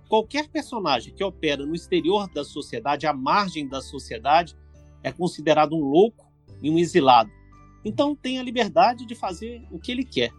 Qualquer 0.07 0.47
personagem 0.47 1.13
que 1.13 1.23
opera 1.23 1.65
no 1.65 1.75
exterior 1.75 2.27
da 2.29 2.43
sociedade, 2.43 3.05
à 3.05 3.13
margem 3.13 3.67
da 3.67 3.81
sociedade, 3.81 4.55
é 5.03 5.11
considerado 5.11 5.75
um 5.75 5.83
louco 5.83 6.25
e 6.61 6.69
um 6.69 6.79
exilado. 6.79 7.29
Então 7.85 8.15
tem 8.15 8.39
a 8.39 8.43
liberdade 8.43 9.05
de 9.05 9.15
fazer 9.15 9.61
o 9.71 9.79
que 9.79 9.91
ele 9.91 10.03
quer. 10.03 10.31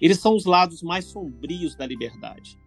Eles 0.00 0.18
são 0.18 0.34
os 0.34 0.44
lados 0.44 0.82
mais 0.82 1.04
sombrios 1.06 1.74
da 1.74 1.86
liberdade. 1.86 2.58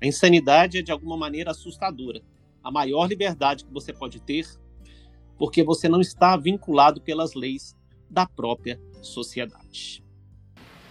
A 0.00 0.06
insanidade 0.06 0.78
é 0.78 0.82
de 0.82 0.90
alguma 0.92 1.16
maneira 1.16 1.50
assustadora. 1.50 2.22
A 2.62 2.70
maior 2.70 3.06
liberdade 3.06 3.64
que 3.64 3.72
você 3.72 3.92
pode 3.92 4.20
ter, 4.20 4.46
porque 5.40 5.64
você 5.64 5.88
não 5.88 6.02
está 6.02 6.36
vinculado 6.36 7.00
pelas 7.00 7.32
leis 7.32 7.74
da 8.10 8.26
própria 8.26 8.78
sociedade. 9.00 10.04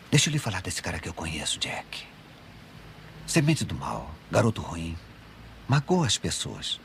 Deixa 0.10 0.28
eu 0.28 0.32
lhe 0.32 0.40
falar 0.40 0.64
desse 0.64 0.82
cara 0.82 0.98
que 0.98 1.08
eu 1.08 1.14
conheço, 1.14 1.60
Jack. 1.60 2.00
Semente 3.28 3.64
do 3.64 3.76
mal, 3.76 4.10
garoto 4.32 4.60
ruim. 4.60 4.96
Magoa 5.68 6.08
as 6.08 6.18
pessoas. 6.18 6.82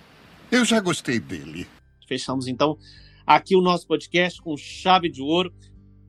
Eu 0.53 0.63
já 0.63 0.79
gostei 0.79 1.19
dele. 1.19 1.67
Fechamos 2.07 2.49
então 2.49 2.77
aqui 3.27 3.57
o 3.57 3.63
nosso 3.63 3.87
podcast 3.87 4.43
com 4.43 4.59
chave 4.59 5.09
de 5.09 5.23
ouro. 5.23 5.51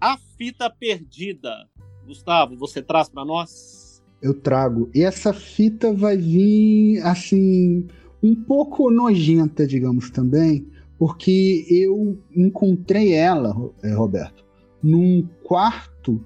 A 0.01 0.17
fita 0.37 0.69
perdida. 0.69 1.69
Gustavo, 2.05 2.57
você 2.57 2.81
traz 2.81 3.07
para 3.07 3.23
nós? 3.23 4.03
Eu 4.21 4.33
trago. 4.33 4.91
E 4.93 5.03
essa 5.03 5.31
fita 5.31 5.93
vai 5.93 6.17
vir 6.17 6.99
assim 7.03 7.87
um 8.21 8.35
pouco 8.35 8.91
nojenta, 8.91 9.65
digamos 9.65 10.09
também, 10.09 10.74
porque 10.97 11.65
eu 11.69 12.17
encontrei 12.35 13.13
ela, 13.13 13.53
eh, 13.83 13.93
Roberto, 13.93 14.45
num 14.81 15.27
quarto 15.43 16.23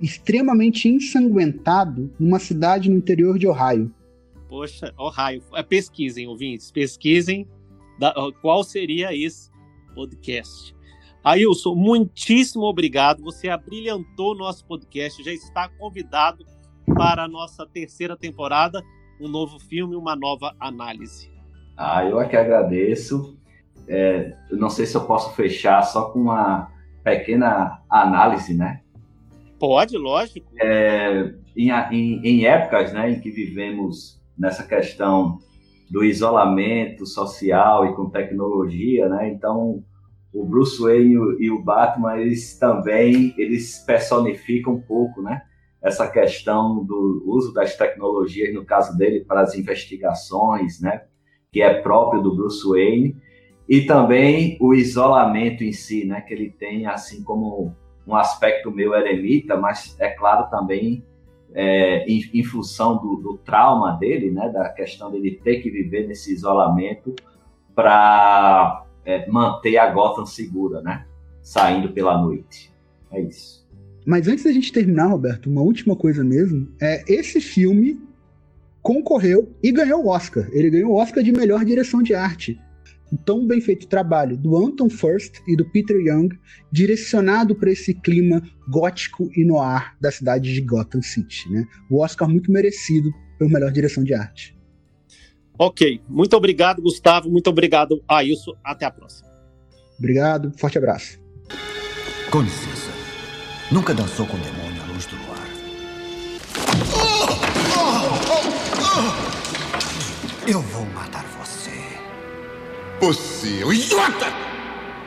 extremamente 0.00 0.88
ensanguentado 0.88 2.12
numa 2.18 2.38
cidade 2.38 2.90
no 2.90 2.96
interior 2.96 3.38
de 3.38 3.46
Ohio. 3.46 3.94
Poxa, 4.48 4.92
Ohio. 4.98 5.42
É, 5.54 5.62
pesquisem, 5.62 6.26
ouvintes, 6.26 6.70
pesquisem 6.70 7.46
da, 7.98 8.12
qual 8.42 8.64
seria 8.64 9.14
esse 9.14 9.50
podcast. 9.94 10.74
Ailson, 11.22 11.76
muitíssimo 11.76 12.64
obrigado. 12.64 13.22
Você 13.22 13.48
abrilhantou 13.48 14.36
nosso 14.36 14.66
podcast, 14.66 15.22
já 15.22 15.32
está 15.32 15.68
convidado 15.68 16.44
para 16.96 17.24
a 17.24 17.28
nossa 17.28 17.64
terceira 17.64 18.16
temporada, 18.16 18.82
um 19.20 19.28
novo 19.28 19.60
filme, 19.60 19.94
uma 19.94 20.16
nova 20.16 20.54
análise. 20.58 21.30
Ah, 21.76 22.04
eu 22.04 22.20
é 22.20 22.28
que 22.28 22.36
agradeço. 22.36 23.38
É, 23.88 24.34
eu 24.50 24.56
não 24.56 24.70
sei 24.70 24.86
se 24.86 24.96
eu 24.96 25.04
posso 25.04 25.34
fechar 25.34 25.82
só 25.82 26.10
com 26.10 26.20
uma 26.20 26.70
pequena 27.02 27.82
análise, 27.90 28.54
né? 28.54 28.80
Pode, 29.58 29.96
lógico. 29.96 30.46
É, 30.60 31.34
em, 31.56 31.70
em, 31.70 32.20
em, 32.24 32.46
épocas 32.46 32.92
né, 32.92 33.12
em 33.12 33.20
que 33.20 33.30
vivemos 33.30 34.20
nessa 34.36 34.64
questão 34.64 35.38
do 35.90 36.04
isolamento 36.04 37.06
social 37.06 37.86
e 37.86 37.94
com 37.94 38.08
tecnologia, 38.08 39.08
né? 39.08 39.28
Então, 39.28 39.84
o 40.32 40.46
Bruce 40.46 40.80
Wayne 40.80 41.14
e 41.38 41.50
o 41.50 41.62
Batman, 41.62 42.16
eles 42.16 42.58
também, 42.58 43.34
eles 43.36 43.78
personificam 43.86 44.74
um 44.74 44.80
pouco, 44.80 45.20
né? 45.20 45.42
Essa 45.82 46.08
questão 46.08 46.82
do 46.84 47.22
uso 47.26 47.52
das 47.52 47.76
tecnologias, 47.76 48.54
no 48.54 48.64
caso 48.64 48.96
dele, 48.96 49.24
para 49.24 49.42
as 49.42 49.54
investigações, 49.54 50.80
né? 50.80 51.02
Que 51.52 51.60
é 51.60 51.82
próprio 51.82 52.22
do 52.22 52.34
Bruce 52.34 52.66
Wayne. 52.66 53.16
E 53.68 53.82
também 53.82 54.56
o 54.60 54.74
isolamento 54.74 55.62
em 55.64 55.72
si, 55.72 56.04
né? 56.04 56.20
Que 56.20 56.34
ele 56.34 56.50
tem, 56.50 56.86
assim 56.86 57.22
como 57.22 57.74
um 58.06 58.16
aspecto 58.16 58.70
meio 58.70 58.94
eremita, 58.94 59.56
mas 59.56 59.96
é 59.98 60.10
claro 60.10 60.50
também 60.50 61.04
é, 61.54 62.04
em, 62.06 62.22
em, 62.34 62.42
função 62.42 62.98
do, 62.98 63.16
do, 63.16 63.38
trauma 63.38 63.92
dele, 63.92 64.30
né, 64.30 64.48
da 64.48 64.68
questão 64.70 65.10
dele 65.10 65.40
ter 65.42 65.60
que 65.60 65.70
viver 65.70 66.06
nesse 66.08 66.32
isolamento 66.32 67.14
para 67.74 68.84
é, 69.04 69.28
manter 69.28 69.76
a 69.76 69.90
Gotham 69.90 70.26
segura, 70.26 70.80
né, 70.80 71.06
saindo 71.42 71.92
pela 71.92 72.20
noite. 72.20 72.72
É 73.10 73.20
isso. 73.20 73.62
Mas 74.04 74.26
antes 74.26 74.44
da 74.44 74.52
gente 74.52 74.72
terminar, 74.72 75.06
Roberto, 75.06 75.48
uma 75.48 75.60
última 75.60 75.94
coisa 75.94 76.24
mesmo, 76.24 76.68
é 76.80 77.04
esse 77.06 77.40
filme 77.40 78.00
concorreu 78.80 79.52
e 79.62 79.70
ganhou 79.70 80.04
o 80.04 80.08
Oscar. 80.08 80.48
Ele 80.50 80.70
ganhou 80.70 80.92
o 80.92 80.96
Oscar 80.96 81.22
de 81.22 81.30
melhor 81.30 81.64
direção 81.64 82.02
de 82.02 82.14
arte 82.14 82.60
tão 83.16 83.46
bem 83.46 83.60
feito 83.60 83.86
trabalho 83.86 84.36
do 84.36 84.56
Anton 84.56 84.88
First 84.88 85.40
e 85.46 85.56
do 85.56 85.64
Peter 85.70 85.96
Young, 85.96 86.28
direcionado 86.70 87.54
para 87.54 87.70
esse 87.70 87.94
clima 87.94 88.42
gótico 88.68 89.30
e 89.36 89.44
noir 89.44 89.94
da 90.00 90.10
cidade 90.10 90.52
de 90.52 90.60
Gotham 90.60 91.02
City. 91.02 91.50
Né? 91.50 91.66
O 91.90 92.00
Oscar 92.00 92.28
muito 92.28 92.50
merecido 92.50 93.10
pela 93.38 93.50
melhor 93.50 93.72
direção 93.72 94.02
de 94.02 94.14
arte. 94.14 94.56
Ok, 95.58 96.00
muito 96.08 96.36
obrigado, 96.36 96.82
Gustavo. 96.82 97.30
Muito 97.30 97.48
obrigado, 97.48 98.02
Ailson. 98.08 98.52
Até 98.64 98.84
a 98.84 98.90
próxima. 98.90 99.30
Obrigado, 99.98 100.52
forte 100.56 100.78
abraço. 100.78 101.20
Com 102.30 102.40
licença. 102.42 102.90
Nunca 103.70 103.94
dançou 103.94 104.26
com 104.26 104.36
o 104.36 104.40
demônio 104.40 104.82
à 104.82 104.86
luz 104.86 105.06
do 105.06 105.16
luar. 105.16 105.42
Eu 110.46 110.60
vou 110.60 110.84
matar 110.86 111.31
você 113.02 113.62
é 113.62 113.66
um 113.66 113.72
idiota! 113.72 114.32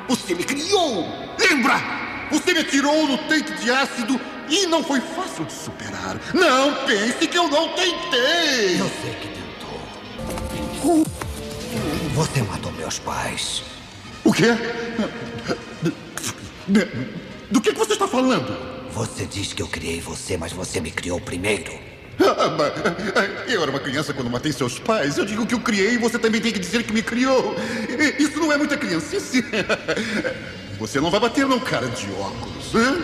Você 0.10 0.36
me 0.36 0.44
criou! 0.44 1.08
Lembra? 1.40 1.82
Você 2.30 2.54
me 2.54 2.60
atirou 2.60 3.08
no 3.08 3.18
tanque 3.20 3.54
de 3.54 3.72
ácido 3.72 4.20
e 4.50 4.66
não 4.68 4.84
foi 4.84 5.00
fácil 5.00 5.46
de 5.46 5.54
superar. 5.54 6.20
Não 6.34 6.86
pense 6.86 7.26
que 7.26 7.38
eu 7.38 7.48
não 7.48 7.70
tentei! 7.70 8.82
Eu 8.82 8.92
sei 9.02 9.14
que 9.22 9.30
tentou. 9.30 11.06
Você 12.16 12.42
matou 12.42 12.74
meus 12.74 13.00
pais. 13.00 13.64
O 14.26 14.34
quê? 14.34 14.48
Do 17.50 17.62
que 17.62 17.72
você 17.72 17.94
está 17.94 18.10
falando? 18.10 18.76
Você 18.92 19.26
diz 19.26 19.54
que 19.54 19.62
eu 19.62 19.68
criei 19.68 20.02
você, 20.02 20.36
mas 20.36 20.52
você 20.52 20.82
me 20.82 20.92
criou 20.92 21.22
primeiro. 21.22 21.85
Eu 23.48 23.62
era 23.62 23.72
uma 23.72 23.80
criança 23.80 24.14
quando 24.14 24.30
matei 24.30 24.52
seus 24.52 24.80
pais. 24.80 25.18
Eu 25.18 25.26
digo 25.26 25.46
que 25.46 25.56
o 25.56 25.60
criei 25.60 25.94
e 25.94 25.98
você 25.98 26.18
também 26.18 26.42
tem 26.42 26.52
que 26.52 26.60
dizer 26.60 26.84
que 26.84 26.94
me 26.94 27.02
criou. 27.02 27.56
Isso 28.18 28.40
não 28.40 28.52
é 28.52 28.58
muita 28.58 28.78
criancice. 28.78 29.44
Você 30.78 31.00
não 31.00 31.10
vai 31.10 31.22
bater 31.22 31.46
num 31.46 31.60
cara 31.60 31.88
de 31.88 32.12
óculos, 32.12 32.76
hein? 32.76 33.02